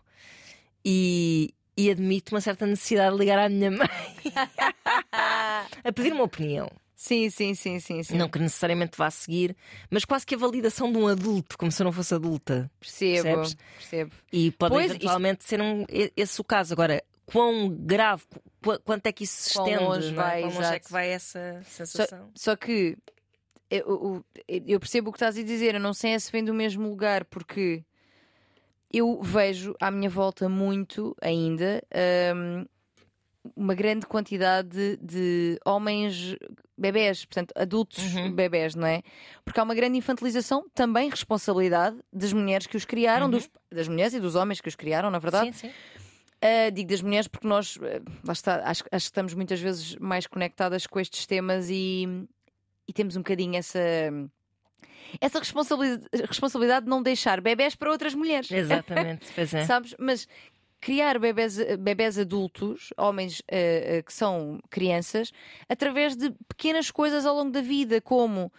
E, 0.86 1.54
e 1.76 1.90
admito 1.90 2.34
uma 2.34 2.42
certa 2.42 2.66
necessidade 2.66 3.14
de 3.16 3.20
ligar 3.20 3.40
à 3.40 3.50
minha 3.50 3.72
mãe 3.72 3.88
a 5.12 5.92
pedir 5.94 6.14
uma 6.14 6.24
opinião. 6.24 6.70
Sim, 6.96 7.30
sim, 7.30 7.54
sim, 7.54 7.80
sim, 7.82 8.02
sim. 8.02 8.16
Não 8.16 8.30
que 8.30 8.40
necessariamente 8.40 8.98
vá 8.98 9.12
seguir, 9.12 9.56
mas 9.90 10.06
quase 10.06 10.26
que 10.26 10.36
a 10.36 10.38
validação 10.38 10.90
de 10.92 10.98
um 10.98 11.08
adulto, 11.08 11.58
como 11.58 11.70
se 11.72 11.82
eu 11.82 11.86
não 11.86 11.92
fosse 11.92 12.14
adulta. 12.16 12.72
Percebo, 12.80 13.24
Percebes? 13.24 13.56
percebo. 13.76 14.12
E 14.32 14.52
pode 14.52 14.74
Pois, 14.74 14.90
eventualmente 14.90 15.44
ser 15.44 15.60
um, 15.62 15.86
esse 16.16 16.40
o 16.40 16.44
caso. 16.46 16.74
Agora, 16.74 17.04
quão 17.26 17.68
grave, 17.70 18.24
qu- 18.64 18.80
quanto 18.86 19.06
é 19.08 19.12
que 19.12 19.26
isso 19.26 19.50
se 19.50 19.54
Quão 19.54 19.66
estende? 19.68 19.84
longe 19.86 20.12
não 20.14 20.24
é? 20.24 20.26
vai, 20.26 20.42
Quão 20.44 20.54
longe 20.54 20.74
é 20.74 20.80
que 20.80 20.92
vai 20.92 21.10
essa 21.10 21.62
sensação? 21.68 22.30
Só 22.34 22.56
que 22.56 22.98
eu, 23.70 24.24
eu- 24.48 24.62
eu 24.66 24.80
percebo 24.80 25.10
o 25.10 25.12
que 25.12 25.18
estás 25.18 25.38
a 25.38 25.44
dizer, 25.44 25.74
eu 25.76 25.82
não 25.82 25.94
sei 25.94 26.18
se 26.18 26.32
vem 26.32 26.44
do 26.44 26.54
mesmo 26.54 26.88
lugar, 26.88 27.26
porque 27.26 27.84
eu 28.94 29.22
vejo 29.22 29.76
à 29.82 29.90
minha 29.90 30.10
volta 30.10 30.48
muito 30.48 31.16
ainda 31.22 31.82
hum, 32.36 32.66
uma 33.56 33.74
grande 33.74 34.06
quantidade 34.06 34.70
de, 34.70 34.98
de 34.98 35.60
homens 35.66 36.36
bebés, 36.78 37.26
portanto, 37.26 37.52
adultos 37.56 38.14
Uhum. 38.16 38.32
bebés, 38.34 38.74
não 38.76 38.88
é? 38.88 39.02
Porque 39.44 39.60
há 39.60 39.64
uma 39.64 39.76
grande 39.76 39.98
infantilização, 39.98 40.66
também 40.74 41.10
responsabilidade 41.10 41.98
das 42.12 42.32
mulheres 42.34 42.68
que 42.68 42.78
os 42.78 42.86
criaram, 42.86 43.26
Uhum. 43.26 43.32
dos- 43.32 43.50
das 43.72 43.88
mulheres 43.88 44.14
e 44.14 44.20
dos 44.20 44.36
homens 44.36 44.62
que 44.62 44.70
os 44.70 44.76
criaram, 44.76 45.10
na 45.12 45.20
verdade. 45.20 45.54
Sim, 45.54 45.68
sim. 45.70 45.74
Uh, 46.44 46.72
digo 46.74 46.90
das 46.90 47.02
mulheres 47.02 47.28
porque 47.28 47.48
nós 47.48 47.78
uh, 47.78 47.82
lá 48.26 48.34
está, 48.34 48.56
acho, 48.66 48.84
acho 48.84 48.86
que 48.90 48.96
estamos 48.98 49.34
muitas 49.34 49.62
vezes 49.62 49.96
mais 49.96 50.28
conectadas 50.28 50.86
com 50.86 51.00
estes 51.00 51.26
temas 51.26 51.70
e, 51.70 52.06
e 52.86 52.92
temos 52.92 53.16
um 53.16 53.20
bocadinho 53.22 53.56
essa, 53.56 53.80
essa 55.22 55.40
responsabilidade, 55.40 56.04
responsabilidade 56.28 56.86
de 56.86 56.90
não 56.90 57.02
deixar 57.04 57.40
bebés 57.42 57.76
para 57.76 57.92
outras 57.92 58.14
mulheres. 58.14 58.52
Exatamente, 58.52 59.28
pois 59.36 59.54
é. 59.54 59.66
Sabes? 59.66 59.96
Mas 60.00 60.28
criar 60.82 61.18
bebés, 61.18 61.58
bebés 61.80 62.20
adultos, 62.20 62.90
homens 62.98 63.40
uh, 63.40 64.00
uh, 64.00 64.04
que 64.04 64.12
são 64.14 64.60
crianças, 64.70 65.32
através 65.70 66.16
de 66.16 66.30
pequenas 66.48 66.92
coisas 66.92 67.26
ao 67.26 67.36
longo 67.36 67.52
da 67.52 67.62
vida, 67.62 68.02
como 68.02 68.52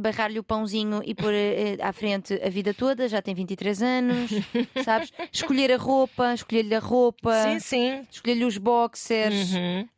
barrar-lhe 0.00 0.38
o 0.38 0.44
pãozinho 0.44 1.02
e 1.04 1.12
pôr 1.12 1.32
uh, 1.34 1.82
à 1.82 1.92
frente 1.92 2.32
a 2.42 2.48
vida 2.48 2.72
toda, 2.72 3.08
já 3.08 3.20
tem 3.20 3.34
23 3.34 3.82
anos, 3.82 4.30
sabes? 4.84 5.12
Escolher 5.32 5.72
a 5.72 5.76
roupa, 5.76 6.32
escolher-lhe 6.32 6.74
a 6.74 6.78
roupa, 6.78 7.32
Sim, 7.42 7.58
sim. 7.58 8.06
escolher-lhe 8.10 8.44
os 8.44 8.56
boxers, 8.56 9.52
Uhum, 9.52 9.88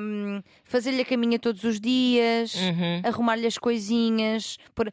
um, 0.00 0.42
fazer-lhe 0.64 1.02
a 1.02 1.04
caminha 1.04 1.38
todos 1.38 1.64
os 1.64 1.80
dias, 1.80 2.54
uhum. 2.54 3.02
arrumar-lhe 3.04 3.46
as 3.46 3.58
coisinhas. 3.58 4.58
pôr- 4.74 4.92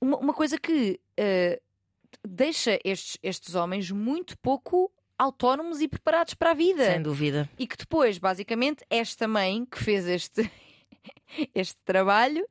Uma, 0.00 0.16
uma 0.18 0.34
coisa 0.34 0.58
que 0.58 1.00
uh, 1.18 1.60
deixa 2.26 2.78
estes, 2.84 3.18
estes 3.22 3.54
homens 3.54 3.90
muito 3.90 4.36
pouco 4.38 4.90
autónomos 5.18 5.80
e 5.82 5.88
preparados 5.88 6.34
para 6.34 6.50
a 6.52 6.54
vida. 6.54 6.84
Sem 6.84 7.02
dúvida. 7.02 7.48
E 7.58 7.66
que 7.66 7.76
depois, 7.76 8.16
basicamente, 8.18 8.84
esta 8.88 9.28
mãe 9.28 9.66
que 9.70 9.78
fez 9.82 10.06
este, 10.08 10.50
este 11.54 11.76
trabalho 11.84 12.46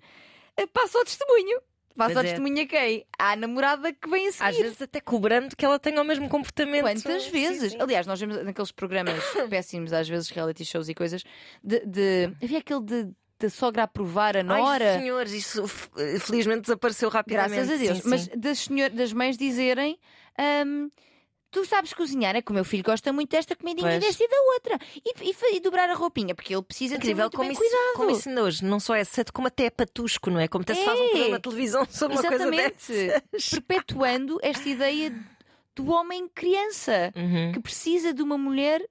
eh, 0.56 0.68
passa 0.68 1.00
ao 1.00 1.04
testemunho. 1.06 1.60
Passa 1.96 2.14
Pois 2.14 2.18
ao 2.18 2.24
é. 2.24 2.26
testemunho 2.28 2.64
a 2.64 2.66
quem? 2.68 3.06
À 3.18 3.36
namorada 3.36 3.92
que 3.92 4.08
vem 4.10 4.28
a 4.28 4.32
seguir. 4.32 4.46
Às 4.50 4.58
vezes 4.58 4.82
até 4.82 5.02
cobrando 5.02 5.54
que 5.56 5.66
ela 5.66 5.78
tenha 5.78 6.02
o 6.02 6.06
mesmo 6.06 6.30
comportamento. 6.30 6.84
Quantas 6.84 7.24
Sim, 7.24 7.32
vezes? 7.32 7.72
sim. 7.74 7.82
Aliás, 7.82 8.08
nós 8.08 8.20
vemos 8.20 8.42
naqueles 8.46 8.72
programas 8.72 9.22
péssimos, 9.50 9.92
às 9.92 10.08
vezes, 10.08 10.30
reality 10.30 10.64
shows 10.64 10.88
e 10.88 10.94
coisas, 10.94 11.24
de. 11.62 11.80
de- 11.86 12.32
havia 12.42 12.60
aquele 12.60 12.82
de, 12.82 13.10
de 13.40 13.50
sogra 13.50 13.84
aprovar 13.84 14.36
a 14.36 14.40
Ai, 14.40 14.44
nora. 14.44 15.00
senhores, 15.00 15.32
isso 15.34 15.68
felizmente 16.20 16.62
desapareceu 16.62 17.10
rapidamente. 17.10 17.56
Graças 17.56 17.72
a 17.74 17.78
Deus. 17.78 17.98
Sim, 17.98 18.04
sim. 18.04 18.10
Mas 18.10 18.28
das, 18.30 18.60
senhor, 18.60 18.90
das 18.90 19.14
mães 19.14 19.38
dizerem. 19.38 19.98
hum, 20.66 20.90
Tu 21.52 21.66
sabes 21.66 21.96
cozinhar, 21.96 22.36
é 22.36 22.44
que 22.44 22.52
o 22.52 22.54
meu 22.54 22.64
filho 22.64 22.84
gosta 22.84 23.12
muito 23.12 23.32
desta 23.32 23.56
comidinha 23.56 23.96
e 23.96 24.00
desta 24.00 24.24
e 24.24 24.28
da 24.28 24.38
outra. 24.54 24.78
E, 25.04 25.32
e 25.32 25.56
e 25.56 25.60
dobrar 25.60 25.90
a 25.90 25.96
roupinha, 25.96 26.36
porque 26.36 26.54
ele 26.54 26.62
precisa 26.62 26.94
Incrível 26.98 27.24
muito 27.24 27.38
como 27.38 27.50
bem 27.50 27.54
isso, 27.54 27.62
cuidado. 27.62 27.96
como 27.96 28.12
isso 28.12 28.30
ainda 28.30 28.44
hoje 28.44 28.64
não 28.64 28.80
só 28.80 28.94
é 28.94 29.02
aceito, 29.02 29.34
como 29.34 29.48
até 29.48 29.66
é 29.66 29.70
patusco, 29.72 30.30
não 30.30 30.40
é? 30.40 30.48
Como 30.48 30.62
até 30.62 30.76
se 30.76 30.86
faz 30.86 31.00
um 31.00 31.04
É. 31.06 31.10
programa 31.10 31.36
de 31.38 31.42
televisão 31.42 31.86
sobre 31.90 32.18
uma 32.18 32.22
coisa 32.24 32.44
Exatamente. 32.44 32.88
dessas. 33.32 33.50
Perpetuando 33.68 34.38
esta 34.44 34.70
ideia 34.70 35.12
do 35.76 35.90
homem 35.90 36.30
criança 36.36 37.12
Uhum. 37.16 37.52
que 37.52 37.60
precisa 37.62 38.14
de 38.14 38.22
uma 38.22 38.38
mulher 38.38 38.88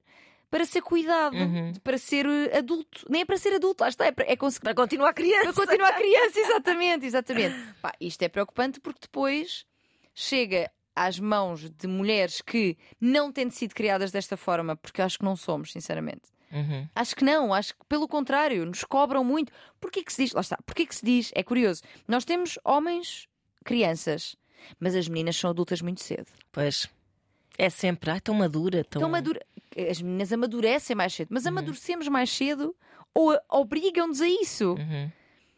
para 0.50 0.64
ser 0.64 0.80
cuidado, 0.82 1.37
Uhum. 1.37 1.72
para 1.84 1.98
ser 1.98 2.24
eh, 2.26 2.58
adulto. 2.58 3.04
Nem 3.08 3.22
é 3.22 3.24
para 3.24 3.37
ser 3.37 3.54
adulto, 3.54 3.82
lá 3.82 3.88
está, 3.88 4.06
é 4.06 4.12
para, 4.12 4.24
é 4.30 4.37
conseguir 4.37 4.64
Para 4.64 4.74
continuar 4.74 5.12
criança. 5.12 5.52
para 5.52 5.66
continuar 5.66 5.92
criança, 5.94 6.40
exatamente, 6.40 7.06
exatamente. 7.06 7.54
Pá, 7.82 7.92
isto 8.00 8.22
é 8.22 8.28
preocupante 8.28 8.80
porque 8.80 9.00
depois 9.02 9.66
chega 10.14 10.70
às 10.96 11.18
mãos 11.20 11.70
de 11.70 11.87
mulheres 11.87 12.40
que 12.40 12.76
não 13.00 13.30
tendo 13.30 13.52
sido 13.52 13.74
criadas 13.74 14.11
desta 14.11 14.37
forma, 14.37 14.74
porque 14.76 15.00
acho 15.02 15.18
que 15.18 15.24
não 15.24 15.37
somos, 15.37 15.70
sinceramente. 15.72 16.22
Uhum. 16.50 16.88
Acho 16.94 17.14
que 17.14 17.24
não, 17.24 17.52
acho 17.52 17.74
que 17.74 17.84
pelo 17.87 18.08
contrário, 18.08 18.64
nos 18.64 18.82
cobram 18.82 19.22
muito. 19.22 19.52
Porquê 19.78 20.02
que 20.02 20.12
se 20.12 20.24
diz? 20.24 20.32
Lá 20.32 20.40
está, 20.40 20.56
porquê 20.64 20.87
que 20.87 20.94
se 20.96 21.04
diz? 21.04 21.30
É 21.34 21.42
curioso. 21.42 21.82
Nós 22.08 22.24
temos 22.24 22.58
homens, 22.64 23.28
crianças, 23.64 24.34
mas 24.80 24.96
as 24.96 25.06
meninas 25.08 25.37
são 25.37 25.50
adultas 25.50 25.82
muito 25.82 26.00
cedo. 26.02 26.26
Pois. 26.50 26.88
É 27.58 27.68
sempre, 27.68 28.11
ai, 28.11 28.20
tão 28.20 28.34
madura, 28.34 28.82
tão. 28.84 29.00
Então 29.00 29.11
madure... 29.11 29.40
As 29.90 30.00
meninas 30.02 30.32
amadurecem 30.32 30.96
mais 30.96 31.12
cedo, 31.14 31.28
mas 31.30 31.46
amadurecemos 31.46 32.08
mais 32.08 32.30
cedo 32.30 32.74
ou 33.14 33.38
obrigam-nos 33.50 34.20
a 34.20 34.28
isso. 34.28 34.72
Uhum. 34.74 35.10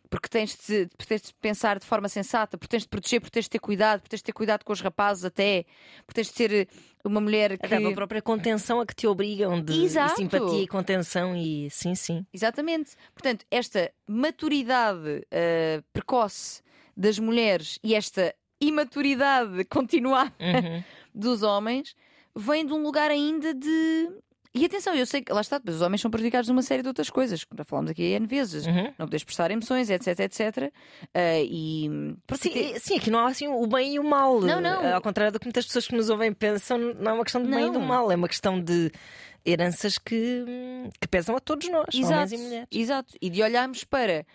Porque 0.08 0.28
tens 0.28 0.56
de, 0.66 0.88
tens 1.06 1.22
de 1.22 1.34
pensar 1.34 1.78
de 1.78 1.86
forma 1.86 2.08
sensata, 2.08 2.58
porque 2.58 2.70
tens 2.72 2.82
de 2.82 2.88
proteger, 2.88 3.20
porque 3.20 3.30
tens 3.34 3.44
de 3.44 3.50
ter 3.50 3.60
cuidado, 3.60 4.00
porque 4.00 4.10
tens 4.10 4.18
de 4.18 4.24
ter 4.24 4.32
cuidado 4.32 4.64
com 4.64 4.72
os 4.72 4.80
rapazes 4.80 5.24
até, 5.24 5.64
porque 6.04 6.14
tens 6.20 6.26
de 6.26 6.34
ser 6.34 6.52
eh, 6.52 6.66
uma 7.04 7.20
mulher 7.20 7.56
que. 7.56 7.64
Até 7.66 7.76
a 7.76 7.92
própria 7.92 8.20
contenção 8.20 8.80
a 8.80 8.86
que 8.86 8.92
te 8.94 9.06
obrigam 9.06 9.62
de 9.62 9.84
Exato. 9.84 10.16
simpatia 10.16 10.62
e 10.62 10.66
contenção 10.66 11.36
e 11.36 11.70
sim, 11.70 11.94
sim. 11.94 12.26
Exatamente. 12.34 12.96
Portanto, 13.14 13.44
esta 13.52 13.92
maturidade 14.08 15.24
eh, 15.30 15.80
precoce 15.92 16.60
das 16.96 17.18
mulheres 17.20 17.78
e 17.84 17.94
esta 17.94 18.34
imaturidade 18.60 19.64
continuada 19.70 20.32
Uhum. 20.40 20.82
dos 21.14 21.42
homens 21.44 21.94
vem 22.36 22.64
de 22.66 22.72
um 22.72 22.82
lugar 22.82 23.10
ainda 23.10 23.52
de. 23.54 24.08
E 24.52 24.64
atenção, 24.64 24.92
eu 24.96 25.06
sei 25.06 25.22
que 25.22 25.32
lá 25.32 25.40
está, 25.40 25.60
mas 25.64 25.76
os 25.76 25.80
homens 25.80 26.00
são 26.00 26.10
prejudicados 26.10 26.46
de 26.46 26.52
uma 26.52 26.62
série 26.62 26.82
de 26.82 26.88
outras 26.88 27.08
coisas, 27.08 27.44
que 27.44 27.56
já 27.56 27.64
falámos 27.64 27.92
aqui 27.92 28.02
N 28.02 28.26
vezes. 28.26 28.66
Uhum. 28.66 28.92
Não 28.98 29.06
poder 29.06 29.18
expressar 29.18 29.48
emoções, 29.52 29.88
etc, 29.88 30.18
etc. 30.20 30.72
Eh, 31.14 31.44
e. 31.44 31.88
Sim, 32.34 32.58
é- 32.58 32.78
sim, 32.80 32.96
aqui 32.96 33.10
não 33.10 33.20
há 33.20 33.28
assim 33.28 33.46
o 33.46 33.64
bem 33.68 33.94
e 33.94 33.98
o 34.00 34.04
mal. 34.04 34.40
Não, 34.40 34.60
não. 34.60 34.92
Ao 34.92 35.00
contrário 35.00 35.32
do 35.32 35.38
que 35.38 35.46
muitas 35.46 35.66
pessoas 35.66 35.86
que 35.86 35.94
nos 35.94 36.10
ouvem 36.10 36.32
pensam, 36.32 36.78
não 36.78 37.12
é 37.12 37.14
uma 37.14 37.22
questão 37.24 37.42
de 37.42 37.48
bem 37.48 37.68
e 37.68 37.70
do 37.70 37.78
mal, 37.80 38.10
é 38.10 38.16
uma 38.16 38.26
questão 38.28 38.60
de 38.60 38.90
heranças 39.46 39.96
que, 39.98 40.44
que 41.00 41.06
pesam 41.08 41.36
a 41.36 41.40
todos 41.40 41.68
nós, 41.68 41.86
homens 41.94 42.10
Exato, 42.10 42.34
e 42.34 42.38
mulheres. 42.38 42.68
exato. 42.72 43.14
E 43.22 43.30
de 43.30 43.42
olharmos 43.42 43.84
para 43.84 44.26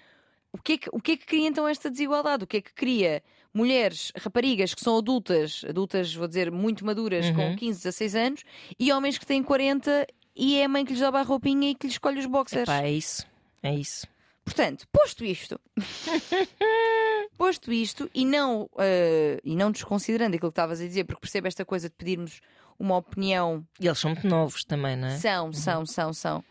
o 0.53 0.57
que, 0.61 0.73
é 0.73 0.77
que, 0.77 0.89
o 0.93 0.99
que 1.01 1.11
é 1.11 1.17
que 1.17 1.25
cria 1.25 1.47
então 1.47 1.67
esta 1.67 1.91
desigualdade? 1.91 2.45
O 2.45 2.47
que 2.47 2.57
é 2.57 2.61
que 2.61 2.73
cria 2.73 3.21
mulheres, 3.55 4.11
raparigas 4.17 4.73
que 4.75 4.81
são 4.81 4.97
adultas, 4.97 5.63
adultas, 5.67 6.13
vou 6.13 6.27
dizer, 6.27 6.51
muito 6.51 6.85
maduras, 6.85 7.29
com 7.31 7.41
Uhum. 7.49 7.55
15, 7.55 7.79
16 7.83 8.15
anos, 8.15 8.43
e 8.77 8.91
homens 8.91 9.17
que 9.17 9.25
têm 9.25 9.41
40 9.41 10.05
e 10.35 10.57
é 10.59 10.65
a 10.65 10.69
mãe 10.69 10.83
que 10.83 10.91
lhes 10.91 10.99
dá 10.99 11.07
a 11.07 11.21
roupinha 11.21 11.69
e 11.71 11.75
que 11.75 11.87
lhes 11.87 11.93
escolhe 11.95 12.19
os 12.19 12.25
boxers. 12.25 12.63
Epá, 12.67 12.81
é 12.81 12.91
isso. 12.91 13.25
É 13.63 13.73
isso. 13.73 14.05
Portanto, 14.43 14.85
posto 14.91 15.23
isto, 15.25 15.59
posto 17.37 17.71
isto, 17.71 18.09
e 18.13 18.25
não, 18.25 18.69
eh, 18.77 19.39
e 19.43 19.55
não 19.55 19.71
desconsiderando 19.71 20.35
aquilo 20.35 20.51
que 20.51 20.53
estavas 20.53 20.79
a 20.81 20.85
dizer, 20.85 21.03
porque 21.05 21.21
percebo 21.21 21.47
esta 21.47 21.65
coisa 21.65 21.89
de 21.89 21.95
pedirmos 21.95 22.41
uma 22.77 22.97
opinião 22.97 23.65
E 23.79 23.87
eles 23.87 23.97
são 23.99 24.11
muito 24.11 24.27
novos 24.27 24.63
também, 24.63 24.95
não 24.95 25.07
é? 25.07 25.17
São, 25.17 25.51
são, 25.53 25.85
são, 25.85 26.13
são. 26.13 26.43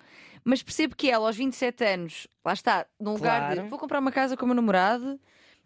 Mas 0.42 0.62
percebo 0.62 0.96
que 0.96 1.10
ela, 1.10 1.26
aos 1.26 1.36
27 1.36 1.84
anos, 1.84 2.26
lá 2.44 2.52
está, 2.52 2.86
num 3.00 3.12
lugar 3.12 3.54
de 3.54 3.68
vou 3.68 3.78
comprar 3.78 3.98
uma 4.00 4.12
casa 4.12 4.36
com 4.36 4.44
o 4.44 4.48
meu 4.48 4.54
namorado, 4.56 5.18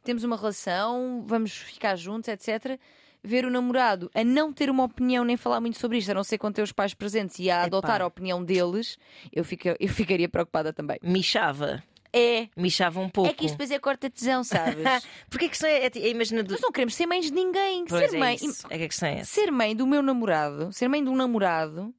temos 0.08 0.24
uma 0.24 0.38
relação, 0.38 1.22
vamos 1.26 1.52
ficar 1.52 1.94
juntos, 1.94 2.30
etc. 2.30 2.80
Ver 3.22 3.44
o 3.44 3.50
namorado 3.50 4.10
a 4.14 4.24
não 4.24 4.54
ter 4.54 4.70
uma 4.70 4.84
opinião 4.84 5.22
nem 5.22 5.36
falar 5.36 5.60
muito 5.60 5.78
sobre 5.78 5.98
isto, 5.98 6.10
a 6.12 6.14
não 6.14 6.24
ser 6.24 6.38
com 6.38 6.50
ter 6.50 6.62
os 6.62 6.72
pais 6.72 6.94
presentes 6.94 7.38
e 7.38 7.50
a 7.50 7.56
Epá. 7.56 7.64
adotar 7.66 8.00
a 8.00 8.06
opinião 8.06 8.42
deles, 8.42 8.96
eu, 9.30 9.44
fico, 9.44 9.68
eu 9.78 9.88
ficaria 9.88 10.26
preocupada 10.26 10.72
também. 10.72 10.98
Michava. 11.02 11.84
É. 12.10 12.48
Michava 12.56 13.00
um 13.00 13.08
pouco. 13.10 13.28
É 13.28 13.34
que 13.34 13.44
isto 13.44 13.52
depois 13.52 13.70
é 13.70 13.78
corta 13.78 14.08
tesão, 14.08 14.42
sabes? 14.42 14.82
Porque 15.28 15.44
a 15.44 15.48
questão 15.50 15.68
é, 15.68 15.84
é, 15.84 16.10
é. 16.10 16.14
Nós 16.14 16.30
não 16.30 16.72
queremos 16.72 16.94
ser 16.94 17.04
mães 17.04 17.26
de 17.26 17.32
ninguém. 17.32 17.84
Pois 17.84 18.10
ser 18.10 18.16
é 18.16 18.18
mãe. 18.18 18.36
isso. 18.36 18.66
É 18.70 18.78
que 18.78 18.84
a 18.84 18.88
questão 18.88 19.08
é 19.10 19.18
essa. 19.18 19.30
Ser 19.30 19.50
mãe 19.50 19.76
do 19.76 19.86
meu 19.86 20.00
namorado, 20.00 20.72
ser 20.72 20.88
mãe 20.88 21.04
de 21.04 21.10
um 21.10 21.16
namorado, 21.16 21.94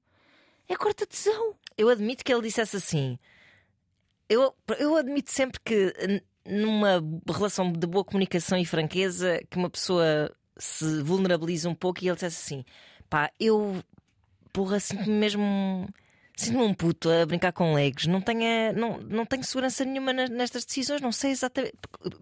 é 0.68 0.76
corta 0.76 1.06
tesão. 1.06 1.54
Eu 1.78 1.90
admito 1.90 2.26
que 2.26 2.34
ele 2.34 2.42
dissesse 2.42 2.76
assim. 2.76 3.20
Eu, 4.28 4.56
eu 4.80 4.96
admito 4.96 5.30
sempre 5.32 5.60
que 5.64 6.24
numa 6.46 7.04
relação 7.32 7.72
de 7.72 7.86
boa 7.88 8.04
comunicação 8.04 8.58
e 8.58 8.66
franqueza 8.66 9.42
que 9.50 9.58
uma 9.58 9.70
pessoa 9.70 10.32
se 10.58 11.02
vulnerabiliza 11.04 11.70
um 11.70 11.76
pouco 11.76 12.04
e 12.04 12.08
ele 12.08 12.16
dissesse 12.16 12.42
assim: 12.56 12.66
pá, 13.10 13.32
eu 13.40 13.84
porra, 14.52 14.80
sinto-me 14.80 15.12
mesmo. 15.16 15.88
Sinto-me 16.36 16.64
um 16.64 16.74
puto 16.74 17.10
a 17.10 17.26
brincar 17.26 17.52
com 17.52 17.74
legos, 17.74 18.06
não 18.08 18.22
tenho, 18.22 18.72
não, 18.74 18.98
não 19.00 19.26
tenho 19.26 19.44
segurança 19.44 19.84
nenhuma 19.84 20.14
nestas 20.14 20.64
decisões, 20.64 21.02
não 21.02 21.12
sei 21.12 21.32
exatamente. 21.32 21.74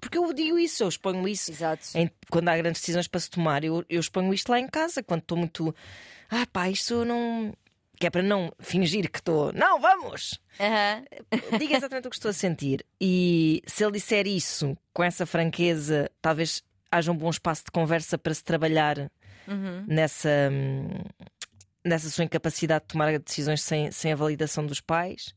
Porque 0.01 0.17
eu 0.17 0.33
digo 0.33 0.57
isso, 0.57 0.83
eu 0.83 0.89
exponho 0.89 1.27
isso 1.27 1.51
Exato. 1.51 1.89
em- 1.93 2.09
quando 2.31 2.49
há 2.49 2.57
grandes 2.57 2.81
decisões 2.81 3.07
para 3.07 3.19
se 3.19 3.29
tomar, 3.29 3.63
eu, 3.63 3.85
eu 3.87 3.99
exponho 3.99 4.33
isto 4.33 4.49
lá 4.49 4.59
em 4.59 4.67
casa, 4.67 5.03
quando 5.03 5.21
estou 5.21 5.37
muito. 5.37 5.75
Ah, 6.31 6.47
pá, 6.51 6.67
isto 6.67 7.05
não. 7.05 7.53
Que 7.99 8.07
é 8.07 8.09
para 8.09 8.21
não 8.23 8.51
fingir 8.59 9.09
que 9.11 9.19
estou. 9.19 9.51
Não, 9.53 9.79
vamos! 9.79 10.39
Aham. 10.59 11.03
Diga 11.57 11.77
exatamente 11.77 12.07
o 12.07 12.09
que 12.11 12.15
estou 12.15 12.29
a 12.29 12.33
sentir. 12.33 12.85
E 13.01 13.61
se 13.65 13.83
ele 13.83 13.93
disser 13.93 14.27
isso 14.27 14.77
com 14.93 15.03
essa 15.03 15.25
franqueza, 15.25 16.09
talvez 16.21 16.63
haja 16.91 17.11
um 17.11 17.17
bom 17.17 17.29
espaço 17.29 17.63
de 17.65 17.71
conversa 17.71 18.17
para 18.17 18.33
se 18.33 18.43
trabalhar 18.43 19.09
Uhum. 19.47 19.85
nessa, 19.87 20.29
nessa 21.83 22.09
sua 22.09 22.23
incapacidade 22.25 22.83
de 22.83 22.87
tomar 22.89 23.17
decisões 23.19 23.61
sem, 23.61 23.91
sem 23.91 24.11
a 24.11 24.15
validação 24.15 24.65
dos 24.65 24.81
pais. 24.81 25.33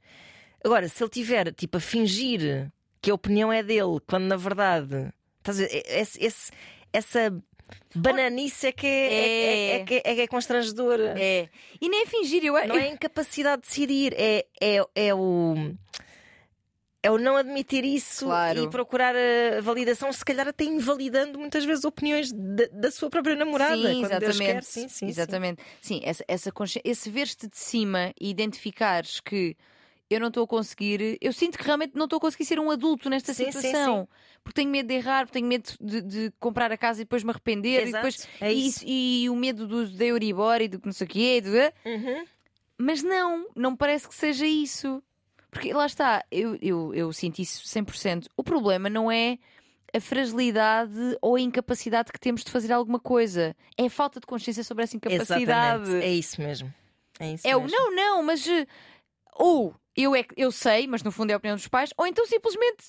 Agora, 0.65 0.89
se 0.89 1.03
ele 1.03 1.11
tiver 1.11 1.53
tipo 1.55 1.77
a 1.79 1.81
fingir 1.81 2.71
que 3.01 3.11
a 3.11 3.15
opinião 3.15 3.53
é 3.53 3.63
dele, 3.63 3.99
quando 4.07 4.25
na 4.25 4.37
verdade 4.37 5.13
estás 5.39 5.61
a 5.61 5.63
ver, 5.67 5.83
esse- 5.87 6.23
esse- 6.23 6.51
essa 6.93 7.33
bananice 7.95 8.67
é 8.69 8.73
que 8.73 8.87
é, 8.87 8.91
é, 8.91 9.71
é, 9.71 9.77
é 9.77 9.85
que 9.85 9.95
é, 9.95 10.03
é 10.05 10.15
que 10.15 10.21
é 10.23 10.27
constrangedora. 10.27 11.15
É. 11.19 11.49
E 11.81 11.89
nem 11.89 12.03
é 12.03 12.07
fingir, 12.07 12.45
eu, 12.45 12.55
Não 12.67 12.77
é 12.77 12.85
a 12.85 12.89
incapacidade 12.89 13.63
de 13.63 13.69
decidir, 13.69 14.15
é, 14.17 14.47
é, 14.61 14.85
é 14.95 15.15
o. 15.15 15.55
É 17.03 17.11
o 17.11 17.17
não 17.17 17.35
admitir 17.35 17.83
isso 17.83 18.27
Claro. 18.27 18.63
e 18.63 18.69
procurar 18.69 19.15
a 19.17 19.63
validação, 19.63 20.13
se 20.13 20.23
calhar 20.23 20.47
até 20.47 20.65
invalidando 20.65 21.39
muitas 21.39 21.65
vezes 21.65 21.83
opiniões 21.87 22.31
da, 22.31 22.67
da 22.71 22.91
sua 22.91 23.09
própria 23.09 23.35
namorada. 23.35 23.75
Sim, 23.75 24.05
exatamente. 24.05 24.67
Sim, 24.67 24.81
sim, 24.83 24.89
sim. 24.89 25.07
exatamente. 25.07 25.63
Sim, 25.81 26.03
essa, 26.05 26.23
essa 26.29 26.53
consci... 26.53 26.79
esse 26.85 27.09
ver-te 27.09 27.49
de 27.49 27.57
cima 27.57 28.13
e 28.21 28.29
identificares 28.29 29.19
que 29.19 29.57
eu 30.11 30.19
não 30.21 30.29
estou 30.29 30.43
a 30.45 30.47
conseguir, 30.47 31.17
eu 31.21 31.33
sinto 31.33 31.57
que 31.57 31.65
realmente 31.65 31.93
não 31.95 32.05
estou 32.05 32.17
a 32.17 32.21
conseguir 32.21 32.45
ser 32.45 32.59
um 32.59 32.71
adulto 32.71 33.09
nesta 33.09 33.33
Sim, 33.33 33.45
sim, 33.45 33.53
situação. 33.53 34.09
Porque 34.43 34.57
tenho 34.61 34.71
medo 34.71 34.89
de 34.89 34.95
errar, 34.95 35.27
porque 35.27 35.35
tenho 35.39 35.47
medo 35.47 35.71
de, 35.81 36.01
de 36.03 36.33
comprar 36.41 36.73
a 36.73 36.77
casa 36.77 37.01
e 37.01 37.05
depois 37.05 37.23
me 37.23 37.31
arrepender. 37.31 37.83
Exato, 37.87 37.89
e, 38.09 38.11
depois, 38.11 38.29
é 38.41 38.53
e, 38.53 38.67
isso. 38.67 38.85
e 38.87 39.31
o 39.31 39.37
medo 39.37 39.67
do 39.67 39.87
da 39.89 40.05
Euribor 40.05 40.61
e 40.61 40.69
do 40.69 40.81
que 40.81 40.87
não 40.87 40.93
sei 40.93 41.07
o 41.07 41.11
quê. 41.11 41.41
do- 41.41 41.51
Uhum. 41.89 42.25
Mas 42.79 43.03
não, 43.03 43.47
não 43.55 43.77
parece 43.77 44.09
que 44.09 44.15
seja 44.15 44.47
isso. 44.47 45.03
Porque 45.51 45.73
lá 45.73 45.85
está, 45.85 46.25
eu, 46.31 46.57
eu, 46.63 46.95
eu 46.95 47.13
sinto 47.13 47.39
isso 47.41 47.63
100%. 47.67 48.27
O 48.37 48.43
problema 48.43 48.89
não 48.89 49.11
é 49.13 49.37
a 49.93 50.01
fragilidade 50.01 50.95
ou 51.21 51.35
a 51.37 51.41
incapacidade 51.41 52.13
que 52.13 52.19
temos 52.21 52.43
de 52.45 52.51
fazer 52.51 52.73
alguma 52.73 52.99
coisa. 53.01 53.55
É 53.77 53.87
a 53.87 53.91
falta 53.91 54.19
de 54.21 54.27
consciência 54.27 54.65
sobre 54.65 54.85
essa 54.85 54.97
incapacidade. 54.97 55.43
Exatamente. 55.83 56.05
É 56.07 56.13
isso 56.13 56.41
mesmo. 56.41 56.73
É 57.19 57.33
isso 57.35 57.47
É 57.47 57.55
o 57.57 57.63
mesmo. 57.63 57.77
não, 57.77 57.95
não, 57.95 58.23
mas 58.23 58.47
ou 59.41 59.75
eu 59.97 60.15
é 60.15 60.25
eu 60.37 60.53
sei, 60.53 60.87
mas 60.87 61.03
no 61.03 61.11
fundo 61.11 61.31
é 61.31 61.35
a 61.35 61.37
opinião 61.37 61.57
dos 61.57 61.67
pais, 61.69 61.91
ou 61.97 62.07
então 62.07 62.25
simplesmente 62.27 62.85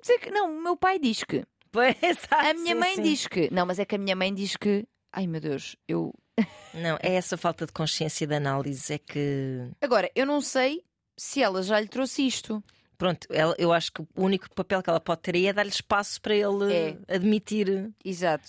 dizer 0.00 0.18
que 0.18 0.30
não, 0.30 0.50
o 0.58 0.62
meu 0.62 0.76
pai 0.76 0.98
diz 0.98 1.22
que, 1.24 1.44
Pois, 1.70 1.96
exato, 2.02 2.34
a 2.34 2.52
minha 2.54 2.74
sim, 2.74 2.80
mãe 2.80 2.94
sim. 2.96 3.02
diz 3.02 3.26
que, 3.26 3.48
não, 3.52 3.64
mas 3.64 3.78
é 3.78 3.84
que 3.84 3.94
a 3.94 3.98
minha 3.98 4.14
mãe 4.16 4.32
diz 4.34 4.56
que, 4.56 4.84
ai 5.12 5.26
meu 5.26 5.40
Deus, 5.40 5.76
eu 5.88 6.12
Não, 6.74 6.96
é 7.02 7.14
essa 7.14 7.36
falta 7.36 7.66
de 7.66 7.72
consciência 7.72 8.26
de 8.26 8.34
análise. 8.34 8.94
É 8.94 8.98
que. 8.98 9.68
Agora, 9.82 10.10
eu 10.14 10.24
não 10.24 10.40
sei 10.40 10.82
se 11.14 11.42
ela 11.42 11.62
já 11.62 11.78
lhe 11.78 11.88
trouxe 11.88 12.26
isto. 12.26 12.64
Pronto, 12.96 13.26
ela, 13.30 13.54
eu 13.58 13.70
acho 13.70 13.92
que 13.92 14.00
o 14.00 14.06
único 14.16 14.48
papel 14.54 14.82
que 14.82 14.88
ela 14.88 14.98
pode 15.00 15.20
ter 15.20 15.34
aí 15.34 15.46
é 15.46 15.52
dar-lhe 15.52 15.68
espaço 15.70 16.20
para 16.22 16.34
ele 16.34 16.72
É. 16.72 17.14
admitir. 17.14 17.92
Exato. 18.02 18.48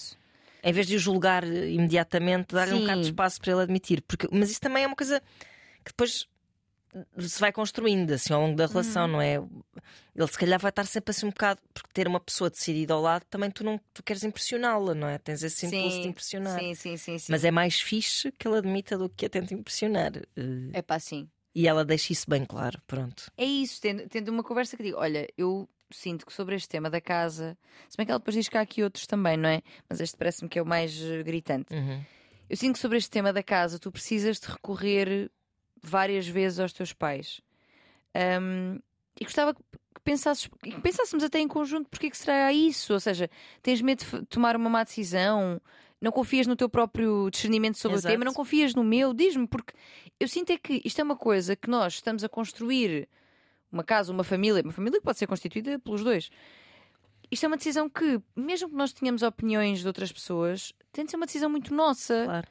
Em 0.64 0.72
vez 0.72 0.88
de 0.88 0.96
o 0.96 1.00
julgar 1.00 1.44
imediatamente, 1.44 2.56
dar-lhe 2.56 2.74
um 2.74 2.80
bocado 2.82 3.02
de 3.02 3.08
espaço 3.08 3.42
para 3.42 3.52
ele 3.52 3.62
admitir. 3.64 4.02
Porque, 4.08 4.28
mas 4.32 4.50
isso 4.50 4.62
também 4.62 4.84
é 4.86 4.88
uma 4.88 4.96
coisa 4.96 5.20
que 5.84 5.92
depois 5.92 6.26
se 7.20 7.40
vai 7.40 7.52
construindo 7.52 8.12
assim 8.12 8.34
ao 8.34 8.42
longo 8.42 8.56
da 8.56 8.66
relação, 8.68 9.06
Uhum. 9.06 9.12
não 9.14 9.22
é? 9.22 9.36
Ele 10.16 10.28
se 10.28 10.38
calhar 10.38 10.60
vai 10.60 10.70
estar 10.70 10.86
sempre 10.86 11.12
assim 11.12 11.26
um 11.26 11.30
bocado, 11.30 11.60
porque 11.74 11.90
ter 11.94 12.08
uma 12.08 12.20
pessoa 12.20 12.50
decidida 12.50 12.94
ao 12.94 13.02
lado 13.02 13.24
também 13.30 13.50
tu 13.50 13.64
não 13.64 13.80
tu 13.94 14.04
queres 14.04 14.24
impressioná-la, 14.24 14.94
não 14.94 15.08
é? 15.08 15.18
Tens 15.18 15.42
esse 15.44 15.66
impulso 15.66 16.02
de 16.02 16.08
impressionar. 16.08 16.60
Sim, 16.60 16.76
sim, 16.76 16.98
sim, 16.98 17.18
sim. 17.18 17.32
Mas 17.32 17.44
é 17.44 17.52
mais 17.52 17.80
fixe 17.82 18.32
que 18.34 18.48
ele 18.48 18.58
admita 18.58 18.98
do 18.98 19.10
que 19.10 19.26
a 19.26 19.30
tenta 19.30 19.54
impressionar. 19.54 20.12
Eh, 20.16 20.70
É 20.74 20.82
pá, 20.82 21.00
sim. 21.00 21.28
E 21.56 21.68
ela 21.68 21.84
deixa 21.86 22.12
isso 22.14 22.30
bem 22.30 22.46
claro, 22.46 22.82
pronto. 22.88 23.32
É 23.38 23.46
isso, 23.46 23.80
tendo, 23.82 24.08
tendo 24.10 24.30
uma 24.30 24.44
conversa 24.44 24.76
que 24.78 24.84
digo, 24.84 24.98
olha, 24.98 25.28
eu 25.38 25.70
sinto 25.92 26.26
que 26.26 26.34
sobre 26.34 26.56
este 26.56 26.68
tema 26.68 26.90
da 26.90 27.00
casa, 27.00 27.56
se 27.88 27.96
bem 27.98 28.06
que 28.06 28.12
ela 28.12 28.18
depois 28.20 28.36
diz 28.36 28.50
que 28.50 28.58
há 28.58 28.62
aqui 28.62 28.82
outros 28.84 29.06
também, 29.06 29.38
não 29.38 29.48
é? 29.50 29.62
Mas 29.88 30.00
este 30.00 30.18
parece-me 30.18 30.50
que 30.50 30.58
é 30.58 30.62
o 30.62 30.66
mais 30.66 31.00
eh, 31.00 31.22
gritante. 31.24 31.72
Uhum. 31.74 32.04
Eu 32.50 32.58
sinto 32.58 32.74
que 32.76 32.80
sobre 32.80 32.98
este 32.98 33.10
tema 33.10 33.32
da 33.32 33.42
casa 33.44 33.78
tu 33.80 33.92
precisas 33.92 34.40
de 34.40 34.48
recorrer 34.48 35.32
várias 35.84 36.28
vezes 36.28 36.60
aos 36.60 36.74
teus 36.74 36.94
pais. 36.94 37.42
Ahm, 38.16 38.80
e 39.20 39.26
gostava 39.26 39.54
que 39.54 39.62
pensasses, 40.04 40.50
que 40.64 40.82
pensássemos 40.82 41.24
até 41.24 41.40
em 41.40 41.48
conjunto 41.48 41.90
porque 41.90 42.08
é 42.08 42.10
que 42.10 42.18
será 42.18 42.52
isso? 42.54 42.94
Ou 42.94 43.00
seja, 43.00 43.30
tens 43.62 43.82
medo 43.82 44.04
de 44.04 44.26
tomar 44.26 44.56
uma 44.56 44.70
má 44.70 44.84
decisão, 44.84 45.62
não 46.02 46.12
confias 46.12 46.48
no 46.48 46.56
teu 46.56 46.70
próprio 46.70 47.30
discernimento 47.30 47.78
sobre 47.78 47.98
Exato. 47.98 48.12
o 48.12 48.12
tema, 48.14 48.26
não 48.26 48.34
confias 48.34 48.74
no 48.74 48.84
meu, 48.84 49.14
diz-me, 49.14 49.48
porque 49.48 49.74
eu 50.20 50.28
sinto 50.28 50.52
é 50.52 50.58
que 50.58 50.82
isto 50.84 51.00
é 51.00 51.04
uma 51.04 51.16
coisa 51.16 51.56
que 51.56 51.70
nós 51.70 51.94
estamos 51.96 52.24
a 52.24 52.30
construir 52.30 53.08
uma 53.72 53.84
casa, 53.84 54.12
uma 54.12 54.24
família, 54.24 54.62
uma 54.62 54.72
família 54.72 55.00
que 55.00 55.06
pode 55.06 55.18
ser 55.18 55.28
constituída 55.28 55.80
pelos 55.80 56.04
dois. 56.04 56.30
Isto 57.32 57.46
é 57.46 57.48
uma 57.48 57.58
decisão 57.58 57.90
que, 57.90 58.22
mesmo 58.36 58.70
que 58.70 58.76
nós 58.76 58.94
tenhamos 58.94 59.24
opiniões 59.24 59.80
de 59.80 59.88
outras 59.88 60.12
pessoas, 60.12 60.74
tem 60.92 61.04
de 61.06 61.12
ser 61.12 61.18
uma 61.18 61.26
decisão 61.26 61.50
muito 61.50 61.74
nossa 61.74 62.26
Claro. 62.26 62.48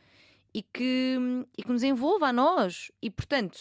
E 0.55 0.62
que, 0.62 1.18
e 1.57 1.62
que 1.62 1.70
nos 1.72 1.82
envolva 1.82 2.26
a 2.28 2.32
nós. 2.32 2.90
E 3.00 3.11
portanto, 3.11 3.59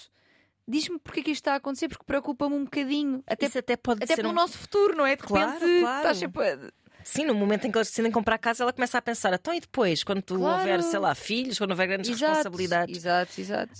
diz-me 0.67 0.99
porque 0.99 1.19
é 1.21 1.23
que 1.23 1.31
isto 1.31 1.41
está 1.41 1.53
a 1.53 1.57
acontecer, 1.57 1.87
porque 1.87 2.03
preocupa-me 2.05 2.55
um 2.55 2.63
bocadinho. 2.65 3.23
Até, 3.27 3.45
Isso 3.47 3.57
até 3.59 3.75
pode 3.77 4.03
até 4.03 4.15
ser 4.15 4.21
pelo 4.21 4.33
um... 4.33 4.35
nosso 4.35 4.57
futuro, 4.57 4.95
não 4.95 5.05
é? 5.05 5.15
De 5.15 5.23
Claro, 5.23 5.51
repente 5.53 5.79
claro. 5.81 5.97
estás 5.97 6.17
sempre. 6.17 6.47
a- 6.47 6.81
Sim, 7.03 7.25
no 7.25 7.33
momento 7.33 7.65
em 7.65 7.71
que 7.71 7.77
eles 7.79 7.87
decidem 7.87 8.11
comprar 8.11 8.37
casa, 8.37 8.63
ela 8.63 8.71
começa 8.71 8.95
a 8.95 9.01
pensar: 9.01 9.33
então 9.33 9.51
e 9.55 9.59
depois, 9.59 10.03
quando 10.03 10.21
tu 10.21 10.35
Claro. 10.37 10.59
houver, 10.59 10.83
sei 10.83 10.99
lá, 10.99 11.15
filhos, 11.15 11.57
quando 11.57 11.71
houver 11.71 11.87
grandes 11.87 12.11
Exato, 12.11 12.33
responsabilidades. 12.33 12.95
Exato, 12.95 13.41
exato. 13.41 13.73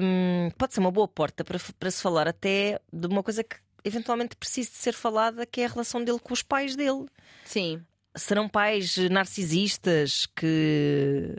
Hum, 0.00 0.48
pode 0.56 0.72
ser 0.72 0.78
uma 0.78 0.92
boa 0.92 1.08
porta 1.08 1.42
para, 1.44 1.58
para 1.76 1.90
se 1.90 2.00
falar 2.00 2.28
até 2.28 2.80
de 2.92 3.06
uma 3.08 3.20
coisa 3.20 3.42
que 3.42 3.56
eventualmente 3.84 4.36
precise 4.36 4.70
de 4.70 4.76
ser 4.76 4.92
falada, 4.92 5.44
que 5.44 5.60
é 5.60 5.64
a 5.64 5.68
relação 5.68 6.04
dele 6.04 6.20
com 6.20 6.32
os 6.32 6.42
pais 6.44 6.76
dele. 6.76 7.06
Sim. 7.44 7.82
Serão 8.14 8.48
pais 8.48 8.96
narcisistas 9.10 10.26
que. 10.26 11.34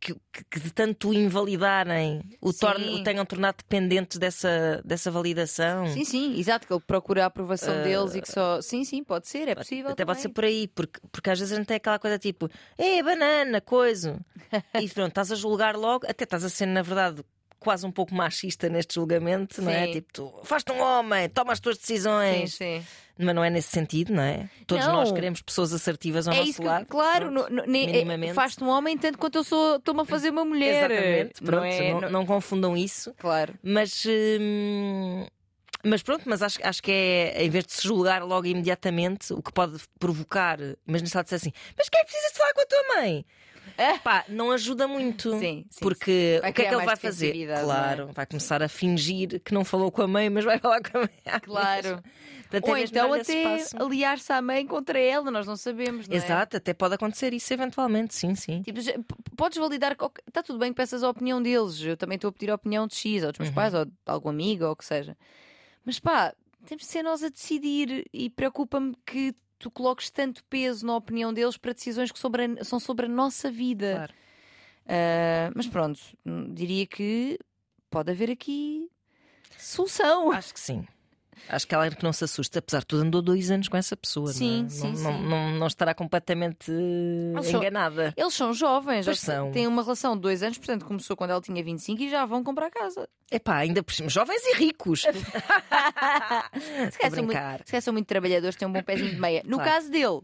Que, 0.00 0.14
que- 0.50 0.58
de 0.60 0.72
tanto 0.72 1.12
invalidarem 1.12 2.22
o, 2.40 2.52
torne, 2.54 2.88
o 3.00 3.04
tenham 3.04 3.26
tornado 3.26 3.56
dependentes 3.58 4.16
dessa, 4.18 4.80
dessa 4.82 5.10
validação. 5.10 5.86
Sim, 5.88 6.04
sim, 6.06 6.38
exato, 6.38 6.66
que 6.66 6.72
ele 6.72 6.80
procura 6.86 7.24
a 7.24 7.26
aprovação 7.26 7.82
deles 7.82 8.14
e 8.14 8.22
que 8.22 8.32
só. 8.32 8.62
Sim, 8.62 8.82
sim, 8.82 9.04
pode 9.04 9.28
ser, 9.28 9.46
é 9.48 9.54
possível. 9.54 9.90
Até 9.90 10.04
pode 10.06 10.20
ser 10.20 10.28
também. 10.28 10.34
por 10.34 10.44
aí, 10.44 10.68
porque, 10.68 11.00
porque 11.12 11.28
às 11.30 11.38
vezes 11.38 11.52
a 11.52 11.56
gente 11.58 11.66
tem 11.66 11.76
aquela 11.76 11.98
coisa 11.98 12.18
tipo, 12.18 12.48
é 12.78 13.02
banana, 13.02 13.60
coisa. 13.60 14.18
e 14.80 14.88
pronto, 14.88 15.08
estás 15.10 15.30
a 15.32 15.34
julgar 15.34 15.76
logo, 15.76 16.06
até 16.08 16.24
estás 16.24 16.44
a 16.44 16.48
ser, 16.48 16.64
na 16.66 16.80
verdade, 16.80 17.22
quase 17.60 17.86
um 17.86 17.92
pouco 17.92 18.12
machista 18.14 18.68
neste 18.68 18.94
julgamento, 18.96 19.60
não 19.62 19.70
é? 19.70 19.86
Sim. 19.86 19.92
Tipo, 19.92 20.08
tu 20.12 20.40
faz-te 20.42 20.72
um 20.72 20.80
homem, 20.80 21.28
toma 21.28 21.52
as 21.52 21.60
tuas 21.60 21.76
Sim, 21.76 21.82
decisões. 21.82 22.54
sim. 22.54 22.84
Mas 23.22 23.34
não 23.34 23.44
é 23.44 23.50
nesse 23.50 23.68
sentido, 23.68 24.14
não 24.14 24.22
é? 24.22 24.48
Todos 24.66 24.86
Não. 24.86 24.94
nós 24.94 25.12
queremos 25.12 25.42
pessoas 25.42 25.74
assertivas 25.74 26.26
ao 26.26 26.32
É 26.32 26.38
nosso 26.38 26.48
isso 26.48 26.62
que, 26.62 26.66
lado. 26.66 26.86
claro, 26.86 27.30
no- 27.30 27.50
no- 27.50 27.62
é- 27.64 27.66
minimamente. 27.66 28.32
faz-te 28.32 28.64
um 28.64 28.68
homem 28.68 28.96
tanto 28.96 29.18
quanto 29.18 29.36
eu 29.36 29.44
sou, 29.44 29.76
estou-me 29.76 30.00
a 30.00 30.04
fazer 30.06 30.30
uma 30.30 30.42
mulher. 30.44 30.90
Exatamente, 30.90 31.42
pronto, 31.42 31.60
Não 31.60 31.64
é- 31.64 31.92
não, 31.92 32.00
não- 32.00 32.10
não 32.10 32.26
confundam 32.26 32.74
isso. 32.76 33.12
Claro. 33.18 33.52
Mas. 33.62 34.04
hum, 34.06 35.26
mas 35.84 36.02
pronto, 36.02 36.22
mas 36.26 36.42
acho, 36.42 36.58
acho 36.62 36.82
que 36.82 36.90
é, 36.90 37.44
em 37.44 37.50
vez 37.50 37.64
de 37.66 37.72
se 37.74 37.82
julgar 37.86 38.22
logo 38.22 38.46
imediatamente, 38.46 39.32
o 39.32 39.42
que 39.42 39.52
pode 39.52 39.78
provocar, 39.98 40.58
imagina 40.86 41.08
se 41.10 41.16
ela 41.16 41.22
disser 41.24 41.36
assim, 41.36 41.52
mas 41.76 41.88
quem 41.88 42.00
é 42.00 42.04
que 42.04 42.10
precisas 42.10 42.32
de 42.32 42.38
falar 42.38 42.52
com 42.54 42.60
a 42.62 42.66
tua 42.66 42.96
mãe? 42.96 43.24
É. 43.80 43.98
Pá, 43.98 44.24
não 44.28 44.50
ajuda 44.50 44.86
muito. 44.86 45.30
Sim, 45.38 45.64
sim, 45.70 45.80
porque 45.80 46.38
Vai 46.42 46.50
o 46.50 46.54
que 46.54 46.62
é 46.62 46.68
que 46.68 46.74
ele 46.74 46.84
vai 46.84 46.96
fazer? 46.96 47.48
é? 47.50 47.62
Claro, 47.62 48.10
vai 48.12 48.26
começar 48.26 48.62
a 48.62 48.68
fingir 48.68 49.40
que 49.42 49.54
não 49.54 49.64
falou 49.64 49.90
com 49.90 50.02
a 50.02 50.06
mãe, 50.06 50.28
mas 50.28 50.44
vai 50.44 50.58
falar 50.60 50.80
com 50.82 50.98
a 50.98 51.00
mãe. 51.00 51.40
Claro. 51.42 52.02
Ou 52.62 52.76
é 52.76 52.82
então 52.82 53.12
até 53.12 53.64
aliar-se 53.78 54.32
à 54.32 54.42
mãe 54.42 54.66
contra 54.66 54.98
ela, 54.98 55.30
nós 55.30 55.46
não 55.46 55.56
sabemos. 55.56 56.08
Não 56.08 56.14
é? 56.14 56.18
Exato, 56.18 56.56
até 56.56 56.74
pode 56.74 56.94
acontecer 56.96 57.32
isso 57.32 57.52
eventualmente, 57.54 58.12
sim, 58.14 58.34
sim. 58.34 58.60
Tipo, 58.62 58.80
podes 59.36 59.56
validar. 59.56 59.96
Está 60.26 60.42
tudo 60.42 60.58
bem 60.58 60.72
que 60.72 60.76
peças 60.76 61.04
a 61.04 61.08
opinião 61.08 61.40
deles. 61.40 61.80
Eu 61.80 61.96
também 61.96 62.16
estou 62.16 62.28
a 62.28 62.32
pedir 62.32 62.50
a 62.50 62.56
opinião 62.56 62.86
de 62.88 62.96
X, 62.96 63.22
ou 63.22 63.30
dos 63.30 63.38
Uhum. 63.38 63.44
meus 63.44 63.54
pais, 63.54 63.72
ou 63.72 63.84
de 63.84 63.92
algum 64.04 64.30
amigo, 64.30 64.64
ou 64.64 64.72
o 64.72 64.76
que 64.76 64.84
seja. 64.84 65.16
Mas 65.84 66.00
pá, 66.00 66.34
temos 66.66 66.84
de 66.84 66.90
ser 66.90 67.02
nós 67.04 67.22
a 67.22 67.28
decidir 67.28 68.04
e 68.12 68.28
preocupa-me 68.28 68.94
que 69.06 69.32
tu 69.60 69.70
coloques 69.70 70.10
tanto 70.10 70.42
peso 70.44 70.84
na 70.84 70.96
opinião 70.96 71.32
deles 71.32 71.56
para 71.56 71.72
decisões 71.72 72.10
que 72.10 72.18
sobre 72.18 72.44
a- 72.44 72.64
são 72.64 72.80
sobre 72.80 73.06
a 73.06 73.08
nossa 73.08 73.48
vida. 73.50 73.92
Claro. 73.94 74.14
Ah, 74.86 75.52
mas 75.54 75.68
pronto, 75.68 76.00
hum, 76.26 76.52
diria 76.52 76.84
que 76.86 77.38
pode 77.88 78.10
haver 78.10 78.30
aqui 78.30 78.90
solução. 79.56 80.32
Acho 80.32 80.52
que 80.54 80.58
sim. 80.60 80.84
Acho 81.48 81.66
que 81.66 81.74
ela 81.74 81.86
é 81.86 81.90
que 81.90 82.04
não 82.04 82.12
se 82.12 82.22
assusta, 82.24 82.58
apesar 82.60 82.80
de 82.80 82.86
tudo, 82.86 83.02
andou 83.02 83.20
dois 83.20 83.50
anos 83.50 83.66
com 83.68 83.76
essa 83.76 83.96
pessoa. 83.96 84.32
Sim, 84.32 84.60
não, 84.60 84.66
é? 84.66 84.68
sim, 84.70 84.88
não, 84.88 84.96
sim. 84.96 85.26
Não, 85.28 85.50
não, 85.58 85.66
estará 85.66 85.92
completamente 85.94 86.70
Eles 86.70 87.46
são- 87.46 87.60
enganada. 87.60 88.14
Eles 88.16 88.34
são 88.34 88.52
jovens, 88.54 89.08
ou 89.08 89.14
são. 89.16 89.50
têm 89.50 89.66
uma 89.66 89.82
relação 89.82 90.14
de 90.14 90.22
dois 90.22 90.42
anos, 90.42 90.58
portanto 90.58 90.84
começou 90.84 91.16
quando 91.16 91.30
ela 91.30 91.40
tinha 91.40 91.62
25 91.62 92.02
e 92.02 92.10
já 92.10 92.24
vão 92.24 92.44
comprar 92.44 92.70
casa. 92.70 93.08
Epá, 93.30 93.56
ainda 93.56 93.82
por 93.82 93.92
cima, 93.92 94.08
jovens 94.08 94.42
e 94.44 94.54
ricos. 94.56 95.02
Se 96.90 96.98
calhar, 96.98 97.14
são 97.14 97.24
muito, 97.24 97.82
são 97.82 97.92
muito 97.92 98.06
trabalhadores, 98.06 98.56
têm 98.56 98.68
um 98.68 98.72
bom 98.72 98.82
pezinho 98.82 99.10
de 99.10 99.20
meia. 99.20 99.42
No 99.44 99.56
Claro. 99.56 99.70
caso 99.70 99.90
dele, 99.90 100.20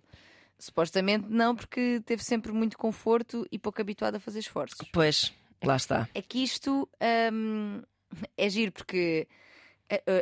supostamente 0.59 1.27
não, 1.29 1.55
porque 1.55 2.01
teve 2.05 2.23
sempre 2.25 2.53
muito 2.53 2.77
conforto 2.79 3.47
e 3.51 3.59
pouco 3.59 3.81
habituado 3.81 4.17
a 4.17 4.21
fazer 4.21 4.39
esforços. 4.41 4.79
Pois, 4.93 5.33
lá 5.65 5.77
está. 5.77 6.09
É 6.15 6.23
que 6.23 6.43
isto 6.43 6.89
hum, 7.33 7.83
é 8.37 8.49
giro, 8.49 8.73
porque 8.73 9.27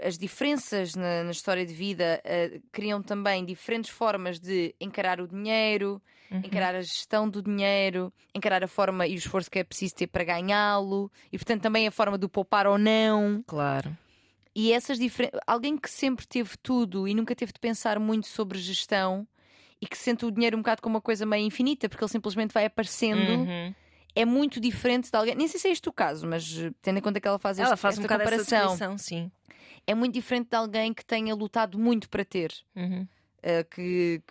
as 0.06 0.18
diferenças 0.18 0.94
na, 0.94 1.24
na 1.24 1.30
história 1.30 1.64
de 1.64 1.72
vida 1.72 2.20
eh, 2.24 2.60
criam 2.70 3.02
também 3.02 3.44
diferentes 3.44 3.90
formas 3.90 4.38
de 4.38 4.74
encarar 4.80 5.20
o 5.20 5.26
dinheiro, 5.28 6.02
Uhum. 6.30 6.40
encarar 6.42 6.74
a 6.74 6.80
gestão 6.80 7.28
do 7.28 7.42
dinheiro, 7.42 8.12
encarar 8.34 8.64
a 8.64 8.68
forma 8.68 9.06
e 9.06 9.14
o 9.14 9.18
esforço 9.18 9.50
que 9.50 9.58
é 9.60 9.64
preciso 9.64 9.94
ter 9.94 10.06
para 10.08 10.24
ganhá-lo 10.24 11.10
e, 11.32 11.38
portanto, 11.38 11.62
também 11.62 11.86
a 11.86 11.90
forma 11.90 12.18
de 12.18 12.26
poupar 12.28 12.66
ou 12.66 12.76
não. 12.78 13.42
Claro. 13.46 13.96
E 14.54 14.72
essas 14.72 14.98
diferenças. 14.98 15.38
Alguém 15.46 15.76
que 15.76 15.88
sempre 15.90 16.26
teve 16.26 16.56
tudo 16.62 17.06
e 17.08 17.14
nunca 17.14 17.34
teve 17.36 17.52
de 17.52 17.58
pensar 17.60 17.98
muito 17.98 18.26
sobre 18.26 18.58
gestão 18.58 19.26
e 19.80 19.86
que 19.86 19.96
sente 19.98 20.24
o 20.24 20.30
dinheiro 20.30 20.56
um 20.56 20.60
bocado 20.60 20.80
como 20.82 20.96
uma 20.96 21.00
coisa 21.00 21.24
meio 21.26 21.44
infinita, 21.46 21.88
porque 21.88 22.02
ele 22.04 22.10
simplesmente 22.10 22.52
vai 22.52 22.64
aparecendo, 22.64 23.32
Uhum. 23.40 23.74
é 24.14 24.24
muito 24.24 24.60
diferente 24.60 25.10
de 25.10 25.16
alguém. 25.16 25.34
Nem 25.34 25.46
sei 25.48 25.60
se 25.60 25.68
é 25.68 25.72
este 25.72 25.88
o 25.88 25.92
caso, 25.92 26.26
mas 26.26 26.56
eh, 26.58 26.70
tendo 26.80 26.98
em 26.98 27.02
conta 27.02 27.20
que 27.20 27.28
ela 27.28 27.38
faz, 27.38 27.58
Ela 27.58 27.70
este- 27.74 27.80
faz 27.82 27.98
esta 27.98 28.08
comparação, 28.08 28.96
sim. 28.98 29.30
É 29.86 29.94
muito 29.94 30.14
diferente 30.14 30.48
de 30.50 30.56
alguém 30.56 30.92
que 30.94 31.04
tenha 31.04 31.34
lutado 31.34 31.78
muito 31.78 32.08
para 32.08 32.24
ter, 32.24 32.52
Uhum. 32.76 33.06
eh, 33.42 33.64
que, 33.64 34.22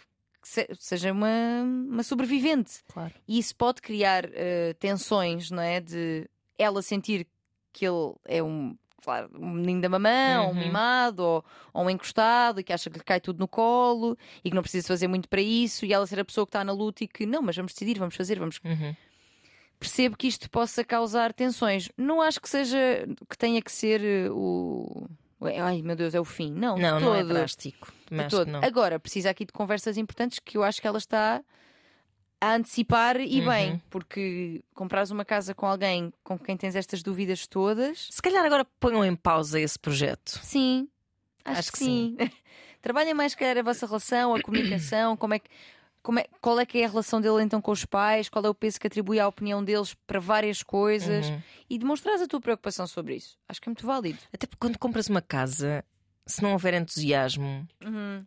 que 0.42 0.48
se- 0.48 0.68
seja 0.80 1.12
uma, 1.12 1.64
uma 1.64 2.04
sobrevivente. 2.04 2.84
Claro. 2.92 3.14
E 3.28 3.38
isso 3.40 3.56
pode 3.56 3.82
criar 3.82 4.26
eh, 4.34 4.74
tensões, 4.80 5.50
não 5.52 5.62
é? 5.62 5.80
De 5.80 6.28
ela 6.58 6.82
sentir 6.82 7.28
que 7.72 7.86
ele 7.86 8.14
é 8.26 8.42
um, 8.44 8.78
claro, 9.04 9.30
um 9.36 9.50
menino 9.52 9.82
da 9.82 9.90
mamão, 9.90 10.46
um 10.46 10.50
Uhum. 10.50 10.54
mimado 10.56 11.24
ou, 11.24 11.46
ou 11.74 11.84
um 11.86 11.90
encostado 11.90 12.60
e 12.60 12.64
que 12.64 12.72
acha 12.74 12.90
que 12.90 12.98
lhe 13.00 13.04
cai 13.04 13.20
tudo 13.20 13.40
no 13.40 13.48
colo 13.48 14.18
e 14.44 14.50
que 14.50 14.56
não 14.56 14.62
precisa 14.62 14.88
fazer 14.88 15.08
muito 15.08 15.28
para 15.28 15.42
isso. 15.42 15.86
E 15.86 15.92
ela 15.94 16.06
ser 16.08 16.20
a 16.20 16.26
pessoa 16.26 16.46
que 16.46 16.50
está 16.50 16.64
na 16.64 16.72
luta 16.74 17.04
e 17.04 17.08
que 17.08 17.26
não, 17.26 17.42
mas 17.42 17.56
vamos 17.56 17.74
decidir, 17.74 17.98
vamos 18.00 18.16
fazer, 18.16 18.38
vamos. 18.40 18.60
Uhum. 18.64 18.96
Percebo 19.80 20.16
que 20.16 20.28
isto 20.28 20.50
possa 20.50 20.84
causar 20.84 21.34
tensões. 21.34 21.90
Não 21.98 22.22
acho 22.22 22.40
que 22.40 22.48
seja 22.48 23.06
que 23.30 23.38
tenha 23.38 23.62
que 23.62 23.72
ser 23.72 24.30
o. 24.32 25.08
Ai 25.48 25.82
meu 25.82 25.96
Deus, 25.96 26.14
é 26.14 26.20
o 26.20 26.26
fim. 26.26 26.52
Não, 26.52 26.78
Não, 26.78 26.98
de 26.98 27.04
não 27.06 27.16
é 27.16 27.22
todo. 27.22 27.34
drástico. 27.34 27.92
Mas 28.10 28.28
todo. 28.32 28.48
não. 28.52 28.64
Agora, 28.64 29.00
precisa 29.00 29.30
aqui 29.30 29.46
de 29.46 29.52
conversas 29.54 29.98
importantes 29.98 30.40
que 30.40 30.58
eu 30.58 30.64
acho 30.64 30.82
que 30.82 30.88
ela 30.88 30.98
está 30.98 31.42
a 32.42 32.56
antecipar 32.56 33.20
e 33.22 33.40
Uhum. 33.40 33.48
bem, 33.48 33.82
porque 33.90 34.62
comprares 34.76 35.12
uma 35.12 35.24
casa 35.24 35.56
com 35.56 35.66
alguém 35.66 36.12
com 36.24 36.38
quem 36.38 36.58
tens 36.58 36.76
estas 36.76 37.02
dúvidas 37.02 37.48
todas, 37.48 38.08
Se 38.12 38.22
calhar 38.22 38.46
agora 38.46 38.66
ponham 38.80 39.04
em 39.06 39.16
pausa 39.16 39.60
esse 39.60 39.80
projeto. 39.80 40.40
sim, 40.44 40.88
acho, 41.46 41.60
Acho 41.60 41.72
que, 41.72 41.78
que 41.80 41.84
sim. 41.86 42.18
Trabalhem 42.82 43.14
mais, 43.14 43.32
se 43.32 43.38
calhar, 43.38 43.58
a 43.58 43.62
vossa 43.64 43.86
relação, 43.86 44.36
a 44.36 44.42
comunicação, 44.42 45.16
como 45.16 45.34
é 45.36 45.40
que. 45.40 45.50
Como 46.04 46.20
é, 46.20 46.26
qual 46.42 46.60
é 46.60 46.66
que 46.66 46.78
é 46.80 46.86
a 46.86 46.90
relação 46.90 47.20
dele 47.22 47.42
então 47.42 47.62
com 47.62 47.72
os 47.72 47.86
pais, 47.86 48.28
qual 48.30 48.46
é 48.46 48.50
o 48.50 48.54
peso 48.54 48.80
que 48.80 48.86
atribui 48.88 49.20
à 49.20 49.28
opinião 49.28 49.64
deles 49.64 49.96
para 50.06 50.20
várias 50.20 50.62
coisas 50.62 51.28
Uhum. 51.30 51.42
e 51.70 51.80
demonstrares 51.80 52.22
a 52.22 52.28
tua 52.28 52.42
preocupação 52.42 52.86
sobre 52.86 53.16
isso. 53.16 53.38
Acho 53.48 53.62
que 53.62 53.70
é 53.70 53.72
muito 53.72 53.86
válido. 53.88 54.20
Até 54.34 54.46
porque 54.46 54.60
quando 54.60 54.78
compras 54.78 55.08
uma 55.08 55.22
casa, 55.22 55.84
se 56.26 56.44
não 56.44 56.52
houver 56.52 56.74
entusiasmo, 56.74 57.68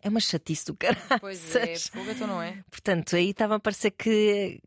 é 0.02 0.08
uma 0.08 0.20
chatice 0.20 0.64
do 0.66 0.74
caralho. 0.74 0.98
Uhum. 1.10 1.18
Pois 1.20 1.54
é, 1.54 1.76
fogo, 1.78 2.10
então 2.10 2.26
não 2.26 2.40
é? 2.42 2.64
Portanto, 2.70 3.14
aí 3.14 3.30
estava 3.30 3.56
a 3.56 3.60
parecer 3.60 3.90
que, 3.90 4.60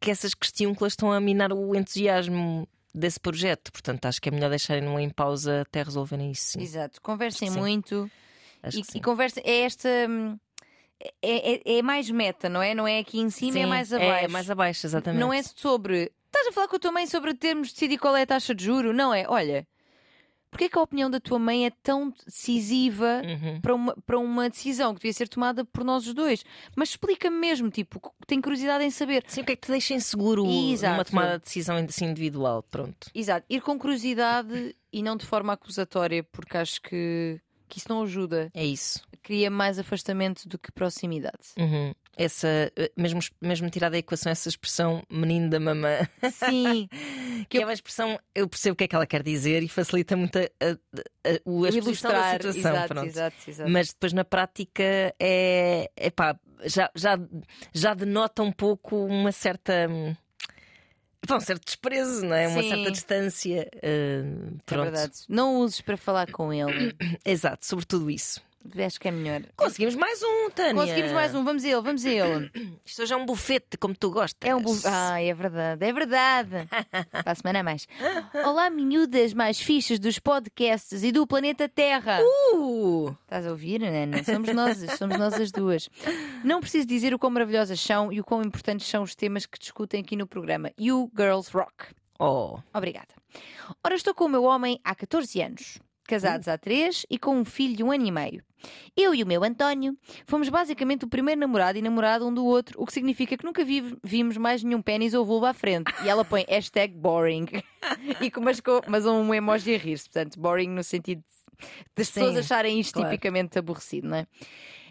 que 0.00 0.10
essas 0.10 0.32
questões 0.32 0.76
estão 0.92 1.10
a 1.12 1.20
minar 1.20 1.52
o 1.52 1.74
entusiasmo 1.74 2.68
desse 2.94 3.18
projeto. 3.18 3.72
Portanto, 3.72 4.06
acho 4.06 4.20
que 4.20 4.28
é 4.28 4.32
melhor 4.32 4.50
deixarem-no 4.50 5.00
em 5.00 5.10
pausa 5.10 5.62
até 5.62 5.82
resolverem 5.82 6.30
isso. 6.30 6.52
Sim. 6.52 6.62
Exato, 6.62 7.00
conversem 7.00 7.50
muito 7.50 8.10
Acho 8.62 8.78
e, 8.78 8.82
que 8.82 8.92
sim. 8.92 8.98
e 8.98 9.00
conversem. 9.00 9.42
É 9.44 9.62
esta. 9.62 9.88
É, 11.20 11.54
é, 11.74 11.78
é 11.78 11.82
mais 11.82 12.08
meta, 12.10 12.48
não 12.48 12.62
é? 12.62 12.74
Não 12.74 12.86
é 12.86 12.98
aqui 12.98 13.18
em 13.20 13.30
cima, 13.30 13.58
é 13.58 13.62
Sim, 13.62 13.66
mais 13.68 13.92
abaixo. 13.92 14.24
É 14.24 14.28
mais 14.28 14.50
abaixo, 14.50 14.86
exatamente. 14.86 15.20
Não 15.20 15.32
é 15.32 15.42
sobre. 15.42 16.12
Estás 16.26 16.46
a 16.46 16.52
falar 16.52 16.68
com 16.68 16.76
a 16.76 16.78
tua 16.78 16.92
mãe 16.92 17.06
sobre 17.06 17.34
termos 17.34 17.68
de 17.68 17.74
decidir 17.74 17.98
qual 17.98 18.16
é 18.16 18.22
a 18.22 18.26
taxa 18.26 18.54
de 18.54 18.64
juro? 18.64 18.92
Não 18.92 19.12
é? 19.12 19.26
Olha, 19.28 19.66
porquê 20.50 20.68
que 20.68 20.78
a 20.78 20.82
opinião 20.82 21.10
da 21.10 21.18
tua 21.20 21.38
mãe 21.38 21.66
é 21.66 21.70
tão 21.82 22.12
decisiva 22.24 23.20
Uhum. 23.24 23.60
para, 23.60 23.74
uma, 23.74 23.96
para 24.06 24.18
uma 24.18 24.48
decisão 24.48 24.94
que 24.94 25.00
devia 25.00 25.12
ser 25.12 25.28
tomada 25.28 25.64
por 25.64 25.82
nós 25.84 26.06
os 26.06 26.14
dois? 26.14 26.44
Mas 26.76 26.90
explica-me 26.90 27.36
mesmo, 27.36 27.68
tipo, 27.70 28.00
tenho 28.26 28.40
curiosidade 28.40 28.84
em 28.84 28.90
saber. 28.90 29.24
Sim, 29.26 29.42
o 29.42 29.44
que 29.44 29.52
é 29.52 29.56
que 29.56 29.62
te 29.66 29.70
deixa 29.70 29.92
inseguro 29.94 30.46
Exato. 30.46 30.92
numa 30.94 31.04
tomada 31.04 31.38
de 31.38 31.44
decisão 31.44 31.76
assim 31.76 32.06
individual? 32.06 32.62
Pronto. 32.62 33.10
Exato, 33.14 33.44
ir 33.50 33.60
com 33.60 33.78
curiosidade 33.78 34.74
e 34.92 35.02
não 35.02 35.16
de 35.16 35.26
forma 35.26 35.52
acusatória, 35.52 36.22
porque 36.24 36.56
acho 36.56 36.80
que, 36.80 37.40
que 37.72 37.78
isso 37.78 37.88
não 37.88 38.02
ajuda. 38.02 38.50
É 38.52 38.64
isso. 38.64 39.00
Cria 39.22 39.50
mais 39.50 39.78
afastamento 39.78 40.48
do 40.48 40.58
que 40.58 40.70
proximidade. 40.72 41.48
Uhum. 41.56 41.92
Essa, 42.16 42.70
eh, 42.76 42.92
mesmo, 42.96 43.20
mesmo 43.40 43.70
tirar 43.70 43.88
da 43.88 43.96
equação 43.96 44.30
essa 44.30 44.48
expressão 44.48 45.02
menino 45.10 45.48
da 45.48 45.58
mamã, 45.58 45.96
Sim, 46.30 46.86
que 47.48 47.56
é 47.58 47.64
uma 47.64 47.72
expressão, 47.72 48.18
eu 48.34 48.46
percebo 48.48 48.74
o 48.74 48.76
que 48.76 48.84
é 48.84 48.88
que 48.88 48.94
ela 48.94 49.06
quer 49.06 49.22
dizer 49.22 49.62
e 49.62 49.68
facilita 49.68 50.14
muito 50.16 50.36
a, 50.38 50.42
a, 50.42 50.70
a, 50.72 51.40
o- 51.46 51.64
a 51.64 51.68
exposição 51.70 52.10
da 52.10 52.34
ilustrar. 52.36 52.52
situação. 52.52 52.66
exato, 52.66 53.06
exato, 53.06 53.36
exato. 53.50 53.70
Mas 53.70 53.88
depois 53.94 54.12
na 54.12 54.24
prática 54.24 55.14
é, 55.18 55.90
epá, 55.96 56.38
já, 56.64 56.90
já, 56.94 57.18
já 57.72 57.94
denota 57.94 58.42
um 58.42 58.52
pouco 58.52 58.96
uma 59.06 59.32
certa. 59.32 59.88
Bom, 61.26 61.36
um 61.36 61.40
certo 61.40 61.64
desprezo, 61.64 62.24
não 62.26 62.34
é? 62.34 62.48
Uma 62.48 62.62
Sim. 62.62 62.68
certa 62.70 62.90
distância. 62.90 63.68
É 63.80 64.22
pronto. 64.66 64.82
verdade. 64.82 65.12
Não 65.28 65.58
uses 65.58 65.80
para 65.80 65.96
falar 65.96 66.30
com 66.32 66.52
ele. 66.52 66.94
Exato, 67.24 67.64
sobretudo 67.64 68.10
isso. 68.10 68.40
Acho 68.84 69.00
que 69.00 69.08
é 69.08 69.10
melhor. 69.10 69.42
Conseguimos 69.56 69.94
mais 69.94 70.22
um, 70.22 70.50
Tânia. 70.50 70.74
Conseguimos 70.74 71.12
mais 71.12 71.34
um, 71.34 71.44
vamos 71.44 71.64
ele, 71.64 71.80
vamos 71.80 72.04
ele. 72.04 72.50
Isto 72.84 73.02
hoje 73.02 73.12
é 73.12 73.16
um 73.16 73.26
bufete, 73.26 73.76
como 73.76 73.94
tu 73.94 74.10
gostas. 74.10 74.48
É 74.48 74.54
um 74.54 74.62
bu... 74.62 74.72
Ah, 74.84 75.20
é 75.20 75.34
verdade, 75.34 75.84
é 75.84 75.92
verdade. 75.92 76.68
Para 77.10 77.32
a 77.32 77.34
semana 77.34 77.60
a 77.60 77.62
mais. 77.62 77.86
Olá, 78.44 78.70
miúdas 78.70 79.34
mais 79.34 79.60
fichas 79.60 79.98
dos 79.98 80.18
podcasts 80.18 81.02
e 81.02 81.12
do 81.12 81.26
planeta 81.26 81.68
Terra. 81.68 82.20
Uh! 82.54 83.16
Estás 83.24 83.46
a 83.46 83.50
ouvir, 83.50 83.82
Ana? 83.82 84.22
Somos 84.24 84.52
nós, 84.54 84.78
somos 84.96 85.18
nós 85.18 85.34
as 85.34 85.50
duas. 85.50 85.88
Não 86.44 86.60
preciso 86.60 86.86
dizer 86.86 87.12
o 87.12 87.18
quão 87.18 87.30
maravilhosas 87.30 87.80
são 87.80 88.12
e 88.12 88.20
o 88.20 88.24
quão 88.24 88.42
importantes 88.42 88.86
são 88.86 89.02
os 89.02 89.14
temas 89.14 89.44
que 89.46 89.58
discutem 89.58 90.00
aqui 90.00 90.16
no 90.16 90.26
programa. 90.26 90.70
You 90.78 91.10
Girls 91.16 91.50
Rock. 91.52 91.94
Oh, 92.18 92.58
Obrigada. 92.72 93.08
Ora, 93.82 93.94
estou 93.94 94.14
com 94.14 94.24
o 94.24 94.28
meu 94.28 94.44
homem 94.44 94.78
há 94.84 94.94
14 94.94 95.40
anos, 95.42 95.78
casados 96.08 96.48
há 96.48 96.58
3 96.58 97.06
e 97.10 97.18
com 97.18 97.36
um 97.36 97.44
filho 97.44 97.76
de 97.76 97.82
um 97.82 97.90
ano 97.90 98.06
e 98.06 98.10
meio. 98.10 98.42
Eu 98.96 99.14
e 99.14 99.22
o 99.22 99.26
meu 99.26 99.42
António 99.42 99.96
fomos 100.26 100.48
basicamente 100.48 101.04
o 101.04 101.08
primeiro 101.08 101.40
namorado 101.40 101.78
e 101.78 101.82
namorado 101.82 102.26
um 102.26 102.32
do 102.32 102.44
outro, 102.44 102.80
o 102.80 102.86
que 102.86 102.92
significa 102.92 103.36
que 103.36 103.44
nunca 103.44 103.64
vi- 103.64 103.96
vimos 104.04 104.36
mais 104.36 104.62
nenhum 104.62 104.80
pênis 104.80 105.14
ou 105.14 105.24
vulva 105.24 105.50
à 105.50 105.54
frente. 105.54 105.92
E 106.04 106.08
ela 106.08 106.24
põe 106.24 106.44
hashtag 106.48 106.94
boring. 106.94 107.46
e 108.20 108.30
com, 108.30 108.40
mas, 108.40 108.60
com, 108.60 108.80
mas 108.86 109.04
um 109.06 109.34
emoji 109.34 109.74
a 109.74 109.78
rir-se, 109.78 110.08
portanto, 110.08 110.38
boring 110.38 110.68
no 110.68 110.84
sentido 110.84 111.22
das 111.96 112.10
pessoas 112.10 112.36
acharem 112.36 112.78
isto 112.80 112.94
claro. 112.94 113.10
tipicamente 113.10 113.58
aborrecido, 113.58 114.08
não 114.08 114.16
é? 114.16 114.26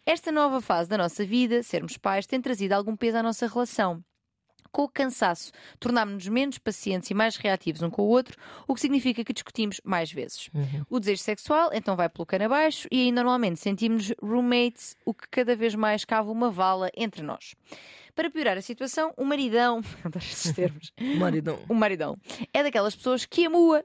Esta 0.06 0.32
nova 0.32 0.62
fase 0.62 0.90
da 0.90 0.98
nossa 0.98 1.24
vida, 1.24 1.62
sermos 1.62 1.98
pais, 1.98 2.26
tem 2.26 2.42
trazido 2.42 2.74
algum 2.74 2.96
peso 2.96 3.18
à 3.18 3.24
nossa 3.24 3.48
relação. 3.48 4.04
Com 4.72 4.84
o 4.84 4.90
cansaço, 4.90 5.52
tornámos-nos 5.80 6.28
menos 6.28 6.58
pacientes 6.58 7.10
e 7.10 7.14
mais 7.14 7.36
reativos 7.36 7.82
um 7.82 7.90
com 7.90 8.04
o 8.04 8.08
outro, 8.08 8.38
o 8.68 8.74
que 8.74 8.82
significa 8.82 9.24
que 9.24 9.34
discutimos 9.34 9.82
mais 9.84 10.12
vezes. 10.12 10.50
O 10.90 11.00
desejo 11.00 11.22
sexual 11.22 11.72
então 11.74 11.96
vai 11.96 12.08
pelo 12.08 12.26
cano 12.26 12.46
abaixo 12.46 12.88
e 12.92 13.02
aí 13.02 13.12
normalmente 13.12 13.60
sentimos-nos 13.60 14.16
roommates, 14.22 14.96
o 15.06 15.14
que 15.14 15.28
cada 15.30 15.56
vez 15.56 15.76
mais 15.76 16.06
cava 16.06 16.32
uma 16.32 16.50
vala 16.50 16.90
entre 16.96 17.22
nós. 17.22 17.56
Para 18.16 18.30
piorar 18.30 18.58
a 18.58 18.62
situação, 18.62 19.14
o 19.18 19.24
maridão, 19.26 19.82
estes 20.16 20.54
termos, 20.54 20.94
maridão. 21.18 21.60
o 21.68 21.74
maridão 21.74 22.18
é 22.54 22.64
daquelas 22.64 22.96
pessoas 22.96 23.26
que 23.26 23.46
amua 23.46 23.84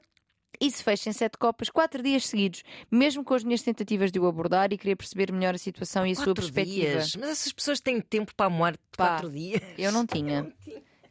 e 0.59 0.71
se 0.71 0.83
fecha 0.83 1.09
em 1.09 1.13
sete 1.13 1.37
copas 1.37 1.69
quatro 1.69 2.01
dias 2.01 2.25
seguidos, 2.27 2.63
mesmo 2.89 3.23
com 3.23 3.33
as 3.33 3.43
minhas 3.43 3.61
tentativas 3.61 4.11
de 4.11 4.19
o 4.19 4.25
abordar 4.27 4.73
e 4.73 4.77
querer 4.77 4.95
perceber 4.95 5.31
melhor 5.31 5.53
a 5.53 5.57
situação 5.57 6.05
e 6.05 6.11
a 6.11 6.15
sua 6.15 6.25
Quatro 6.25 6.41
perspectiva. 6.43 6.91
dias. 6.93 7.15
Mas 7.15 7.29
essas 7.29 7.51
pessoas 7.53 7.79
têm 7.79 8.01
tempo 8.01 8.33
para 8.35 8.47
amar 8.47 8.73
de 8.73 8.79
Pá, 8.97 9.09
quatro 9.09 9.29
dias. 9.29 9.61
Eu 9.77 9.91
não 9.91 10.05
tinha. 10.07 10.51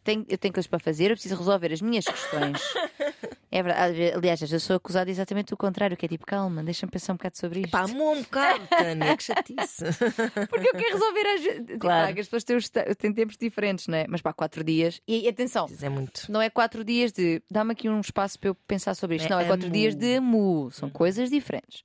Tenho, 0.03 0.25
eu 0.29 0.39
tenho 0.39 0.55
coisas 0.55 0.69
para 0.69 0.79
fazer, 0.79 1.11
eu 1.11 1.15
preciso 1.17 1.37
resolver 1.37 1.73
as 1.73 1.81
minhas 1.81 2.05
questões. 2.05 2.61
É 3.57 3.63
verdade. 3.63 4.13
Aliás, 4.15 4.53
eu 4.53 4.61
sou 4.61 4.77
acusada 4.77 5.11
exatamente 5.11 5.49
do 5.51 5.57
contrário, 5.57 5.97
que 5.97 6.05
é 6.05 6.09
tipo, 6.09 6.27
calma, 6.27 6.63
deixa-me 6.63 6.91
pensar 6.91 7.13
um 7.13 7.17
bocado 7.17 7.39
sobre 7.39 7.61
isto. 7.61 7.71
Pá, 7.71 7.83
amou 7.85 8.13
um 8.15 8.23
bocado, 8.23 8.67
Tânia, 8.69 9.17
que 9.17 9.23
chatice. 9.23 9.85
Porque 10.51 10.69
eu 10.69 10.73
quero 10.73 10.93
resolver 10.93 11.27
as. 11.27 11.41
Tipo, 11.67 11.79
Claro. 11.79 12.15
que 12.15 12.21
as 12.21 12.27
pessoas 12.29 12.45
têm, 12.45 12.57
os 12.91 12.97
têm 12.97 13.13
tempos 13.13 13.37
diferentes, 13.39 13.87
não 13.89 13.97
é? 13.97 14.07
Mas 14.09 14.21
pá, 14.21 14.33
quatro 14.33 14.63
dias. 14.63 15.01
E, 15.09 15.27
atenção, 15.29 15.67
É 15.81 15.89
muito. 15.89 16.31
não 16.31 16.41
é 16.43 16.51
quatro 16.51 16.85
dias 16.85 17.13
de 17.13 17.43
dá-me 17.51 17.73
aqui 17.73 17.89
um 17.89 18.01
espaço 18.01 18.39
para 18.39 18.51
eu 18.51 18.55
pensar 18.55 18.95
sobre 18.95 19.17
isto. 19.17 19.27
É 19.27 19.31
não, 19.31 19.41
é 19.41 19.45
quatro 19.47 19.67
amu. 19.67 19.73
dias 19.75 19.95
de 19.95 20.17
amu. 20.17 20.71
São 20.71 20.91
coisas 20.91 21.31
diferentes. 21.31 21.83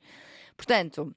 Portanto, 0.57 1.15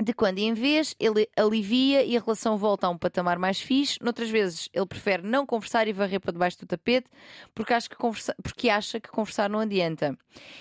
de 0.00 0.12
quando 0.12 0.38
em 0.38 0.54
vez, 0.54 0.94
ele 1.00 1.28
alivia 1.36 2.04
e 2.04 2.16
a 2.16 2.20
relação 2.20 2.56
volta 2.56 2.86
a 2.86 2.90
um 2.90 2.96
patamar 2.98 3.38
mais 3.38 3.60
fixe. 3.60 3.98
Noutras 4.00 4.30
vezes, 4.30 4.68
ele 4.72 4.86
prefere 4.86 5.22
não 5.22 5.44
conversar 5.44 5.88
e 5.88 5.92
varrer 5.92 6.20
para 6.20 6.32
debaixo 6.32 6.58
do 6.60 6.66
tapete 6.66 7.08
porque 7.54 7.72
acha 7.74 7.88
que, 7.88 7.96
conversa... 7.96 8.34
porque 8.42 8.68
acha 8.70 9.00
que 9.00 9.08
conversar 9.08 9.50
não 9.50 9.60
adianta. 9.60 10.16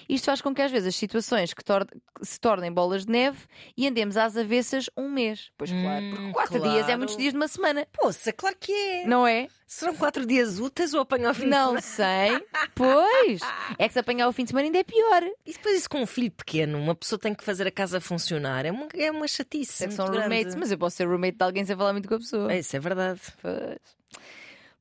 Isto 0.09 0.25
faz 0.25 0.41
com 0.41 0.53
que 0.55 0.61
às 0.61 0.71
vezes 0.71 0.87
as 0.87 0.95
situações 0.95 1.53
que, 1.53 1.63
tor- 1.63 1.87
se 2.21 2.39
tornem 2.39 2.71
bolas 2.71 3.05
de 3.05 3.11
neve 3.11 3.37
e 3.77 3.87
andemos 3.87 4.17
às 4.17 4.35
avessas 4.35 4.89
um 4.97 5.07
mês. 5.09 5.51
Pois 5.57 5.69
claro, 5.71 6.09
porque 6.09 6.23
Hum, 6.27 6.31
quatro 6.31 6.57
claro. 6.59 6.73
dias 6.73 6.89
é 6.89 6.97
muitos 6.97 7.15
dias 7.17 7.31
de 7.33 7.37
uma 7.37 7.47
semana. 7.47 7.87
Poça, 7.93 8.33
claro 8.33 8.55
que 8.59 8.71
é. 8.71 9.05
Não 9.05 9.27
é? 9.27 9.47
Serão 9.67 9.95
quatro 9.95 10.25
dias 10.25 10.59
úteis 10.59 10.93
ou 10.93 11.01
apanhar 11.01 11.31
o 11.31 11.33
fim 11.35 11.41
de 11.43 11.49
Não 11.49 11.79
semana? 11.79 11.81
sei. 11.81 12.45
Pois. 12.73 13.41
É 13.77 13.87
que 13.87 13.93
se 13.93 13.99
apanhar 13.99 14.27
o 14.29 14.31
fim 14.31 14.43
de 14.45 14.49
semana 14.49 14.65
ainda 14.67 14.77
é 14.79 14.83
pior. 14.83 15.23
E 15.45 15.51
depois 15.53 15.77
isso 15.77 15.89
com 15.89 16.01
um 16.01 16.05
filho 16.05 16.31
pequeno, 16.31 16.77
uma 16.79 16.95
pessoa 16.95 17.19
tem 17.19 17.35
que 17.35 17.43
fazer 17.43 17.67
a 17.67 17.71
casa 17.71 17.99
funcionar. 17.99 18.65
É 18.65 18.71
uma, 18.71 18.87
é 18.95 19.11
uma 19.11 19.26
chatice. 19.27 19.83
É 19.83 19.87
que 19.87 19.93
são 19.93 20.07
roommates, 20.07 20.55
mas 20.55 20.71
eu 20.71 20.77
posso 20.77 20.97
ser 20.97 21.05
roommate 21.07 21.37
de 21.37 21.43
alguém 21.43 21.65
sem 21.65 21.75
falar 21.75 21.93
muito 21.93 22.07
com 22.07 22.15
a 22.15 22.19
pessoa. 22.19 22.51
É, 22.51 22.59
Isso 22.59 22.75
é 22.75 22.79
verdade. 22.79 23.21
Pois. 23.41 24.23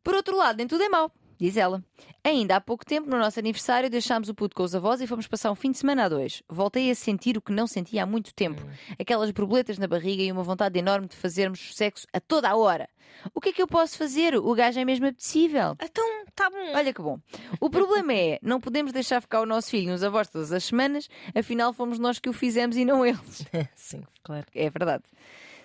Por 0.03 0.15
outro 0.15 0.37
lado, 0.37 0.57
nem 0.57 0.67
tudo 0.67 0.83
é 0.85 0.89
mau, 0.89 1.11
diz 1.39 1.57
ela. 1.57 1.83
Ainda 2.25 2.57
há 2.57 2.61
pouco 2.61 2.85
tempo, 2.85 3.09
no 3.09 3.19
nosso 3.19 3.39
aniversário, 3.39 3.89
deixámos 3.89 4.29
o 4.29 4.35
puto 4.35 4.57
com 4.57 4.63
os 4.63 4.75
avós 4.75 5.01
e 5.01 5.07
fomos 5.07 5.27
passar 5.27 5.51
um 5.51 5.55
fim 5.55 5.71
de 5.71 5.79
semana 5.79 6.05
a 6.05 6.09
dois. 6.09 6.43
Voltei 6.49 6.91
a 6.91 6.95
sentir 6.95 7.37
o 7.37 7.41
que 7.41 7.53
não 7.53 7.67
sentia 7.67 8.03
há 8.03 8.07
muito 8.07 8.35
tempo. 8.35 8.63
Aquelas 8.99 9.31
borboletas 9.31 9.79
na 9.79 9.87
barriga 9.87 10.23
e 10.23 10.33
uma 10.33 10.43
vontade 10.43 10.79
enorme 10.79 11.09
de 11.09 11.17
fazermos 11.17 11.75
sexo 11.75 12.07
a 12.13 12.21
toda 12.21 12.49
a 12.49 12.57
hora. 12.57 12.89
O 13.35 13.41
que 13.41 13.51
é 13.51 13.53
que 13.53 13.63
eu 13.63 13.67
posso 13.67 13.97
fazer? 13.97 14.35
O 14.37 14.55
gajo 14.55 14.79
é 14.79 14.85
mesmo 14.85 15.07
apetecível. 15.07 15.77
Então, 15.83 16.05
tá 16.35 16.51
bom. 16.51 16.73
Olha 16.75 16.93
que 16.93 17.01
bom. 17.01 17.19
O 17.61 17.71
problema 17.71 18.13
é, 18.13 18.39
não 18.43 18.61
podemos 18.61 18.93
deixar 18.93 19.21
ficar 19.21 19.41
o 19.41 19.47
nosso 19.47 19.71
filho 19.71 19.91
nos 19.91 20.03
avós 20.03 20.29
todas 20.29 20.53
as 20.53 20.65
semanas, 20.65 21.09
afinal 21.35 21.73
fomos 21.73 21.99
nós 21.99 22.19
que 22.19 22.29
o 22.29 22.33
fizemos 22.33 22.77
e 22.77 22.85
não 22.85 23.05
eles. 23.05 23.45
Sim, 23.75 24.03
claro. 24.23 24.47
É 24.55 24.69
verdade. 24.71 25.05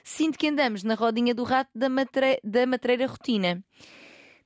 Sinto 0.04 0.38
que 0.38 0.48
andamos 0.48 0.84
na 0.84 0.96
rodinha 0.96 1.34
do 1.34 1.44
rato 1.44 1.70
da, 1.76 1.90
matre... 1.90 2.40
da 2.44 2.66
matreira 2.66 3.06
rotina. 3.06 3.64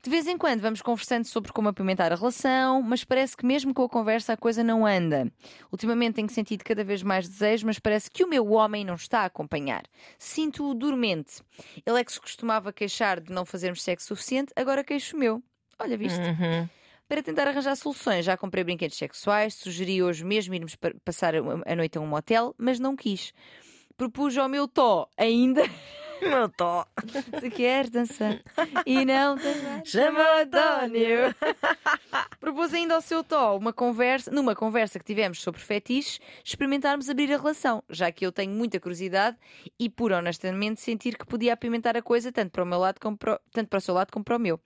De 0.05 0.11
vez 0.11 0.27
em 0.27 0.37
quando 0.37 0.61
vamos 0.61 0.83
conversando 0.83 1.25
sobre 1.25 1.51
como 1.51 1.67
apimentar 1.67 2.11
a 2.11 2.15
relação, 2.15 2.79
mas 2.83 3.03
parece 3.03 3.35
que 3.35 3.43
mesmo 3.43 3.73
com 3.73 3.81
a 3.85 3.89
conversa 3.89 4.33
a 4.33 4.37
coisa 4.37 4.63
não 4.63 4.85
anda. 4.85 5.27
Ultimamente 5.71 6.13
tenho 6.17 6.29
sentido 6.29 6.63
cada 6.63 6.83
vez 6.83 7.01
mais 7.01 7.27
desejo, 7.27 7.65
mas 7.65 7.79
parece 7.79 8.11
que 8.11 8.23
o 8.23 8.27
meu 8.27 8.51
homem 8.51 8.85
não 8.85 8.93
está 8.93 9.21
a 9.21 9.25
acompanhar. 9.25 9.81
Sinto-o 10.19 10.75
dormente. 10.75 11.41
Ele 11.83 11.99
é 11.99 12.03
que 12.03 12.11
se 12.13 12.21
costumava 12.21 12.71
queixar 12.71 13.19
de 13.19 13.31
não 13.33 13.45
fazermos 13.45 13.81
sexo 13.81 14.09
suficiente, 14.09 14.53
agora 14.55 14.83
queixo 14.83 15.15
o 15.15 15.19
meu. 15.19 15.41
Olha, 15.79 15.97
viste? 15.97 16.19
Uhum. 16.19 16.69
Para 17.09 17.23
tentar 17.23 17.47
arranjar 17.47 17.75
soluções, 17.75 18.25
já 18.25 18.37
comprei 18.37 18.63
brinquedos 18.63 18.97
sexuais, 18.97 19.55
sugeri 19.55 20.03
hoje 20.03 20.23
mesmo 20.23 20.53
irmos 20.53 20.75
pa- 20.75 20.93
passar 21.03 21.33
a 21.35 21.39
a 21.65 21.75
noite 21.75 21.97
a 21.97 22.01
um 22.01 22.05
motel, 22.05 22.53
mas 22.59 22.79
não 22.79 22.95
quis. 22.95 23.33
Propus 23.97 24.37
ao 24.37 24.47
meu 24.47 24.67
Tó 24.67 25.09
ainda 25.17 25.63
Meu 26.21 26.49
tó. 26.49 26.85
Se 27.39 27.49
quer 27.49 27.89
dançar 27.89 28.41
e 28.85 29.05
não 29.05 29.35
mais, 29.35 29.89
chama 29.89 30.19
o 30.19 30.41
António. 30.41 31.35
Propôs 32.39 32.73
ainda 32.73 32.95
ao 32.95 33.01
seu 33.01 33.23
Tó 33.23 33.57
uma 33.57 33.73
conversa, 33.73 34.31
numa 34.31 34.55
conversa 34.55 34.99
que 34.99 35.05
tivemos 35.05 35.41
sobre 35.41 35.61
fetiches, 35.61 36.19
experimentarmos 36.43 37.09
abrir 37.09 37.33
a 37.33 37.37
relação, 37.37 37.83
já 37.89 38.11
que 38.11 38.25
eu 38.25 38.31
tenho 38.31 38.51
muita 38.51 38.79
curiosidade 38.79 39.37
e, 39.79 39.89
por 39.89 40.11
honestamente, 40.11 40.81
sentir 40.81 41.17
que 41.17 41.25
podia 41.25 41.53
apimentar 41.53 41.97
a 41.97 42.01
coisa 42.01 42.31
tanto 42.31 42.51
para 42.51 42.63
o 42.63 42.67
meu 42.67 42.79
lado 42.79 42.99
como 42.99 43.17
para, 43.17 43.39
tanto 43.51 43.69
para 43.69 43.77
o 43.77 43.81
seu 43.81 43.93
lado 43.93 44.11
como 44.11 44.23
para 44.23 44.37
o 44.37 44.39
meu. 44.39 44.59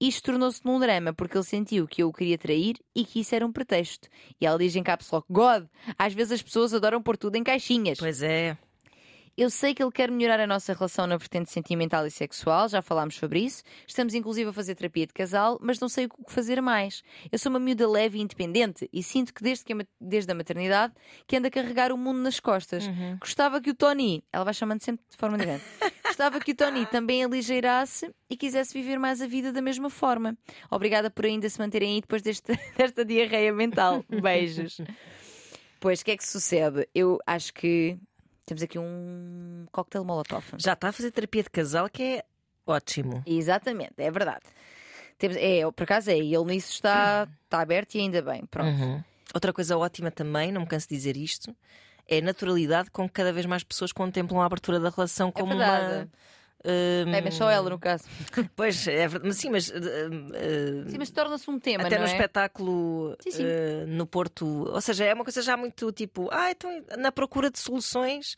Isto 0.00 0.32
tornou-se 0.32 0.64
num 0.64 0.80
drama 0.80 1.12
porque 1.12 1.36
ele 1.36 1.44
sentiu 1.44 1.86
que 1.86 2.02
eu 2.02 2.08
o 2.08 2.12
queria 2.12 2.38
trair 2.38 2.76
e 2.94 3.04
que 3.04 3.20
isso 3.20 3.34
era 3.34 3.44
um 3.44 3.52
pretexto. 3.52 4.08
E 4.40 4.46
ela 4.46 4.58
diz 4.58 4.74
em 4.74 4.82
caps 4.82 5.10
lock: 5.10 5.26
God, 5.30 5.66
às 5.98 6.14
vezes 6.14 6.32
as 6.32 6.42
pessoas 6.42 6.72
adoram 6.72 7.02
pôr 7.02 7.18
tudo 7.18 7.36
em 7.36 7.44
caixinhas. 7.44 7.98
Pois 7.98 8.22
é. 8.22 8.56
Eu 9.36 9.48
sei 9.48 9.74
que 9.74 9.82
ele 9.82 9.92
quer 9.92 10.10
melhorar 10.10 10.40
a 10.40 10.46
nossa 10.46 10.72
relação 10.72 11.06
na 11.06 11.16
vertente 11.16 11.50
sentimental 11.50 12.06
e 12.06 12.10
sexual, 12.10 12.68
já 12.68 12.82
falámos 12.82 13.16
sobre 13.16 13.40
isso. 13.40 13.62
Estamos 13.86 14.14
inclusive 14.14 14.50
a 14.50 14.52
fazer 14.52 14.74
terapia 14.74 15.06
de 15.06 15.12
casal, 15.12 15.58
mas 15.62 15.78
não 15.80 15.88
sei 15.88 16.06
o 16.06 16.08
que 16.08 16.32
fazer 16.32 16.60
mais. 16.60 17.02
Eu 17.30 17.38
sou 17.38 17.50
uma 17.50 17.58
miúda 17.58 17.88
leve 17.88 18.18
e 18.18 18.22
independente 18.22 18.88
e 18.92 19.02
sinto 19.02 19.32
que 19.32 19.42
desde, 19.42 19.64
que 19.64 19.72
a 19.72 19.76
desde 20.00 20.30
a 20.30 20.34
maternidade 20.34 20.92
que 21.26 21.36
anda 21.36 21.48
a 21.48 21.50
carregar 21.50 21.92
o 21.92 21.96
mundo 21.96 22.20
nas 22.20 22.38
costas. 22.40 22.84
Gostava 23.18 23.60
que 23.60 23.70
o 23.70 23.74
Tony, 23.74 24.22
ela 24.32 24.44
vai 24.44 24.54
chamando 24.54 24.82
sempre 24.82 25.04
de 25.08 25.16
forma 25.16 25.38
diferente, 25.38 25.64
gostava 26.04 26.40
que 26.40 26.52
o 26.52 26.54
Tony 26.54 26.84
também 26.86 27.24
aligeirasse 27.24 28.10
e 28.28 28.36
quisesse 28.36 28.74
viver 28.74 28.98
mais 28.98 29.20
a 29.20 29.26
vida 29.26 29.52
da 29.52 29.62
mesma 29.62 29.88
forma. 29.90 30.36
Obrigada 30.70 31.10
por 31.10 31.24
ainda 31.24 31.48
se 31.48 31.58
manterem 31.58 31.94
aí 31.94 32.00
depois 32.00 32.22
deste, 32.22 32.52
desta 32.76 33.04
diarreia 33.04 33.52
mental. 33.52 34.04
Beijos. 34.08 34.80
Pois, 35.80 36.02
o 36.02 36.04
que 36.04 36.10
é 36.10 36.16
que 36.18 36.28
sucede? 36.28 36.86
Eu 36.94 37.18
acho 37.26 37.54
que 37.54 37.98
temos 38.50 38.64
aqui 38.64 38.80
um 38.80 39.64
cocktail 39.70 40.04
molotov. 40.04 40.44
Já 40.58 40.72
está 40.72 40.88
a 40.88 40.92
fazer 40.92 41.12
terapia 41.12 41.44
de 41.44 41.50
casal, 41.50 41.88
que 41.88 42.02
é 42.02 42.24
ótimo. 42.66 43.22
Exatamente, 43.24 43.94
é 43.98 44.10
verdade. 44.10 44.42
Temos, 45.16 45.36
é, 45.36 45.70
por 45.70 45.84
acaso 45.84 46.10
é, 46.10 46.18
e 46.18 46.34
ele 46.34 46.44
nisso 46.46 46.72
está, 46.72 47.28
está 47.44 47.60
aberto 47.60 47.94
e 47.94 48.00
ainda 48.00 48.20
bem. 48.20 48.44
Pronto. 48.46 48.68
Uhum. 48.68 49.04
Outra 49.32 49.52
coisa 49.52 49.78
ótima 49.78 50.10
também, 50.10 50.50
não 50.50 50.62
me 50.62 50.66
canso 50.66 50.88
de 50.88 50.96
dizer 50.96 51.16
isto, 51.16 51.54
é 52.08 52.18
a 52.18 52.22
naturalidade 52.22 52.90
com 52.90 53.06
que 53.06 53.12
cada 53.12 53.32
vez 53.32 53.46
mais 53.46 53.62
pessoas 53.62 53.92
contemplam 53.92 54.40
a 54.40 54.46
abertura 54.46 54.80
da 54.80 54.90
relação 54.90 55.30
como 55.30 55.54
uma. 55.54 55.64
É 55.64 55.80
verdade. 55.80 56.10
Hum, 56.64 57.12
É, 57.14 57.20
mas 57.20 57.34
só 57.34 57.50
ela, 57.50 57.68
no 57.70 57.78
caso. 57.78 58.04
Pois, 58.56 58.86
é 58.86 59.06
verdade. 59.08 59.26
Mas 59.28 59.36
sim, 59.36 59.50
mas. 59.50 59.68
uh, 59.68 59.72
uh, 59.74 60.90
Sim, 60.90 60.98
mas 60.98 61.10
torna-se 61.10 61.50
um 61.50 61.58
tema, 61.58 61.84
até 61.84 61.96
não 61.96 62.04
no 62.04 62.08
é? 62.10 62.12
espetáculo 62.12 63.16
Sim, 63.20 63.30
sim. 63.30 63.44
uh, 63.44 63.86
no 63.86 64.06
Porto. 64.06 64.46
Ou 64.70 64.80
seja, 64.80 65.04
é 65.04 65.14
uma 65.14 65.24
coisa 65.24 65.42
já 65.42 65.56
muito 65.56 65.90
tipo. 65.92 66.28
Ah, 66.32 66.50
então 66.50 66.70
na 66.98 67.10
procura 67.12 67.50
de 67.50 67.58
soluções. 67.58 68.36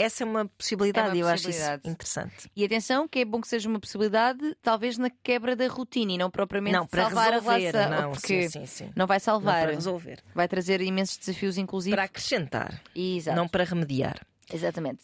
Essa 0.00 0.22
é 0.22 0.26
uma 0.26 0.46
possibilidade 0.46 1.08
É 1.08 1.10
uma 1.10 1.18
eu 1.18 1.26
acho 1.26 1.42
possibilidade. 1.42 1.82
isso 1.82 1.90
interessante. 1.90 2.50
E 2.54 2.64
atenção, 2.64 3.08
que 3.08 3.18
é 3.18 3.24
bom 3.24 3.40
que 3.40 3.48
seja 3.48 3.68
uma 3.68 3.80
possibilidade, 3.80 4.56
talvez 4.62 4.96
na 4.96 5.10
quebra 5.24 5.56
da 5.56 5.66
rotina 5.66 6.12
e 6.12 6.16
não 6.16 6.30
propriamente 6.30 6.76
Não, 6.76 6.86
para 6.86 7.02
salvar 7.02 7.32
resolver. 7.32 7.76
a 7.76 7.82
relação. 7.82 8.02
não, 8.02 8.12
porque 8.12 8.42
sim, 8.48 8.60
sim, 8.60 8.66
sim. 8.66 8.90
não 8.94 9.08
vai 9.08 9.16
Não 9.16 9.20
salvar. 9.24 9.62
para 9.64 9.72
resolver. 9.74 10.20
Vai 10.32 10.46
trazer 10.46 10.80
imensos 10.82 11.16
desafios, 11.18 11.58
inclusive. 11.58 11.96
Para 11.96 12.04
acrescentar, 12.04 12.80
Exato. 12.94 13.36
não 13.36 13.48
para 13.48 13.64
remediar. 13.64 14.24
Exatamente. 14.54 15.02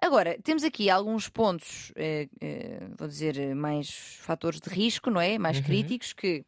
Agora, 0.00 0.36
temos 0.42 0.62
aqui 0.62 0.90
alguns 0.90 1.28
pontos, 1.28 1.90
eh, 1.96 2.28
eh, 2.40 2.80
vou 2.98 3.08
dizer, 3.08 3.38
eh, 3.38 3.54
mais 3.54 4.18
fatores 4.20 4.60
de 4.60 4.68
risco, 4.68 5.10
não 5.10 5.20
é? 5.20 5.38
Mais 5.38 5.58
críticos, 5.58 6.12
que 6.12 6.44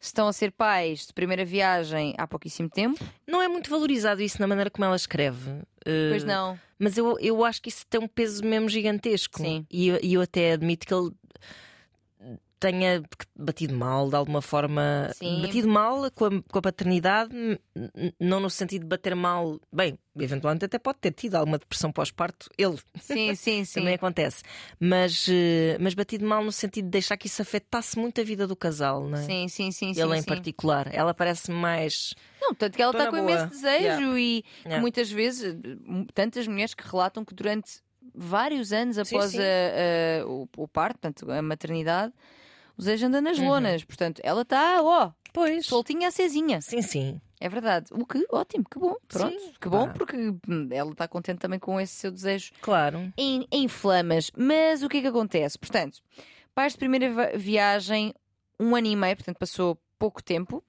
estão 0.00 0.26
a 0.26 0.32
ser 0.32 0.50
pais 0.50 1.06
de 1.06 1.12
primeira 1.12 1.44
viagem 1.44 2.14
há 2.16 2.26
pouquíssimo 2.26 2.70
tempo. 2.70 3.04
Não 3.26 3.42
é 3.42 3.48
muito 3.48 3.68
valorizado 3.68 4.22
isso 4.22 4.40
na 4.40 4.46
maneira 4.46 4.70
como 4.70 4.84
ela 4.86 4.96
escreve. 4.96 5.50
Uh, 5.50 6.08
Pois 6.10 6.24
não. 6.24 6.58
Mas 6.78 6.96
eu, 6.96 7.18
eu 7.20 7.44
acho 7.44 7.60
que 7.60 7.68
isso 7.68 7.86
tem 7.86 8.00
um 8.00 8.08
peso 8.08 8.42
mesmo 8.42 8.68
gigantesco. 8.68 9.38
Sim. 9.38 9.66
E 9.70 9.88
eu, 9.88 9.98
e 10.02 10.14
eu 10.14 10.22
até 10.22 10.52
admito 10.52 10.86
que 10.86 10.94
ele 10.94 11.10
tenha 12.60 13.02
batido 13.34 13.74
mal 13.74 14.08
de 14.10 14.14
alguma 14.14 14.42
forma. 14.42 15.10
Sim. 15.14 15.40
Batido 15.40 15.66
mal 15.66 16.10
com 16.10 16.26
a, 16.26 16.30
com 16.42 16.58
a 16.58 16.62
paternidade, 16.62 17.32
não 18.20 18.38
no 18.38 18.50
sentido 18.50 18.82
de 18.82 18.88
bater 18.88 19.14
mal. 19.16 19.58
Bem, 19.72 19.98
eventualmente 20.18 20.66
até 20.66 20.78
pode 20.78 20.98
ter 20.98 21.12
tido 21.12 21.36
alguma 21.36 21.56
depressão 21.58 21.90
pós-parto. 21.90 22.50
Ele 22.58 22.76
Sim, 23.00 23.34
sim, 23.36 23.64
sim. 23.64 23.80
também 23.80 23.94
acontece. 23.94 24.42
Mas, 24.78 25.26
eh, 25.28 25.78
mas 25.80 25.94
batido 25.94 26.26
mal 26.26 26.44
no 26.44 26.52
sentido 26.52 26.84
de 26.84 26.90
deixar 26.90 27.16
que 27.16 27.26
isso 27.26 27.40
afetasse 27.40 27.98
muito 27.98 28.20
a 28.20 28.24
vida 28.24 28.46
do 28.46 28.54
casal, 28.54 29.08
não 29.08 29.18
é? 29.18 29.22
Sim, 29.22 29.48
sim, 29.48 29.72
sim. 29.72 29.90
Ele 29.90 30.12
sim, 30.12 30.18
em 30.18 30.20
sim. 30.20 30.26
particular. 30.28 30.88
Ela 30.94 31.14
parece 31.14 31.50
mais. 31.50 32.14
Não, 32.40 32.54
tanto 32.54 32.76
que 32.76 32.82
ela 32.82 32.92
está 32.92 33.06
com 33.06 33.16
boa. 33.16 33.22
imenso 33.30 33.46
desejo 33.48 33.80
Yeah. 33.84 34.18
e 34.20 34.44
Yeah. 34.64 34.80
muitas 34.82 35.10
vezes, 35.10 35.56
tantas 36.14 36.46
mulheres 36.46 36.74
que 36.74 36.86
relatam 36.86 37.24
que 37.24 37.34
durante 37.34 37.80
vários 38.14 38.72
anos 38.72 38.98
após 38.98 39.34
a- 39.38 39.42
a- 39.42 40.26
o, 40.26 40.48
o 40.56 40.68
parto, 40.68 40.98
portanto, 40.98 41.30
a 41.30 41.40
maternidade, 41.40 42.12
o 42.80 42.84
desejo 42.84 43.06
anda 43.06 43.20
nas 43.20 43.38
Uhum. 43.38 43.48
lonas. 43.48 43.84
Portanto, 43.84 44.20
ela 44.24 44.42
está, 44.42 44.82
ó, 44.82 45.12
Pois. 45.32 45.66
soltinha 45.66 46.08
acesinha. 46.08 46.60
Sim, 46.60 46.80
sim. 46.82 47.20
É 47.38 47.48
verdade. 47.48 47.86
O 47.92 48.04
que? 48.06 48.26
Ótimo, 48.30 48.64
que 48.70 48.78
bom. 48.78 48.94
Pronto, 49.08 49.38
Sim, 49.38 49.52
que 49.60 49.68
bom, 49.68 49.88
porque 49.92 50.16
hum, 50.48 50.68
ela 50.70 50.90
está 50.92 51.08
contente 51.08 51.38
também 51.38 51.58
com 51.58 51.80
esse 51.80 51.94
seu 51.94 52.10
desejo 52.10 52.50
Claro. 52.60 53.12
em, 53.16 53.46
em 53.50 53.66
flamas. 53.68 54.30
Mas 54.36 54.82
o 54.82 54.88
que 54.88 54.98
é 54.98 55.00
que 55.00 55.06
acontece? 55.06 55.58
Portanto, 55.58 56.00
pais 56.54 56.72
de 56.74 56.78
primeira 56.78 57.36
viagem, 57.38 58.12
um 58.58 58.76
ano 58.76 58.86
e 58.88 58.96
meio, 58.96 59.16
portanto 59.16 59.38
passou 59.38 59.78
pouco 59.98 60.22
tempo. 60.22 60.62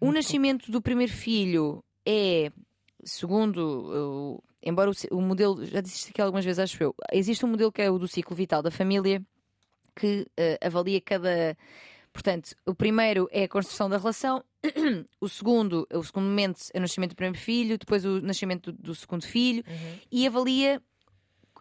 O 0.00 0.06
Muito 0.06 0.16
nascimento 0.16 0.70
do 0.72 0.82
primeiro 0.82 1.12
filho 1.12 1.84
é, 2.06 2.50
segundo, 3.04 4.42
embora 4.62 4.90
o, 4.90 5.16
o 5.16 5.20
modelo, 5.20 5.64
já 5.64 5.80
disse 5.80 5.96
isto 5.98 6.10
aqui 6.10 6.20
algumas 6.20 6.44
vezes, 6.44 6.58
acho 6.58 6.82
eu, 6.82 6.94
existe 7.12 7.44
um 7.44 7.48
modelo 7.50 7.70
que 7.72 7.82
é 7.82 7.90
o 7.90 7.98
do 7.98 8.08
ciclo 8.08 8.34
vital 8.36 8.62
da 8.62 8.70
família, 8.70 9.22
que 9.98 10.26
eh, 10.36 10.58
avalia 10.62 11.00
cada. 11.00 11.56
Portanto, 12.12 12.54
o 12.66 12.74
primeiro 12.74 13.28
é 13.30 13.44
a 13.44 13.48
construção 13.48 13.88
da 13.88 13.96
relação, 13.98 14.42
o 15.20 15.28
segundo, 15.28 15.86
o 15.92 16.02
segundo 16.02 16.24
momento 16.24 16.60
é 16.72 16.78
o 16.78 16.80
nascimento 16.80 17.10
do 17.10 17.16
primeiro 17.16 17.38
filho, 17.38 17.78
depois 17.78 18.04
o 18.04 18.20
nascimento 18.20 18.72
do, 18.72 18.82
do 18.82 18.94
segundo 18.94 19.24
filho, 19.26 19.62
e 20.10 20.26
avalia 20.26 20.82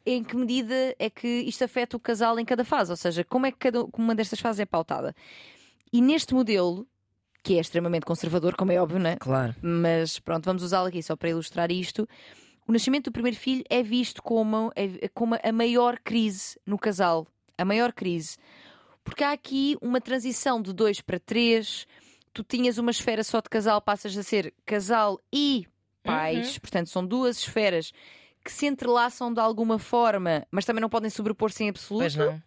em 0.06 0.24
que 0.24 0.36
medida 0.36 0.96
é 0.98 1.10
que 1.10 1.28
isto 1.28 1.64
afeta 1.64 1.98
o 1.98 2.00
casal 2.00 2.40
em 2.40 2.46
cada 2.46 2.64
fase, 2.64 2.90
ou 2.92 2.96
seja, 2.98 3.24
como 3.24 3.46
é 3.46 3.52
que 3.52 3.58
cada 3.58 3.84
uma 3.98 4.16
destas 4.16 4.40
fases 4.40 4.62
é 4.62 4.66
pautada. 4.66 5.14
E 5.92 6.02
neste 6.02 6.34
modelo, 6.34 6.88
que 7.44 7.58
é 7.58 7.60
extremamente 7.60 8.06
conservador, 8.06 8.56
como 8.56 8.72
é 8.72 8.82
óbvio, 8.82 9.00
não 9.00 9.10
é? 9.10 9.16
Claro. 9.18 9.54
mas 9.62 10.18
pronto, 10.18 10.46
vamos 10.46 10.64
usá-lo 10.64 10.88
aqui 10.88 11.04
só 11.04 11.16
para 11.16 11.30
ilustrar 11.30 11.72
isto. 11.72 12.08
O 12.68 12.72
nascimento 12.72 13.06
do 13.06 13.12
primeiro 13.12 13.38
filho 13.38 13.64
é 13.70 13.84
visto 13.84 14.24
como, 14.24 14.72
é- 14.76 15.08
como 15.14 15.36
a 15.42 15.52
maior 15.52 16.00
crise 16.00 16.58
no 16.66 16.78
casal. 16.80 17.28
A 17.58 17.66
maior 17.66 17.92
crise. 17.94 18.38
Porque 19.04 19.24
há 19.24 19.32
aqui 19.32 19.78
uma 19.82 20.02
transição 20.02 20.62
de 20.62 20.74
dois 20.74 21.02
para 21.02 21.20
três. 21.20 21.88
Tu 22.34 22.44
tinhas 22.44 22.78
uma 22.78 22.92
esfera 22.92 23.24
só 23.24 23.40
de 23.40 23.50
casal, 23.50 23.82
passas 23.82 24.18
a 24.18 24.24
ser 24.24 24.54
casal 24.66 25.20
e 25.34 25.66
pais. 26.04 26.58
Portanto, 26.58 26.90
são 26.90 27.06
duas 27.06 27.40
esferas 27.40 27.92
que 28.44 28.52
se 28.52 28.66
entrelaçam 28.66 29.34
de 29.34 29.40
alguma 29.40 29.78
forma, 29.80 30.46
mas 30.52 30.66
também 30.66 30.82
não 30.82 30.90
podem 30.90 31.10
sobrepor-se 31.10 31.64
em 31.64 31.70
absoluto. 31.70 32.04
Pois 32.04 32.16
não. 32.16 32.42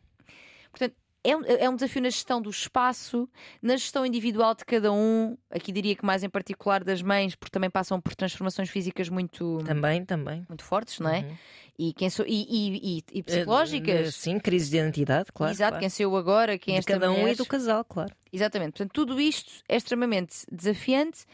Portanto, 0.70 0.94
é 1.22 1.36
um, 1.36 1.44
é 1.44 1.68
um 1.68 1.74
desafio 1.74 2.00
na 2.00 2.08
gestão 2.08 2.40
do 2.40 2.48
espaço, 2.48 3.28
na 3.61 3.76
gestão 3.76 4.06
individual 4.06 4.54
de 4.54 4.64
cada 4.64 4.90
um. 4.90 5.36
Aqui 5.50 5.70
diria 5.70 5.94
que 5.94 6.04
mais 6.04 6.22
em 6.22 6.30
particular 6.30 6.82
das 6.82 7.02
mães, 7.02 7.34
porque 7.34 7.50
também 7.50 7.68
passam 7.68 8.00
por 8.00 8.14
transformações 8.14 8.70
físicas 8.70 9.08
muito, 9.11 9.58
Também, 9.66 10.04
também. 10.04 10.46
muito 10.48 10.64
fortes, 10.64 10.98
não 10.98 11.11
é? 11.11 11.20
Uhum. 11.20 11.36
E, 11.83 11.95
quem 11.95 12.11
sou, 12.11 12.26
e, 12.28 12.43
e- 12.49 12.99
e- 12.99 13.18
Eh, 13.20 13.22
psicológicas. 13.22 14.14
Sim, 14.14 14.39
crises 14.39 14.68
de 14.68 14.76
identidade, 14.76 15.33
claro. 15.33 15.51
Exato, 15.53 15.70
claro. 15.70 15.81
quem 15.81 15.89
sou 15.89 16.03
eu 16.05 16.14
agora, 16.16 16.59
quem 16.59 16.74
é 16.74 16.78
esta 16.78 16.93
cada 16.93 17.11
um 17.11 17.20
mulher. 17.20 17.33
e 17.33 17.37
do 17.37 17.47
casal, 17.47 17.83
claro. 17.85 18.14
Exatamente. 18.31 18.72
Portanto, 18.72 18.93
tudo 18.93 19.18
isto 19.18 19.51
é 19.66 19.76
extremamente 19.76 20.45
desafiante 20.53 21.24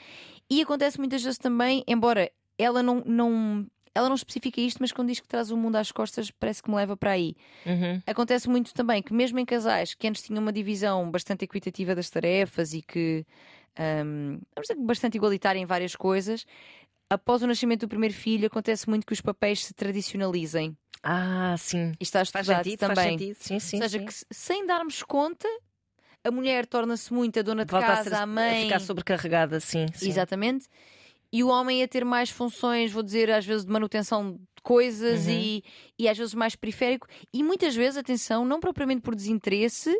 e 0.48 0.62
acontece 0.62 0.98
muitas 1.00 1.20
vezes 1.22 1.36
também, 1.38 1.82
embora 1.88 2.30
ela 2.56 2.80
não, 2.80 3.02
não, 3.04 3.66
ela 3.92 4.08
não 4.08 4.14
especifica 4.14 4.60
isto, 4.60 4.78
mas 4.80 4.92
quando 4.92 5.08
diz 5.08 5.18
que 5.18 5.26
traz 5.26 5.50
o 5.50 5.56
mundo 5.56 5.76
às 5.76 5.90
costas, 5.90 6.30
parece 6.30 6.62
que 6.62 6.70
me 6.70 6.76
leva 6.76 6.96
para 6.96 7.10
aí. 7.10 7.34
Uhum. 7.66 8.00
Acontece 8.06 8.48
muito 8.48 8.72
também 8.72 9.02
que, 9.02 9.12
mesmo 9.12 9.38
em 9.40 9.44
casais 9.44 9.94
que 9.94 10.06
antes 10.06 10.22
tinham 10.22 10.40
uma 10.40 10.52
divisão 10.52 11.10
bastante 11.10 11.44
equitativa 11.44 11.92
das 11.92 12.08
tarefas 12.08 12.72
e 12.72 12.82
que 12.82 13.26
vamos 13.76 14.40
dizer, 14.62 14.74
que 14.76 14.82
bastante 14.82 15.16
igualitária 15.16 15.58
em 15.58 15.66
várias 15.66 15.94
coisas, 15.94 16.46
após 17.10 17.42
o 17.42 17.46
nascimento 17.46 17.80
do 17.80 17.88
primeiro 17.88 18.14
filho, 18.14 18.46
acontece 18.46 18.88
muito 18.88 19.06
que 19.06 19.12
os 19.12 19.20
papéis 19.20 19.64
se 19.64 19.74
tradicionalizem. 19.74 20.76
Ah, 21.02 21.54
sim. 21.58 21.92
E 22.00 22.02
está 22.02 22.24
Faz 22.24 22.46
sentido, 22.46 22.78
também. 22.80 22.94
faz 22.96 23.08
sentido. 23.10 23.36
Sim, 23.40 23.58
sim. 23.60 23.76
Ou 23.76 23.82
seja, 23.82 23.98
sim. 23.98 24.04
que 24.04 24.12
se- 24.14 24.26
sem 24.32 24.66
darmos 24.66 25.02
conta, 25.02 25.46
a 26.24 26.30
mulher 26.30 26.66
torna-se 26.66 27.12
muito 27.12 27.38
a 27.38 27.42
dona 27.42 27.64
de 27.64 27.70
Volta 27.70 27.86
a, 27.86 27.96
casa, 27.96 28.10
ser, 28.10 28.16
a 28.16 28.26
mãe. 28.26 28.64
ficar 28.64 28.80
sobrecarregada, 28.80 29.60
sim. 29.60 29.86
sim. 29.94 30.08
Exatamente. 30.08 30.66
E 31.32 31.44
o 31.44 31.48
homem 31.48 31.82
a 31.82 31.88
ter 31.88 32.04
mais 32.04 32.30
funções, 32.30 32.90
vou 32.92 33.02
dizer, 33.02 33.30
às 33.30 33.44
vezes 33.44 33.64
de 33.64 33.70
manutenção 33.72 34.32
de 34.32 34.62
coisas 34.62 35.26
Uhum. 35.26 35.32
e, 35.32 35.64
e 35.98 36.08
às 36.08 36.16
vezes 36.16 36.34
mais 36.34 36.56
periférico. 36.56 37.06
E 37.32 37.42
muitas 37.42 37.74
vezes, 37.76 37.96
atenção, 37.96 38.44
não 38.44 38.58
propriamente 38.58 39.02
por 39.02 39.14
desinteresse, 39.14 39.94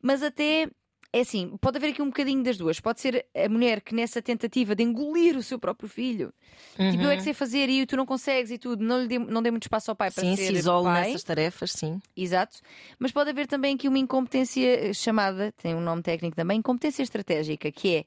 mas 0.00 0.22
até 0.22 0.68
é 1.12 1.20
assim, 1.20 1.56
pode 1.60 1.76
haver 1.76 1.90
aqui 1.90 2.00
um 2.00 2.06
bocadinho 2.06 2.42
das 2.42 2.56
duas. 2.56 2.80
Pode 2.80 3.00
ser 3.00 3.26
a 3.34 3.48
mulher 3.48 3.82
que 3.82 3.94
nessa 3.94 4.22
tentativa 4.22 4.74
de 4.74 4.82
engolir 4.82 5.36
o 5.36 5.42
seu 5.42 5.58
próprio 5.58 5.86
filho, 5.86 6.32
uhum. 6.78 6.90
tipo, 6.90 7.02
eu 7.02 7.10
é 7.10 7.16
que 7.16 7.22
sei 7.22 7.34
fazer 7.34 7.68
e 7.68 7.84
tu 7.84 7.98
não 7.98 8.06
consegues 8.06 8.50
e 8.50 8.56
tudo, 8.56 8.82
não 8.82 9.02
lhe 9.02 9.06
dê, 9.06 9.18
não 9.18 9.42
dê 9.42 9.50
muito 9.50 9.64
espaço 9.64 9.90
ao 9.90 9.96
pai 9.96 10.10
para 10.10 10.22
sim, 10.22 10.34
ser 10.34 10.46
se 10.46 10.52
isola 10.54 10.90
pai. 10.90 11.02
nessas 11.02 11.22
tarefas, 11.22 11.72
sim. 11.72 12.00
Exato. 12.16 12.60
Mas 12.98 13.12
pode 13.12 13.28
haver 13.28 13.46
também 13.46 13.74
aqui 13.74 13.88
uma 13.88 13.98
incompetência 13.98 14.94
chamada, 14.94 15.52
tem 15.52 15.74
um 15.74 15.82
nome 15.82 16.02
técnico 16.02 16.34
também, 16.34 16.58
incompetência 16.58 17.02
estratégica, 17.02 17.70
que 17.70 17.96
é 17.96 18.04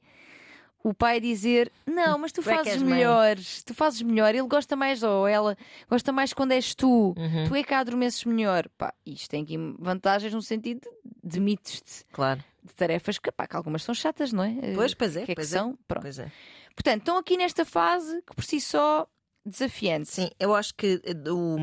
o 0.82 0.92
pai 0.92 1.20
dizer: 1.20 1.70
Não, 1.86 2.18
mas 2.18 2.32
tu, 2.32 2.42
tu 2.42 2.44
fazes 2.44 2.82
é 2.82 2.84
melhor, 2.84 3.36
tu 3.64 3.72
fazes 3.72 4.02
melhor, 4.02 4.34
ele 4.34 4.48
gosta 4.48 4.74
mais, 4.74 5.04
ou 5.04 5.28
ela 5.28 5.56
gosta 5.88 6.10
mais 6.10 6.32
quando 6.32 6.50
és 6.50 6.74
tu, 6.74 7.14
uhum. 7.16 7.44
tu 7.46 7.54
é 7.54 7.62
que 7.62 7.72
adormeces 7.72 8.24
melhor. 8.24 8.68
Pá, 8.76 8.92
isto 9.06 9.30
tem 9.30 9.44
aqui 9.44 9.56
vantagens 9.78 10.34
no 10.34 10.42
sentido 10.42 10.80
de 11.22 11.38
demites-te. 11.38 12.04
Claro 12.12 12.42
de 12.66 12.74
tarefas 12.74 13.18
que, 13.18 13.30
pá, 13.30 13.46
que 13.46 13.56
algumas 13.56 13.82
são 13.82 13.94
chatas, 13.94 14.32
não 14.32 14.42
é? 14.42 14.54
Pois, 14.74 14.94
pois 14.94 15.16
é. 15.16 15.24
Que 15.24 15.32
é 15.32 15.34
pois 15.34 15.48
que 15.48 15.54
é, 15.54 15.58
são? 15.58 15.78
Pronto. 15.86 16.02
Pois 16.02 16.18
é. 16.18 16.30
Portanto, 16.74 17.00
estão 17.00 17.18
aqui 17.18 17.36
nesta 17.36 17.64
fase 17.64 18.22
que 18.22 18.34
por 18.34 18.44
si 18.44 18.60
só 18.60 19.08
desafiante. 19.44 20.08
Sim, 20.08 20.30
eu 20.38 20.54
acho 20.54 20.74
que 20.74 21.00
eh, 21.04 21.30
o, 21.30 21.56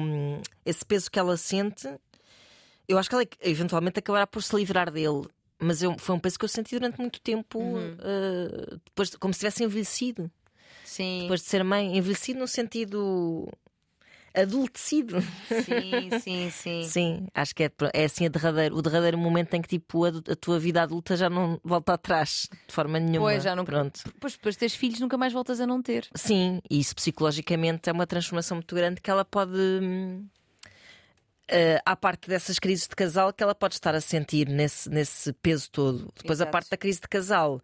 esse 0.66 0.86
peso 0.86 1.12
que 1.12 1.20
ela 1.20 1.36
sente, 1.38 1.88
eu 2.88 2.98
acho 2.98 3.10
que 3.10 3.16
ela 3.16 3.26
eventualmente 3.42 4.00
acabará 4.00 4.26
por 4.26 4.42
se 4.42 4.56
livrar 4.56 4.90
dele. 4.90 5.28
Mas 5.60 5.82
eu, 5.82 5.96
foi 5.98 6.16
um 6.16 6.20
peso 6.20 6.38
que 6.38 6.46
eu 6.46 6.50
senti 6.50 6.78
durante 6.78 7.00
muito 7.00 7.22
tempo, 7.22 7.60
uhum. 7.60 7.94
uh, 7.94 8.82
depois, 8.86 9.16
como 9.16 9.34
se 9.34 9.40
tivesse 9.40 9.64
envelhecido. 9.64 10.30
Sim. 10.84 11.22
Depois 11.22 11.42
de 11.42 11.48
ser 11.48 11.64
mãe, 11.64 11.98
envelhecido 11.98 12.40
no 12.40 12.48
sentido 12.48 13.48
adultecido. 14.34 15.22
Sim, 15.22 16.10
sim, 16.20 16.50
sim. 16.50 16.84
sim, 16.84 17.28
acho 17.34 17.54
que 17.56 17.64
é, 17.64 17.72
é 17.94 18.06
assim 18.06 18.26
a 18.26 18.30
derradeiro, 18.30 18.76
o 18.76 18.82
derradeiro 18.82 19.18
momento 19.18 19.54
em 19.54 19.62
que 19.62 19.68
tipo, 19.68 20.06
a, 20.06 20.10
a, 20.10 20.36
tua 20.36 20.60
vida 20.60 20.82
adulta 20.82 21.16
já 21.16 21.30
não 21.30 21.60
volta 21.64 21.94
atrás 21.94 22.50
de 22.68 22.74
forma 22.74 23.00
nenhuma. 23.00 23.28
Pois, 23.28 23.44
já 23.44 23.56
não. 23.56 23.64
Pronto. 23.64 24.02
Pois 24.20 24.34
depois 24.34 24.56
de 24.56 24.60
teres 24.60 24.76
filhos 24.76 25.00
nunca 25.00 25.18
mais 25.18 25.32
voltas 25.32 25.60
a 25.60 25.68
não 25.68 25.82
ter. 25.82 26.08
Sim, 26.16 26.62
e 26.70 26.80
isso 26.80 26.96
psicologicamente 26.96 27.90
é 27.90 27.94
uma 27.94 28.08
transformação 28.08 28.58
muito 28.58 28.74
grande 28.76 29.02
que 29.02 29.10
ela 29.10 29.24
pode. 29.24 29.58
Uh, 31.52 31.78
à 31.86 31.96
parte 31.96 32.30
dessas 32.30 32.58
crises 32.58 32.88
de 32.88 32.96
casal 32.96 33.34
que 33.34 33.44
ela 33.44 33.54
pode 33.54 33.76
estar 33.76 33.94
a 33.94 34.00
sentir 34.00 34.48
nesse, 34.48 34.90
nesse 34.90 35.34
peso 35.34 35.70
todo. 35.70 36.12
Depois, 36.16 36.40
Exato. 36.40 36.50
a 36.50 36.52
parte 36.52 36.70
da 36.70 36.78
crise 36.78 37.02
de 37.02 37.08
casal 37.08 37.62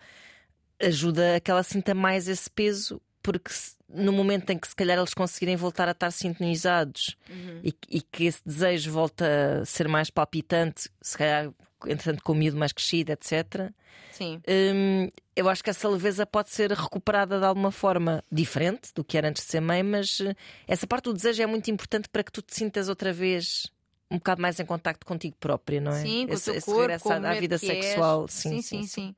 ajuda 0.81 1.37
a 1.37 1.39
que 1.39 1.49
ela 1.49 1.63
sinta 1.63 1.93
mais 1.93 2.27
esse 2.27 2.49
peso 2.49 3.01
porque 3.21 3.51
no 3.87 4.11
momento 4.11 4.49
em 4.51 4.57
que 4.57 4.67
se 4.67 4.75
calhar 4.75 4.97
eles 4.97 5.13
conseguirem 5.13 5.55
voltar 5.55 5.87
a 5.87 5.91
estar 5.91 6.11
sintonizados 6.11 7.15
uhum. 7.29 7.61
e, 7.63 7.73
e, 7.89 8.01
que 8.01 8.25
esse 8.25 8.41
desejo 8.45 8.91
volta 8.91 9.61
a 9.61 9.65
ser 9.65 9.87
mais 9.87 10.09
palpitante, 10.09 10.89
se 11.01 11.17
calhar 11.17 11.51
entretanto 11.85 12.23
com 12.23 12.33
o 12.33 12.35
miúdo 12.35 12.57
mais 12.57 12.71
crescido, 12.71 13.11
etc. 13.11 13.71
Sim. 14.11 14.41
Hum, 14.47 15.09
eu 15.35 15.47
acho 15.47 15.63
que 15.63 15.69
essa 15.69 15.87
leveza 15.87 16.25
pode 16.25 16.49
ser 16.49 16.71
recuperada 16.71 17.39
de 17.39 17.45
alguma 17.45 17.71
forma 17.71 18.23
diferente 18.31 18.93
do 18.93 19.03
que 19.03 19.17
era 19.17 19.29
antes 19.29 19.45
de 19.45 19.51
ser 19.51 19.61
mãe, 19.61 19.81
mas 19.81 20.19
eh, 20.19 20.35
essa 20.67 20.85
parte 20.85 21.05
do 21.05 21.13
desejo 21.13 21.41
é 21.41 21.45
muito 21.45 21.71
importante 21.71 22.09
para 22.09 22.23
que 22.23 22.31
tu 22.31 22.41
te 22.41 22.53
sintas 22.53 22.89
outra 22.89 23.13
vez 23.13 23.71
um 24.11 24.17
bocado 24.17 24.41
mais 24.41 24.59
em 24.59 24.65
contacto 24.65 25.05
contigo 25.05 25.35
própria, 25.39 25.79
não 25.79 25.91
é? 25.91 26.01
Sim, 26.01 26.27
com 26.27 26.33
esse, 26.33 26.49
o 26.49 26.53
teu 26.53 26.61
corpo, 26.63 27.11
à 27.11 27.33
vida 27.35 27.57
sexual. 27.57 28.27
Sim 28.27 28.49
sim, 28.49 28.61
sim, 28.61 28.81
sim, 28.83 28.87
sim. 28.87 29.15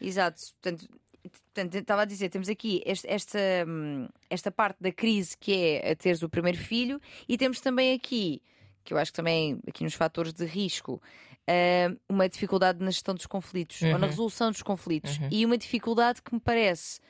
Exato. 0.00 0.42
Portanto, 0.60 0.88
portanto, 1.22 1.74
estava 1.74 2.02
a 2.02 2.04
dizer, 2.04 2.28
temos 2.28 2.48
aqui 2.48 2.82
este, 2.84 3.08
esta, 3.08 3.38
hum, 3.66 4.08
esta 4.28 4.50
parte 4.50 4.78
da 4.80 4.92
crise 4.92 5.36
que 5.36 5.52
é 5.52 5.92
a 5.92 5.96
teres 5.96 6.22
o 6.22 6.28
primeiro 6.28 6.58
filho, 6.58 7.00
e 7.28 7.36
temos 7.36 7.60
também 7.60 7.94
aqui, 7.94 8.42
que 8.84 8.92
eu 8.92 8.98
acho 8.98 9.12
que 9.12 9.16
também 9.16 9.58
aqui 9.66 9.84
nos 9.84 9.94
fatores 9.94 10.32
de 10.32 10.44
risco, 10.44 11.02
hum, 11.48 11.96
uma 12.08 12.28
dificuldade 12.28 12.82
na 12.84 12.90
gestão 12.90 13.14
dos 13.14 13.26
conflitos 13.26 13.80
uhum. 13.80 13.92
ou 13.92 13.98
na 13.98 14.06
resolução 14.06 14.50
dos 14.50 14.62
conflitos. 14.62 15.18
Uhum. 15.18 15.28
E 15.30 15.44
uma 15.44 15.58
dificuldade 15.58 16.22
que 16.22 16.34
me 16.34 16.40
parece 16.40 17.00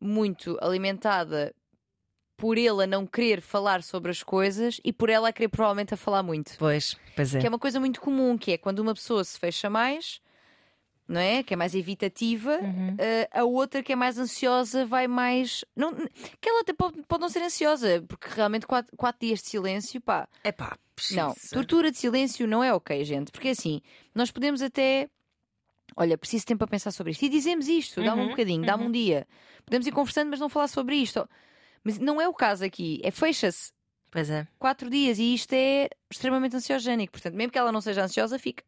muito 0.00 0.56
alimentada 0.62 1.54
por 2.40 2.56
ele 2.56 2.84
a 2.84 2.86
não 2.86 3.06
querer 3.06 3.42
falar 3.42 3.82
sobre 3.82 4.10
as 4.10 4.22
coisas 4.22 4.80
e 4.82 4.94
por 4.94 5.10
ela 5.10 5.28
a 5.28 5.32
querer 5.32 5.48
provavelmente 5.48 5.92
a 5.92 5.96
falar 5.96 6.22
muito. 6.22 6.56
Pois, 6.58 6.96
pois 7.14 7.34
é. 7.34 7.38
Que 7.38 7.46
é 7.46 7.48
uma 7.50 7.58
coisa 7.58 7.78
muito 7.78 8.00
comum, 8.00 8.38
que 8.38 8.52
é 8.52 8.58
quando 8.58 8.78
uma 8.78 8.94
pessoa 8.94 9.22
se 9.22 9.38
fecha 9.38 9.68
mais, 9.68 10.22
não 11.10 11.20
é? 11.20 11.42
Que 11.42 11.54
é 11.54 11.56
mais 11.56 11.74
evitativa, 11.74 12.60
uhum. 12.62 12.94
uh, 12.94 13.28
a 13.32 13.44
outra 13.44 13.82
que 13.82 13.92
é 13.92 13.96
mais 13.96 14.16
ansiosa 14.16 14.86
vai 14.86 15.08
mais. 15.08 15.64
Não, 15.74 15.92
que 16.40 16.48
ela 16.48 16.60
até 16.60 16.72
pode, 16.72 17.02
pode 17.02 17.20
não 17.20 17.28
ser 17.28 17.42
ansiosa, 17.42 18.04
porque 18.06 18.28
realmente 18.30 18.64
quatro, 18.64 18.96
quatro 18.96 19.26
dias 19.26 19.42
de 19.42 19.48
silêncio, 19.48 20.00
pá. 20.00 20.28
É 20.44 20.52
pá, 20.52 20.78
Não, 21.10 21.34
tortura 21.50 21.90
de 21.90 21.98
silêncio 21.98 22.46
não 22.46 22.62
é 22.62 22.72
ok, 22.72 23.04
gente, 23.04 23.32
porque 23.32 23.48
assim, 23.48 23.82
nós 24.14 24.30
podemos 24.30 24.62
até. 24.62 25.10
Olha, 25.96 26.16
preciso 26.16 26.42
de 26.42 26.46
tempo 26.46 26.58
para 26.60 26.68
pensar 26.68 26.92
sobre 26.92 27.10
isto. 27.10 27.24
E 27.24 27.28
dizemos 27.28 27.66
isto, 27.66 27.98
uhum. 27.98 28.06
dá-me 28.06 28.22
um 28.22 28.28
bocadinho, 28.28 28.64
dá-me 28.64 28.84
um 28.84 28.86
uhum. 28.86 28.92
dia. 28.92 29.26
Podemos 29.64 29.88
ir 29.88 29.92
conversando, 29.92 30.30
mas 30.30 30.38
não 30.38 30.48
falar 30.48 30.68
sobre 30.68 30.94
isto. 30.94 31.28
Mas 31.82 31.98
não 31.98 32.20
é 32.20 32.28
o 32.28 32.32
caso 32.32 32.64
aqui, 32.64 33.00
é 33.02 33.10
fecha-se. 33.10 33.72
Pois 34.12 34.30
é. 34.30 34.46
Quatro 34.58 34.88
dias 34.88 35.18
e 35.18 35.34
isto 35.34 35.52
é 35.52 35.88
extremamente 36.08 36.54
ansiogénico. 36.54 37.12
Portanto, 37.12 37.34
mesmo 37.34 37.50
que 37.50 37.58
ela 37.58 37.72
não 37.72 37.80
seja 37.80 38.04
ansiosa, 38.04 38.38
fica. 38.38 38.62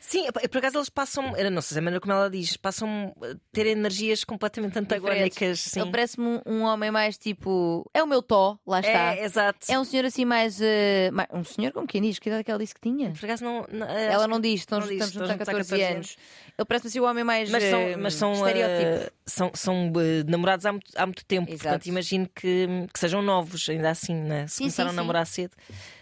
Sim, 0.00 0.26
por 0.32 0.58
acaso 0.58 0.78
eles 0.78 0.88
passam, 0.88 1.32
não 1.50 1.62
sei 1.62 1.74
se 1.74 1.74
é 1.76 1.78
a 1.78 1.82
maneira 1.82 2.00
como 2.00 2.12
ela 2.12 2.28
diz, 2.28 2.56
passam 2.56 3.14
a 3.22 3.36
ter 3.52 3.66
energias 3.66 4.24
completamente 4.24 4.78
antagónicas. 4.78 5.76
Ele 5.76 5.90
parece-me 5.90 6.26
um, 6.26 6.40
um, 6.44 6.62
homem 6.62 6.90
mais 6.90 7.16
tipo. 7.16 7.88
É 7.94 8.02
o 8.02 8.06
meu 8.06 8.20
tó, 8.20 8.58
lá 8.66 8.80
está. 8.80 9.14
É, 9.14 9.24
exato. 9.24 9.66
É 9.70 9.78
um 9.78 9.84
senhor 9.84 10.04
assim 10.04 10.24
mais. 10.24 10.60
Uh, 10.60 11.12
mais 11.12 11.28
um 11.32 11.44
senhor, 11.44 11.72
como 11.72 11.86
quem 11.86 12.02
diz? 12.02 12.18
Que 12.18 12.28
idade 12.28 12.40
é 12.40 12.44
que 12.44 12.50
ela 12.50 12.60
disse 12.60 12.74
que 12.74 12.80
tinha? 12.80 13.12
Por 13.12 13.24
acaso 13.24 13.44
não. 13.44 13.64
não 13.70 13.86
ela 13.86 14.26
não 14.26 14.40
diz, 14.40 14.60
estão, 14.60 14.80
não 14.80 14.86
diz, 14.86 14.96
estamos 14.96 15.14
juntos 15.14 15.30
há 15.30 15.38
14, 15.38 15.70
14 15.70 15.82
anos. 15.82 15.94
anos. 15.94 16.16
Ele 16.58 16.66
parece-me 16.66 16.88
assim 16.88 17.00
o 17.00 17.04
homem 17.04 17.24
mais. 17.24 17.50
Mas 17.50 17.64
são, 17.64 17.80
uh, 17.80 17.98
mas 17.98 18.14
são, 18.14 18.32
estereótipo. 18.32 19.06
Uh, 19.06 19.12
são, 19.24 19.50
são 19.54 19.92
namorados 20.26 20.66
há 20.66 20.72
muito, 20.72 20.90
há 20.96 21.06
muito 21.06 21.24
tempo, 21.24 21.48
Exato. 21.48 21.62
portanto 21.62 21.86
imagino 21.86 22.28
que, 22.34 22.66
que 22.92 22.98
sejam 22.98 23.22
novos, 23.22 23.68
ainda 23.68 23.90
assim, 23.90 24.14
né? 24.14 24.46
se 24.48 24.56
sim, 24.56 24.64
começaram 24.64 24.90
sim, 24.90 24.96
a 24.96 25.00
namorar 25.00 25.26
cedo. 25.26 25.52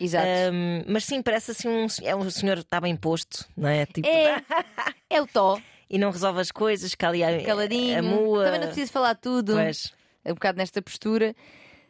Exato. 0.01 0.27
mas 0.87 1.05
sim, 1.05 1.23
parece 1.23 1.51
assim 1.51 1.69
um. 1.69 1.87
É 2.03 2.17
um 2.17 2.29
senhor 2.31 2.57
que 2.57 2.63
está 2.63 2.81
bem 2.81 2.97
posto, 2.97 3.47
não 3.61 3.69
é? 3.69 3.85
Tipo, 3.87 4.09
é, 4.09 4.43
é 5.11 5.21
o 5.21 5.27
Tó. 5.27 5.61
E 5.89 5.99
não 5.99 6.11
resolve 6.11 6.41
as 6.41 6.51
coisas, 6.51 6.95
que 6.95 7.05
ali 7.05 7.23
a, 7.23 7.45
Caladinho. 7.45 7.99
a 7.99 8.03
mua. 8.03 8.45
Também 8.45 8.61
não 8.61 8.69
preciso 8.69 8.93
falar 8.93 9.15
tudo. 9.17 9.55
Pois. 9.55 9.93
É 10.25 10.31
um 10.31 10.35
bocado 10.35 10.59
nesta 10.59 10.81
postura. 10.81 11.35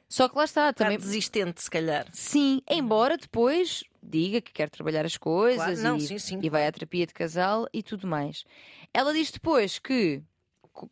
Só 0.08 0.28
que 0.28 0.36
lá 0.36 0.44
está. 0.44 0.72
Também... 0.72 0.98
desistente, 0.98 1.62
se 1.62 1.70
calhar. 1.70 2.06
Sim, 2.12 2.60
embora 2.68 3.16
depois 3.16 3.84
diga 4.02 4.40
que 4.40 4.52
quer 4.52 4.68
trabalhar 4.70 5.04
as 5.04 5.16
coisas 5.16 5.62
claro, 5.62 5.82
não, 5.82 5.96
e, 5.96 6.00
sim, 6.00 6.18
sim. 6.18 6.40
e 6.42 6.48
vai 6.48 6.66
à 6.66 6.72
terapia 6.72 7.06
de 7.06 7.12
casal 7.12 7.68
e 7.72 7.82
tudo 7.82 8.06
mais. 8.06 8.44
Ela 8.92 9.12
diz 9.12 9.30
depois 9.30 9.78
que, 9.78 10.22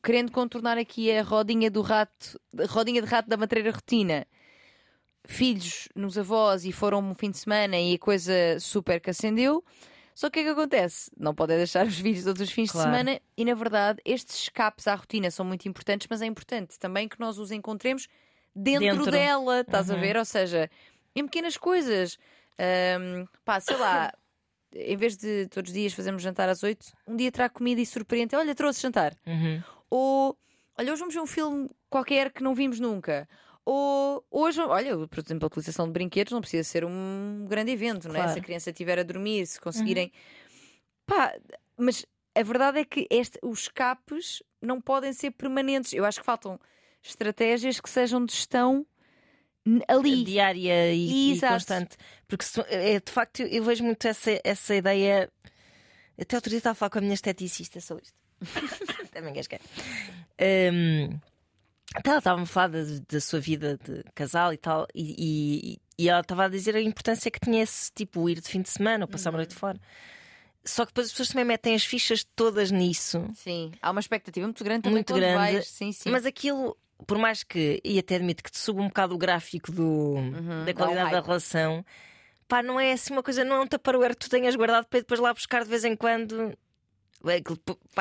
querendo 0.05 0.31
contornar 0.31 0.79
aqui 0.79 1.11
a 1.11 1.23
rodinha 1.23 1.71
do 1.71 1.81
rato, 1.81 2.39
a 2.57 2.67
rodinha 2.67 3.01
de 3.01 3.09
rato 3.09 3.29
da 3.29 3.37
matreira 3.37 3.71
rotina, 3.71 4.27
filhos 5.25 5.89
nos 5.97 6.17
avós 6.19 6.65
e 6.65 6.73
foram 6.73 7.01
um 7.01 7.15
fim 7.15 7.31
de 7.31 7.39
semana 7.39 7.79
e 7.79 7.95
a 7.95 7.99
coisa 7.99 8.33
super 8.61 9.01
que 9.01 9.11
acendeu. 9.11 9.65
Só 10.19 10.29
que 10.29 10.41
o 10.41 10.43
que 10.43 10.49
é 10.49 10.53
que 10.53 10.61
acontece? 10.61 11.09
Não 11.17 11.33
podem 11.33 11.57
deixar 11.57 11.87
os 11.87 11.97
vídeos 11.97 12.25
todos 12.25 12.43
os 12.43 12.51
fins 12.51 12.73
claro. 12.73 12.91
de 12.91 12.97
semana 12.97 13.21
e, 13.37 13.45
na 13.45 13.55
verdade, 13.55 14.01
estes 14.05 14.35
escapes 14.43 14.89
à 14.89 14.97
rotina 14.97 15.31
são 15.31 15.47
muito 15.47 15.69
importantes, 15.69 16.09
mas 16.11 16.21
é 16.21 16.27
importante 16.27 16.77
também 16.77 17.07
que 17.09 17.21
nós 17.21 17.39
os 17.39 17.53
encontremos 17.53 18.09
dentro, 18.53 18.89
Dentro. 18.97 19.13
dela, 19.13 19.61
estás 19.61 19.89
a 19.89 19.95
Uhum. 19.95 20.01
ver? 20.01 20.17
Ou 20.17 20.25
seja, 20.25 20.69
em 21.15 21.25
pequenas 21.25 21.57
coisas. 21.57 22.19
Ahm, 22.59 23.27
pá, 23.45 23.61
sei 23.61 23.77
lá, 23.77 24.13
em 24.75 24.97
vez 24.97 25.17
de 25.17 25.47
todos 25.47 25.71
os 25.71 25.75
dias 25.75 25.93
fazermos 25.93 26.21
jantar 26.21 26.49
às 26.49 26.65
oito, 26.65 26.87
um 27.07 27.15
dia 27.15 27.31
trago 27.31 27.55
comida 27.55 27.81
e 27.81 27.87
surpreende. 27.87 28.35
Olha, 28.35 28.57
trouxe 28.57 28.83
jantar. 28.83 29.17
Uhum. 29.25 29.63
Ou, 29.89 30.37
olha, 30.77 30.93
hoje 30.93 30.99
vamos 30.99 31.15
ver 31.15 31.21
um 31.21 31.27
filme 31.29 31.71
qualquer 31.89 32.33
que 32.33 32.43
não 32.43 32.57
vimos 32.57 32.81
nunca. 32.81 33.29
Ou 33.71 34.25
hoje, 34.31 34.63
olha, 34.63 34.97
por 35.07 35.19
exemplo, 35.19 35.45
a 35.45 35.49
utilização 35.49 35.85
de 35.85 35.93
brinquedos 35.93 36.33
não 36.33 36.41
precisa 36.41 36.65
ser 36.65 36.87
um 36.87 37.45
grande 37.47 37.71
evento, 37.71 38.09
não 38.09 38.15
é? 38.15 38.21
Claro. 38.21 38.33
Se 38.33 38.39
a 38.39 38.43
criança 38.43 38.71
estiver 38.71 38.99
a 38.99 39.03
dormir, 39.03 39.47
se 39.47 39.61
conseguirem. 39.61 40.11
Pá, 41.05 41.35
mas 41.77 42.07
a 42.35 42.43
verdade 42.43 42.79
é 42.79 42.85
que 42.87 43.07
este, 43.11 43.39
os 43.43 43.65
escapes 43.65 44.43
não 44.63 44.81
podem 44.81 45.13
ser 45.13 45.33
permanentes. 45.33 45.93
Eu 45.93 46.07
acho 46.07 46.19
que 46.19 46.25
faltam 46.25 46.59
estratégias 47.03 47.79
que 47.79 47.91
sejam 47.91 48.25
de 48.25 48.33
gestão 48.33 48.87
ali. 49.87 50.25
Diária 50.25 50.95
e, 50.95 51.35
e 51.35 51.39
constante. 51.39 51.99
Porque 52.27 52.47
é, 52.69 52.99
de 52.99 53.13
facto 53.13 53.43
eu, 53.43 53.63
vejo 53.63 53.85
muito 53.85 54.09
essa, 54.09 54.41
essa 54.45 54.75
ideia. 54.75 55.31
Até 56.19 56.37
outro 56.37 56.49
dia 56.49 56.57
estava 56.57 56.73
a 56.73 56.75
falar 56.75 56.89
com 56.89 57.01
a 57.01 57.03
minha 57.03 57.13
esteticista 57.13 57.83
sobre 57.83 58.05
isto. 58.05 58.17
Também 59.13 59.33
engasguei. 59.33 59.61
Um, 60.41 61.21
ela 62.05 62.19
estava-me 62.19 62.43
a 62.43 62.47
falar 62.47 62.69
da, 62.69 62.81
da 63.09 63.21
sua 63.21 63.41
vida 63.41 63.79
de 63.83 64.03
casal 64.15 64.53
e 64.53 64.57
tal, 64.57 64.87
e, 64.95 65.15
e, 65.19 66.03
e 66.05 66.09
ela 66.09 66.21
estava 66.21 66.45
a 66.45 66.49
dizer 66.49 66.77
a 66.77 66.81
importância 66.81 67.31
que 67.31 67.41
tinha 67.41 67.63
esse 67.63 67.91
tipo, 67.93 68.29
ir 68.29 68.41
de 68.41 68.49
fim 68.49 68.61
de 68.63 68.69
semana 68.69 69.05
ou 69.05 69.09
passar 69.09 69.31
uma 69.31 69.39
noite 69.39 69.55
fora. 69.55 69.81
Só 70.65 70.85
que 70.85 70.91
depois 70.91 71.07
as 71.07 71.13
pessoas 71.13 71.31
também 71.31 71.47
metem 71.47 71.75
as 71.75 71.85
fichas 71.85 72.25
todas 72.37 72.71
nisso. 72.71 73.27
Sim, 73.35 73.73
há 73.81 73.91
uma 73.91 74.01
expectativa 74.01 74.47
muito 74.47 74.63
grande 74.63 74.83
também 74.83 74.97
Muito 74.97 75.15
grande. 75.15 75.35
vais. 75.35 75.67
Sim, 75.69 75.93
sim. 75.93 76.11
Mas 76.11 76.27
aquilo, 76.27 76.77
por 77.07 77.17
mais 77.17 77.43
que, 77.43 77.81
e 77.83 77.99
até 77.99 78.17
admito 78.17 78.43
que 78.43 78.51
te 78.51 78.59
suba 78.59 78.83
um 78.83 78.89
bocado 78.89 79.15
o 79.15 79.19
gráfico 79.19 79.73
do, 79.73 80.15
da 80.65 80.65
dá 80.67 80.71
um 80.71 80.75
qualidade 80.75 81.11
da 81.11 81.21
relação, 81.23 81.85
pá, 82.47 82.63
não 82.63 82.79
é 82.79 82.93
assim 82.93 83.15
uma 83.15 83.23
coisa, 83.23 83.45
não 83.45 83.57
é 83.57 83.61
um 83.61 83.67
tupperware 83.67 84.11
que 84.11 84.27
tu 84.27 84.29
tenhas 84.29 84.55
guardado 84.55 84.87
para 84.87 85.01
depois 85.01 85.19
lá 85.19 85.33
buscar 85.33 85.65
de 85.65 85.71
vez 85.71 85.85
em 85.85 85.97
quando. 85.97 86.53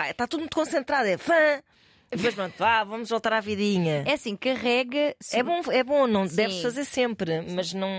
Está 0.09 0.27
tudo 0.27 0.41
muito 0.41 0.55
concentrado, 0.55 1.07
é 1.07 1.17
fã. 1.17 1.61
Depois 2.09 2.33
pronto, 2.33 2.57
vá, 2.57 2.83
vamos 2.83 3.09
voltar 3.09 3.33
à 3.33 3.39
vidinha. 3.39 4.03
É 4.05 4.13
assim, 4.13 4.35
carrega. 4.35 5.15
É 5.31 5.43
bom, 5.43 5.61
é 5.71 5.83
bom, 5.83 6.07
não 6.07 6.25
deves 6.25 6.61
fazer 6.61 6.85
sempre, 6.85 7.41
mas 7.41 7.73
não, 7.73 7.89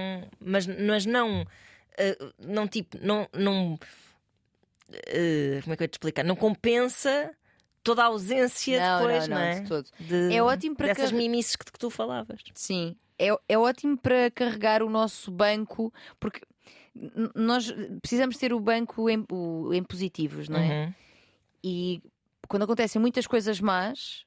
mas, 0.40 0.66
mas 0.66 1.04
não, 1.04 1.42
uh, 1.42 2.34
não 2.38 2.66
tipo, 2.66 2.96
não, 3.02 3.28
não 3.32 3.74
uh, 3.74 5.62
como 5.62 5.72
é 5.72 5.76
que 5.76 5.82
eu 5.82 5.84
ia 5.84 5.88
te 5.88 5.94
explicar? 5.94 6.24
Não 6.24 6.36
compensa 6.36 7.30
toda 7.82 8.02
a 8.02 8.06
ausência 8.06 8.80
não, 8.80 8.98
depois, 8.98 9.28
não, 9.28 9.36
não, 9.36 9.44
não 9.44 9.50
é? 9.50 9.60
De 9.60 9.68
todo. 9.68 9.88
De, 10.00 10.34
é 10.34 10.42
ótimo 10.42 10.76
para 10.76 10.86
dessas 10.88 11.10
car... 11.10 11.18
mimices 11.18 11.56
que, 11.56 11.64
que 11.66 11.78
tu 11.78 11.90
falavas. 11.90 12.40
Sim, 12.54 12.96
é, 13.18 13.28
é 13.48 13.58
ótimo 13.58 13.96
para 13.98 14.30
carregar 14.30 14.82
o 14.82 14.88
nosso 14.88 15.30
banco, 15.30 15.92
porque 16.18 16.40
nós 17.34 17.72
precisamos 18.00 18.36
ter 18.36 18.52
o 18.52 18.60
banco 18.60 19.08
em, 19.08 19.24
o, 19.30 19.72
em 19.72 19.82
positivos, 19.82 20.48
não 20.48 20.58
é? 20.58 20.86
Uhum. 20.86 20.94
E 21.62 22.02
quando 22.48 22.62
acontecem 22.62 23.00
muitas 23.00 23.26
coisas 23.26 23.60
más, 23.60 24.24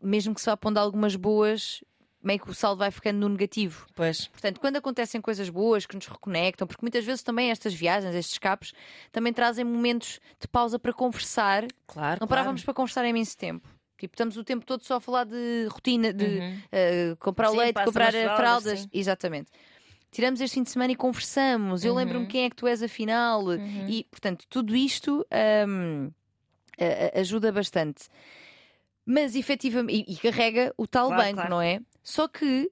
mesmo 0.00 0.34
que 0.34 0.40
se 0.40 0.46
vá 0.46 0.56
pondo 0.56 0.78
algumas 0.78 1.14
boas, 1.16 1.82
meio 2.22 2.40
que 2.40 2.50
o 2.50 2.54
saldo 2.54 2.80
vai 2.80 2.90
ficando 2.90 3.18
no 3.20 3.28
negativo. 3.28 3.86
Pois. 3.94 4.26
Portanto, 4.28 4.60
quando 4.60 4.76
acontecem 4.76 5.20
coisas 5.20 5.48
boas 5.48 5.86
que 5.86 5.94
nos 5.94 6.06
reconectam, 6.06 6.66
porque 6.66 6.82
muitas 6.82 7.04
vezes 7.04 7.22
também 7.22 7.50
estas 7.50 7.72
viagens, 7.72 8.14
estes 8.14 8.34
escapes, 8.34 8.72
também 9.10 9.32
trazem 9.32 9.64
momentos 9.64 10.20
de 10.38 10.46
pausa 10.48 10.78
para 10.78 10.92
conversar. 10.92 11.66
Claro. 11.86 12.18
Não 12.20 12.28
parávamos 12.28 12.62
para 12.62 12.74
conversar 12.74 13.04
em 13.04 13.10
imenso 13.10 13.36
tempo. 13.36 13.68
Tipo, 13.98 14.14
estamos 14.14 14.36
o 14.36 14.44
tempo 14.44 14.64
todo 14.64 14.82
só 14.82 14.96
a 14.96 15.00
falar 15.00 15.24
de 15.24 15.66
rotina, 15.70 16.12
de 16.12 16.24
uhum. 16.24 16.56
uh, 17.12 17.16
comprar 17.18 17.50
sim, 17.50 17.58
leite, 17.58 17.84
comprar 17.84 18.12
fraldas. 18.12 18.36
fraldas. 18.36 18.88
Exatamente. 18.92 19.50
Tiramos 20.10 20.40
este 20.40 20.54
fim 20.54 20.62
de 20.62 20.70
semana 20.70 20.92
e 20.92 20.96
conversamos. 20.96 21.84
Eu 21.84 21.92
uhum. 21.92 21.98
lembro-me 21.98 22.26
quem 22.26 22.44
é 22.44 22.50
que 22.50 22.56
tu 22.56 22.66
és 22.66 22.82
afinal. 22.82 23.44
Uhum. 23.44 23.88
E, 23.88 24.04
portanto, 24.10 24.46
tudo 24.48 24.74
isto 24.74 25.24
um, 25.68 26.10
ajuda 27.14 27.52
bastante. 27.52 28.08
Mas 29.04 29.34
efetivamente, 29.34 30.04
e, 30.08 30.12
e 30.12 30.16
carrega 30.16 30.72
o 30.76 30.86
tal 30.86 31.08
claro, 31.08 31.22
banco, 31.22 31.34
claro. 31.34 31.50
não 31.50 31.60
é? 31.60 31.80
Só 32.02 32.28
que, 32.28 32.70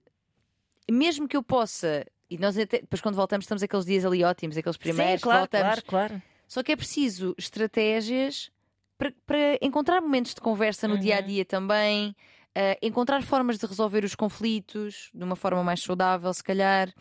mesmo 0.90 1.26
que 1.26 1.36
eu 1.36 1.42
possa, 1.42 2.04
e 2.30 2.38
nós 2.38 2.56
até, 2.56 2.80
depois 2.80 3.00
quando 3.00 3.16
voltamos 3.16 3.44
estamos 3.44 3.62
aqueles 3.62 3.84
dias 3.84 4.04
ali 4.04 4.22
ótimos, 4.22 4.56
aqueles 4.56 4.76
primeiros 4.76 5.20
Sim, 5.20 5.24
claro, 5.24 5.40
voltamos. 5.40 5.80
Claro, 5.80 6.08
claro. 6.08 6.22
Só 6.46 6.62
que 6.62 6.72
é 6.72 6.76
preciso 6.76 7.34
estratégias 7.36 8.50
para, 8.96 9.12
para 9.26 9.58
encontrar 9.60 10.00
momentos 10.00 10.34
de 10.34 10.40
conversa 10.40 10.88
no 10.88 10.94
uhum. 10.94 11.00
dia 11.00 11.16
a 11.16 11.20
dia 11.20 11.44
também, 11.44 12.10
uh, 12.10 12.78
encontrar 12.82 13.22
formas 13.22 13.58
de 13.58 13.66
resolver 13.66 14.04
os 14.04 14.14
conflitos 14.14 15.10
de 15.14 15.24
uma 15.24 15.36
forma 15.36 15.62
mais 15.62 15.80
saudável, 15.80 16.32
se 16.32 16.42
calhar, 16.42 16.92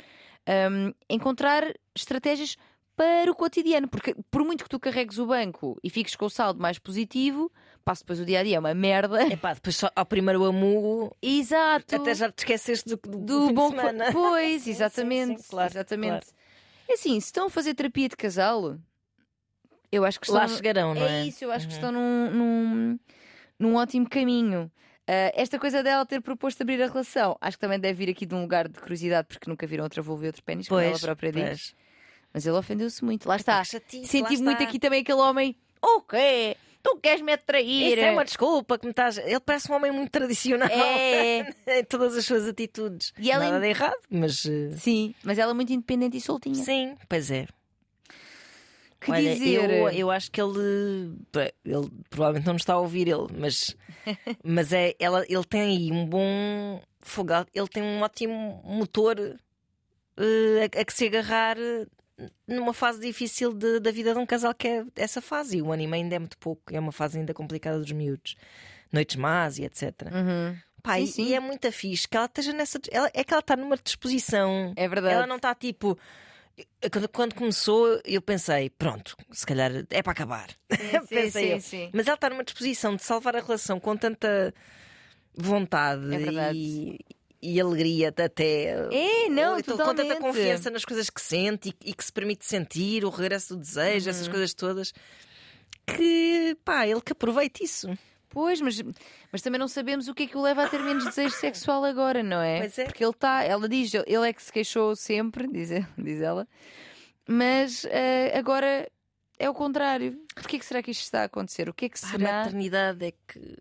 um, 0.72 0.94
encontrar 1.10 1.64
estratégias 1.96 2.58
para 2.98 3.32
o 3.32 3.36
cotidiano, 3.36 3.88
porque 3.88 4.16
por 4.32 4.44
muito 4.44 4.64
que 4.64 4.70
tu 4.70 4.80
carregues 4.80 5.20
o 5.20 5.28
banco 5.28 5.78
e 5.84 5.90
fiques 5.90 6.16
com 6.16 6.26
o 6.26 6.30
saldo 6.32 6.60
mais 6.60 6.80
positivo, 6.80 7.52
passo 7.86 8.02
depois 8.02 8.20
o 8.20 8.26
dia 8.26 8.40
a 8.40 8.44
dia 8.44 8.58
é 8.58 8.60
uma 8.60 8.74
merda. 8.74 9.22
É 9.32 9.38
pá, 9.38 9.54
depois 9.54 9.76
só 9.76 9.92
ao 9.96 10.04
primeiro 10.04 10.44
amugo. 10.44 11.16
Exato. 11.22 11.96
Até 11.96 12.16
já 12.16 12.32
te 12.32 12.40
esqueceste 12.40 12.90
do, 12.90 12.98
do, 12.98 13.20
do 13.20 13.54
bom 13.54 13.70
semana. 13.70 14.12
Pois, 14.12 14.66
exatamente. 14.68 15.38
sim, 15.38 15.44
sim, 15.44 15.50
claro, 15.52 15.72
exatamente. 15.72 16.26
Claro. 16.26 16.38
É 16.90 16.94
assim, 16.94 17.20
se 17.20 17.28
estão 17.28 17.46
a 17.46 17.50
fazer 17.52 17.76
terapia 17.76 18.10
de 18.10 18.18
casal, 18.18 18.80
eu 19.92 20.04
acho 20.04 20.20
que 20.20 20.26
estão. 20.26 20.42
Lá 20.42 20.48
chegarão, 20.48 20.96
não 20.96 21.06
é? 21.06 21.22
É 21.22 21.26
isso, 21.26 21.44
eu 21.44 21.52
acho 21.52 21.66
uhum. 21.66 21.70
que 21.70 21.76
estão 21.76 21.92
num, 21.92 22.32
num, 22.32 23.00
num 23.60 23.76
ótimo 23.76 24.10
caminho. 24.10 24.72
Uh, 25.08 25.32
esta 25.36 25.60
coisa 25.60 25.84
dela 25.84 26.04
ter 26.04 26.20
proposto 26.20 26.62
abrir 26.64 26.82
a 26.82 26.88
relação, 26.88 27.38
acho 27.40 27.58
que 27.58 27.62
também 27.62 27.80
deve 27.80 28.06
vir 28.06 28.12
aqui 28.12 28.26
de 28.26 28.34
um 28.34 28.42
lugar 28.42 28.68
de 28.68 28.80
curiosidade, 28.80 29.28
porque 29.28 29.48
nunca 29.48 29.68
viram 29.68 29.84
outra 29.84 30.02
vulva 30.02 30.26
e 30.26 30.28
outro 30.28 30.44
pênis, 30.44 30.68
como 30.68 30.82
ela 30.82 31.00
própria 31.00 31.32
diz. 31.32 31.76
Mas 32.34 32.46
ele 32.46 32.58
ofendeu-se 32.58 33.04
muito, 33.04 33.28
lá 33.28 33.36
está. 33.36 33.64
Senti 33.64 34.38
muito 34.42 34.64
aqui 34.64 34.80
também 34.80 35.02
aquele 35.02 35.20
homem. 35.20 35.56
O 35.82 36.02
quê? 36.02 36.56
Tu 36.84 36.98
queres 37.02 37.22
me 37.22 37.34
atrair? 37.34 37.94
Isso 37.94 38.00
é 38.00 38.12
uma 38.12 38.24
desculpa 38.24 38.78
que 38.78 38.86
me 38.86 38.92
estás. 38.92 39.18
Ele 39.18 39.40
parece 39.40 39.72
um 39.72 39.76
homem 39.76 39.92
muito 39.92 40.12
tradicional 40.12 40.70
é. 40.70 41.54
em 41.80 41.84
todas 41.84 42.16
as 42.16 42.26
suas 42.26 42.48
atitudes. 42.48 43.14
E 43.18 43.32
ela 43.32 43.46
Nada 43.46 43.60
de 43.60 43.68
errado, 43.68 43.98
mas. 44.10 44.44
Sim, 44.78 45.14
mas 45.24 45.38
ela 45.38 45.52
é 45.52 45.54
muito 45.54 45.74
independente 45.74 46.18
e 46.18 46.22
soltinha. 46.22 46.64
Sim, 46.64 46.96
pois 47.10 47.30
é. 47.32 47.48
Que 49.00 49.12
Olha, 49.12 49.34
dizer? 49.34 49.70
Eu, 49.70 49.90
eu 49.90 50.12
acho 50.12 50.32
que 50.32 50.42
ele, 50.42 51.14
ele 51.64 51.90
provavelmente 52.10 52.46
não 52.46 52.54
nos 52.54 52.62
está 52.64 52.74
a 52.74 52.80
ouvir 52.80 53.08
ele, 53.08 53.28
mas, 53.38 53.76
mas 54.44 54.74
é, 54.74 54.96
ela, 55.00 55.24
ele 55.30 55.44
tem 55.44 55.62
aí 55.62 55.92
um 55.92 56.06
bom 56.06 56.82
fogado, 57.00 57.48
ele 57.54 57.68
tem 57.68 57.84
um 57.84 58.02
ótimo 58.02 58.62
motor 58.66 59.20
uh, 59.20 60.62
a, 60.62 60.82
a, 60.82 60.86
que 60.86 60.94
se 60.94 61.06
agarrar 61.06 61.58
numa 62.48 62.74
fase 62.74 63.00
difícil 63.00 63.54
de, 63.54 63.80
da 63.80 63.92
vida 63.92 64.14
de 64.14 64.20
um 64.20 64.26
casal 64.26 64.54
que 64.54 64.68
é 64.68 64.86
essa 64.96 65.22
fase. 65.22 65.58
E 65.58 65.62
o 65.62 65.72
anime 65.72 65.96
ainda 65.98 66.16
é 66.16 66.20
muito 66.20 66.38
pouco, 66.38 66.64
é 66.74 66.80
uma 66.80 66.92
fase 66.92 67.20
ainda 67.20 67.34
complicada 67.34 67.80
dos 67.80 67.92
miúdos. 67.92 68.36
Noites 68.92 69.16
más 69.18 69.60
e 69.60 69.66
etc. 69.66 69.94
Uhum. 70.12 70.58
Pá, 70.82 70.96
sim, 70.96 71.04
e, 71.04 71.08
sim. 71.08 71.24
e 71.28 71.34
é 71.34 71.40
muito 71.40 71.70
fixe 71.72 72.08
que 72.08 72.16
ela 72.16 72.26
esteja 72.26 72.54
nessa. 72.54 72.80
Ela, 72.90 73.12
é 73.14 73.24
que 73.24 73.34
ela 73.34 73.42
está 73.42 73.56
numa 73.56 73.78
disposição. 73.78 74.74
É 74.76 74.88
verdade. 74.88 75.14
Ela 75.14 75.28
não 75.28 75.36
está 75.36 75.54
tipo. 75.54 75.98
Quando, 76.92 77.10
quando 77.10 77.36
começou, 77.36 78.02
eu 78.04 78.20
pensei, 78.20 78.72
pronto, 78.72 79.16
se 79.32 79.46
calhar 79.46 79.72
é 79.92 80.02
para 80.02 80.12
acabar. 80.12 80.50
Sim, 80.72 81.06
pensei 81.08 81.60
sim. 81.60 81.90
Mas 81.94 82.08
ela 82.08 82.16
está 82.16 82.32
numa 82.32 82.44
disposição 82.44 82.96
de 82.96 83.04
salvar 83.04 83.36
a 83.36 83.42
relação 83.42 83.80
com 83.80 83.96
tanta 83.96 84.52
vontade 85.36 86.16
É 86.16 86.52
e, 86.54 87.00
e 87.42 87.60
alegria 87.62 88.10
até. 88.10 88.88
É, 88.92 89.30
não, 89.30 89.54
Ou, 89.54 89.60
então, 89.60 89.78
com 89.78 89.84
totalmente. 89.84 90.08
tanta 90.08 90.22
confiança 90.22 90.70
nas 90.70 90.84
coisas 90.86 91.10
que 91.10 91.22
sente 91.22 91.70
e, 91.84 91.90
e 91.90 91.94
que 91.94 92.04
se 92.04 92.12
permite 92.12 92.46
sentir, 92.46 93.06
o 93.06 93.10
regresso 93.10 93.56
do 93.56 93.62
desejo, 93.62 94.10
essas 94.10 94.26
Uhum. 94.28 94.32
coisas 94.34 94.54
todas, 94.54 94.94
que 95.86 96.58
pá, 96.66 96.88
ele 96.88 97.02
que 97.02 97.12
aproveite 97.14 97.64
isso. 97.64 97.88
Pois, 98.30 98.60
mas, 98.60 98.82
mas 99.32 99.42
também 99.42 99.60
não 99.60 99.68
sabemos 99.68 100.08
o 100.08 100.14
que 100.14 100.24
é 100.24 100.28
que 100.28 100.38
o 100.38 100.42
leva 100.42 100.64
a 100.66 100.70
ter 100.70 100.80
menos 100.82 101.06
desejo 101.06 101.34
sexual 101.38 101.84
agora, 101.86 102.22
não 102.22 102.42
é? 102.42 102.60
Pois 102.60 102.78
é. 102.78 102.84
Porque 102.86 103.04
ele 103.04 103.12
está, 103.12 103.44
ela 103.44 103.68
diz, 103.70 103.94
ele 103.94 104.30
é 104.30 104.34
que 104.34 104.44
se 104.44 104.52
queixou 104.52 104.96
sempre, 104.96 105.48
diz, 105.52 105.70
diz 105.98 106.22
ela, 106.22 106.48
mas 107.28 107.86
eh, 107.90 108.38
agora 108.38 108.90
é 109.40 109.50
o 109.50 109.54
contrário. 109.54 110.20
Porquê 110.36 110.60
que 110.60 110.66
será 110.66 110.84
que 110.84 110.92
isto 110.92 111.04
está 111.04 111.22
a 111.22 111.26
acontecer? 111.26 111.70
O 111.70 111.74
que 111.74 111.86
é 111.86 111.90
que 111.90 112.00
Pá, 112.00 112.08
a 112.08 112.12
será? 112.12 112.32
maternidade 112.44 113.06
é 113.06 113.12
que. 113.12 113.58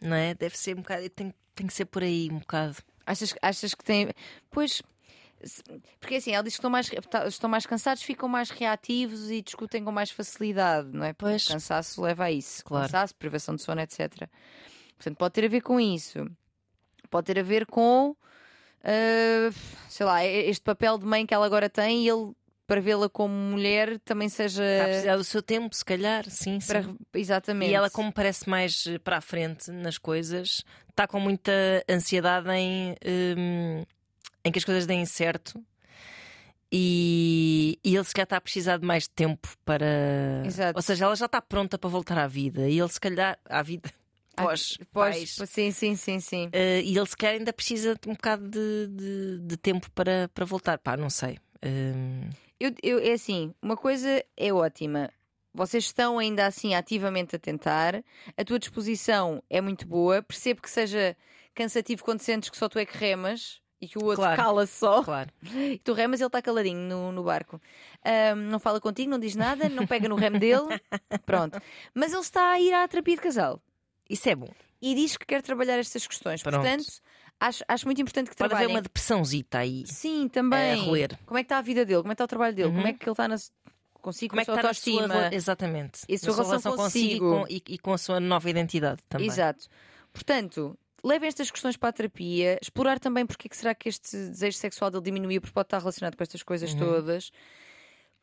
Não 0.00 0.14
é? 0.16 0.34
Deve 0.34 0.56
ser 0.58 0.76
um 0.76 0.82
bocado. 0.82 1.08
Tem, 1.10 1.32
tem 1.54 1.66
que 1.66 1.72
ser 1.72 1.86
por 1.86 2.02
aí 2.02 2.28
um 2.30 2.38
bocado. 2.38 2.76
Achas, 3.06 3.34
achas 3.42 3.74
que 3.74 3.84
tem. 3.84 4.10
Pois. 4.50 4.82
Porque 6.00 6.14
assim, 6.14 6.32
ela 6.32 6.42
diz 6.42 6.54
que 6.54 6.58
estão 6.58 6.70
mais, 6.70 6.88
tá- 7.10 7.26
estão 7.26 7.50
mais 7.50 7.66
cansados, 7.66 8.02
ficam 8.02 8.28
mais 8.28 8.48
reativos 8.48 9.30
e 9.30 9.42
discutem 9.42 9.84
com 9.84 9.92
mais 9.92 10.10
facilidade, 10.10 10.88
não 10.90 11.04
é? 11.04 11.12
Porque 11.12 11.32
Pois. 11.32 11.46
o 11.46 11.52
cansaço 11.52 12.00
leva 12.00 12.24
a 12.24 12.32
isso. 12.32 12.64
Claro. 12.64 12.86
Cansaço, 12.86 13.14
privação 13.16 13.54
de 13.54 13.60
sono, 13.62 13.80
etc. 13.82 14.26
Portanto, 14.96 15.16
pode 15.18 15.34
ter 15.34 15.44
a 15.44 15.48
ver 15.48 15.60
com 15.60 15.78
isso. 15.78 16.26
Pode 17.10 17.26
ter 17.26 17.38
a 17.38 17.42
ver 17.42 17.66
com, 17.66 18.16
ah, 18.82 19.50
sei 19.88 20.06
lá, 20.06 20.24
este 20.24 20.62
papel 20.62 20.96
de 20.96 21.04
mãe 21.04 21.26
que 21.26 21.34
ela 21.34 21.44
agora 21.44 21.68
tem 21.68 22.04
e 22.04 22.08
ele, 22.08 22.32
para 22.66 22.80
vê-la 22.80 23.08
como 23.08 23.34
mulher, 23.34 23.98
também 24.00 24.28
seja. 24.28 24.62
Está 24.64 24.84
a 24.84 24.88
precisar 24.88 25.16
do 25.16 25.24
seu 25.24 25.42
tempo, 25.42 25.74
se 25.74 25.84
calhar, 25.84 26.28
sim, 26.30 26.60
sim. 26.60 26.66
para- 26.66 26.84
Exatamente. 27.14 27.70
E 27.70 27.74
ela, 27.74 27.90
como 27.90 28.12
parece 28.12 28.48
mais 28.48 28.86
eh, 28.86 28.98
para 28.98 29.18
a 29.18 29.20
frente 29.20 29.70
nas 29.70 29.98
coisas, 29.98 30.64
está 30.90 31.06
com 31.06 31.20
muita 31.20 31.52
ansiedade 31.88 32.48
em, 32.50 32.94
hum, 33.36 33.84
em 34.44 34.50
que 34.52 34.58
as 34.58 34.64
coisas 34.64 34.86
deem 34.86 35.04
certo. 35.06 35.62
E, 36.72 37.78
e 37.84 37.94
ele 37.94 38.04
se 38.04 38.12
calhar 38.12 38.24
está 38.24 38.36
a 38.36 38.40
precisar 38.40 38.78
de 38.78 38.86
mais 38.86 39.06
tempo 39.06 39.48
para. 39.64 40.42
Exato. 40.44 40.76
Ou 40.76 40.82
seja, 40.82 41.04
ela 41.04 41.14
já 41.14 41.26
está 41.26 41.40
pronta 41.40 41.78
para 41.78 41.88
voltar 41.90 42.18
à 42.18 42.26
vida. 42.26 42.68
E 42.68 42.78
ele 42.80 42.88
se 42.88 42.98
calhar. 42.98 43.38
à 43.48 43.62
vida. 43.62 43.90
Ah, 44.36 44.42
Pós, 44.42 44.76
pós- 44.92 45.36
pais. 45.36 45.36
Sim, 45.48 45.70
sim, 45.70 45.94
sim, 45.94 46.18
sim. 46.18 46.48
Eh, 46.52 46.82
e 46.82 46.96
ele 46.98 47.06
se 47.06 47.16
calhar 47.16 47.36
ainda 47.36 47.52
precisa 47.52 47.94
de 47.94 48.08
um 48.08 48.14
bocado 48.14 48.48
de, 48.48 48.88
de, 48.88 49.38
de 49.46 49.56
tempo 49.56 49.88
para, 49.92 50.28
para 50.34 50.44
voltar. 50.44 50.78
Pá, 50.78 50.96
não 50.96 51.08
sei. 51.08 51.38
Hum, 51.64 52.28
Eu, 52.60 52.72
eu- 52.82 52.98
é 52.98 53.12
assim, 53.12 53.54
uma 53.60 53.76
coisa 53.76 54.24
é 54.36 54.52
ótima. 54.52 55.10
Vocês 55.52 55.84
estão 55.84 56.18
ainda 56.18 56.46
assim 56.46 56.74
ativamente 56.74 57.36
a 57.36 57.38
tentar, 57.38 58.02
a 58.36 58.44
tua 58.44 58.58
disposição 58.58 59.42
é 59.48 59.60
muito 59.60 59.86
boa. 59.86 60.22
Percebo 60.22 60.60
que 60.60 60.70
seja 60.70 61.16
cansativo 61.54 62.02
quando 62.04 62.20
sentes 62.20 62.50
que 62.50 62.56
só 62.56 62.68
tu 62.68 62.78
é 62.78 62.84
que 62.84 62.96
remas 62.96 63.60
e 63.80 63.86
que 63.86 63.96
o 63.98 64.04
outro 64.04 64.16
Claro. 64.22 64.36
cala 64.42 64.66
só. 64.66 65.02
claro. 65.04 65.30
E 65.74 65.78
tu 65.78 65.92
remas 65.92 66.18
e 66.18 66.22
ele 66.24 66.28
está 66.28 66.42
caladinho 66.42 66.80
no, 66.88 67.12
no 67.12 67.22
barco. 67.22 67.60
Ahm, 68.04 68.48
não 68.50 68.58
fala 68.58 68.80
contigo, 68.80 69.10
não 69.10 69.18
diz 69.18 69.36
nada, 69.36 69.68
não 69.68 69.86
pega 69.86 70.08
no 70.08 70.16
remo 70.16 70.38
dele. 70.40 70.66
Pronto. 71.26 71.60
Mas 71.94 72.12
ele 72.12 72.22
está 72.22 72.50
a 72.52 72.60
ir 72.60 72.72
à 72.72 72.86
terapia 72.88 73.14
de 73.16 73.22
casal 73.22 73.60
Isso 74.10 74.28
é 74.28 74.34
bom. 74.34 74.48
e 74.82 74.94
diz 74.94 75.16
que 75.16 75.24
quer 75.26 75.40
trabalhar 75.42 75.78
estas 75.78 76.04
questões. 76.06 76.42
Pronto. 76.42 76.56
Portanto, 76.62 76.84
acho, 77.40 77.64
acho 77.68 77.86
muito 77.86 78.00
importante 78.00 78.30
que 78.30 78.36
Pode 78.36 78.46
haver 78.52 78.62
trabalhem. 78.62 78.76
uma 78.76 78.82
depressãozita 78.82 79.58
aí. 79.58 79.84
Sim, 79.86 80.28
também. 80.28 80.72
a 80.80 80.84
roer. 80.84 81.18
Como 81.26 81.38
é 81.38 81.42
que 81.42 81.46
está 81.46 81.58
a 81.58 81.62
vida 81.62 81.84
dele? 81.84 82.00
Como 82.02 82.12
é 82.12 82.14
que 82.14 82.14
está 82.14 82.24
o 82.24 82.28
trabalho 82.28 82.54
dele? 82.54 82.68
Uhum. 82.68 82.74
Como 82.76 82.86
é 82.86 82.92
que 82.92 83.04
ele 83.04 83.12
está 83.12 83.28
na... 83.28 83.36
consigo 84.00 84.30
Como 84.30 84.40
é 84.40 84.44
com 84.44 84.52
que 84.52 84.58
a 84.58 84.74
sua 84.74 84.92
está 84.92 85.06
na 85.08 85.14
sua 85.28 85.34
Exatamente. 85.34 86.00
E 86.08 86.14
a 86.14 86.18
sua 86.18 86.36
Na 86.36 86.42
relação 86.42 86.76
consigo. 86.76 87.30
com- 87.40 87.46
e, 87.48 87.62
e 87.68 87.78
com 87.78 87.92
a 87.92 87.98
sua 87.98 88.20
nova 88.20 88.48
identidade 88.50 89.00
também. 89.08 89.26
Exato. 89.26 89.66
Portanto, 90.12 90.78
levem 91.02 91.28
estas 91.28 91.50
questões 91.50 91.76
para 91.76 91.88
a 91.88 91.92
terapia, 91.92 92.58
explorar 92.62 92.98
também 92.98 93.26
porque 93.26 93.46
é 93.46 93.50
que 93.50 93.56
será 93.56 93.74
que 93.74 93.88
este 93.88 94.16
desejo 94.16 94.56
sexual 94.56 94.90
dele 94.90 95.02
diminuiu, 95.04 95.40
porque 95.40 95.52
pode 95.54 95.66
estar 95.66 95.78
relacionado 95.78 96.16
com 96.16 96.22
estas 96.22 96.42
coisas 96.42 96.72
Uhum. 96.72 96.78
todas. 96.78 97.30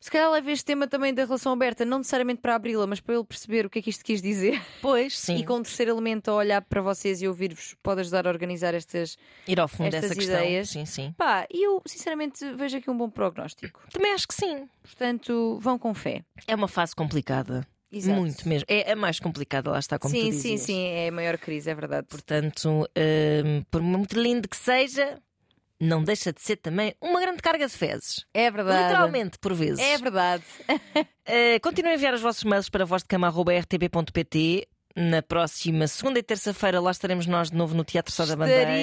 Se 0.02 0.10
calhar 0.10 0.28
leve 0.32 0.50
este 0.50 0.64
tema 0.64 0.88
também 0.88 1.14
da 1.14 1.24
relação 1.24 1.52
aberta, 1.52 1.84
não 1.84 1.98
necessariamente 1.98 2.40
para 2.40 2.56
abri-la, 2.56 2.88
mas 2.88 2.98
para 2.98 3.14
ele 3.14 3.22
perceber 3.22 3.66
o 3.66 3.70
que 3.70 3.78
é 3.78 3.82
que 3.82 3.88
isto 3.88 4.04
quis 4.04 4.20
dizer. 4.20 4.60
Pois, 4.80 5.16
sim. 5.16 5.36
E 5.36 5.44
com 5.44 5.54
um 5.54 5.62
terceiro 5.62 5.92
elemento 5.92 6.28
a 6.28 6.34
olhar 6.34 6.60
para 6.60 6.82
vocês 6.82 7.22
e 7.22 7.28
ouvir-vos, 7.28 7.76
pode 7.80 8.00
ajudar 8.00 8.26
a 8.26 8.30
organizar 8.30 8.74
estas. 8.74 9.16
Ir 9.46 9.60
ao 9.60 9.68
fundo 9.68 9.90
dessa 9.90 10.12
questão. 10.12 10.40
ideias. 10.40 10.70
Sim, 10.70 10.84
sim. 10.86 11.14
Pá, 11.16 11.46
e 11.48 11.64
eu 11.64 11.80
sinceramente 11.86 12.52
vejo 12.54 12.78
aqui 12.78 12.90
um 12.90 12.98
bom 12.98 13.08
prognóstico. 13.08 13.80
Também 13.92 14.12
acho 14.12 14.26
que 14.26 14.34
sim. 14.34 14.68
Portanto, 14.82 15.60
vão 15.62 15.78
com 15.78 15.94
fé. 15.94 16.24
É 16.48 16.54
uma 16.56 16.66
fase 16.66 16.96
complicada. 16.96 17.64
Exato. 17.92 18.18
Muito 18.18 18.48
mesmo. 18.48 18.66
É 18.68 18.90
a 18.90 18.96
mais 18.96 19.20
complicada, 19.20 19.70
lá 19.70 19.78
está, 19.78 20.00
como 20.00 20.12
tu 20.12 20.18
sim, 20.18 20.32
sim, 20.32 20.56
sim, 20.56 20.80
é 20.80 21.08
a 21.08 21.12
maior 21.12 21.38
crise, 21.38 21.70
é 21.70 21.74
verdade. 21.74 22.08
Portanto, 22.08 22.88
hum, 22.96 23.62
por 23.70 23.82
muito 23.82 24.18
lindo 24.18 24.48
que 24.48 24.56
seja, 24.56 25.20
não 25.82 26.04
deixa 26.04 26.32
de 26.32 26.40
ser 26.40 26.56
também 26.56 26.94
uma 27.00 27.20
grande 27.20 27.42
carga 27.42 27.66
de 27.66 27.72
fezes. 27.72 28.24
É 28.32 28.48
verdade. 28.50 28.84
Literalmente, 28.84 29.38
por 29.40 29.52
vezes. 29.52 29.80
É 29.80 29.98
verdade. 29.98 30.44
Uh, 30.70 31.58
continuem 31.60 31.94
a 31.94 31.96
enviar 31.96 32.14
os 32.14 32.20
vossos 32.20 32.44
mails 32.44 32.68
para 32.68 32.84
vozdecama.rtb.pt. 32.84 34.68
Na 34.94 35.22
próxima 35.22 35.86
segunda 35.88 36.18
e 36.18 36.22
terça-feira 36.22 36.78
lá 36.78 36.90
estaremos 36.90 37.26
nós 37.26 37.50
de 37.50 37.56
novo 37.56 37.74
no 37.74 37.82
Teatro 37.82 38.12
Sá 38.12 38.26
da 38.26 38.36
Bandeira. 38.36 38.76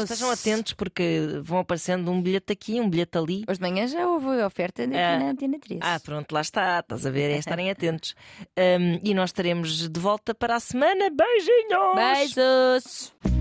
Estejam 0.00 0.30
atentos 0.30 0.72
porque 0.72 1.40
vão 1.42 1.58
aparecendo 1.58 2.12
um 2.12 2.22
bilhete 2.22 2.52
aqui, 2.52 2.80
um 2.80 2.88
bilhete 2.88 3.18
ali. 3.18 3.44
Hoje 3.48 3.58
de 3.58 3.68
manhã 3.68 3.88
já 3.88 4.06
houve 4.06 4.40
oferta 4.44 4.84
aqui 4.84 4.94
Ah. 4.94 5.18
na 5.18 5.30
Antena 5.30 5.58
3. 5.58 5.80
Ah, 5.82 5.98
pronto, 5.98 6.30
lá 6.32 6.42
está, 6.42 6.78
estás 6.78 7.04
a 7.04 7.10
ver, 7.10 7.32
é 7.32 7.38
estarem 7.38 7.70
atentos. 7.70 8.14
Um, 8.58 9.00
e 9.04 9.14
nós 9.14 9.30
estaremos 9.30 9.88
de 9.88 10.00
volta 10.00 10.34
para 10.34 10.56
a 10.56 10.60
semana. 10.60 11.10
Beijinhos! 11.10 11.94
Beijos! 11.94 13.37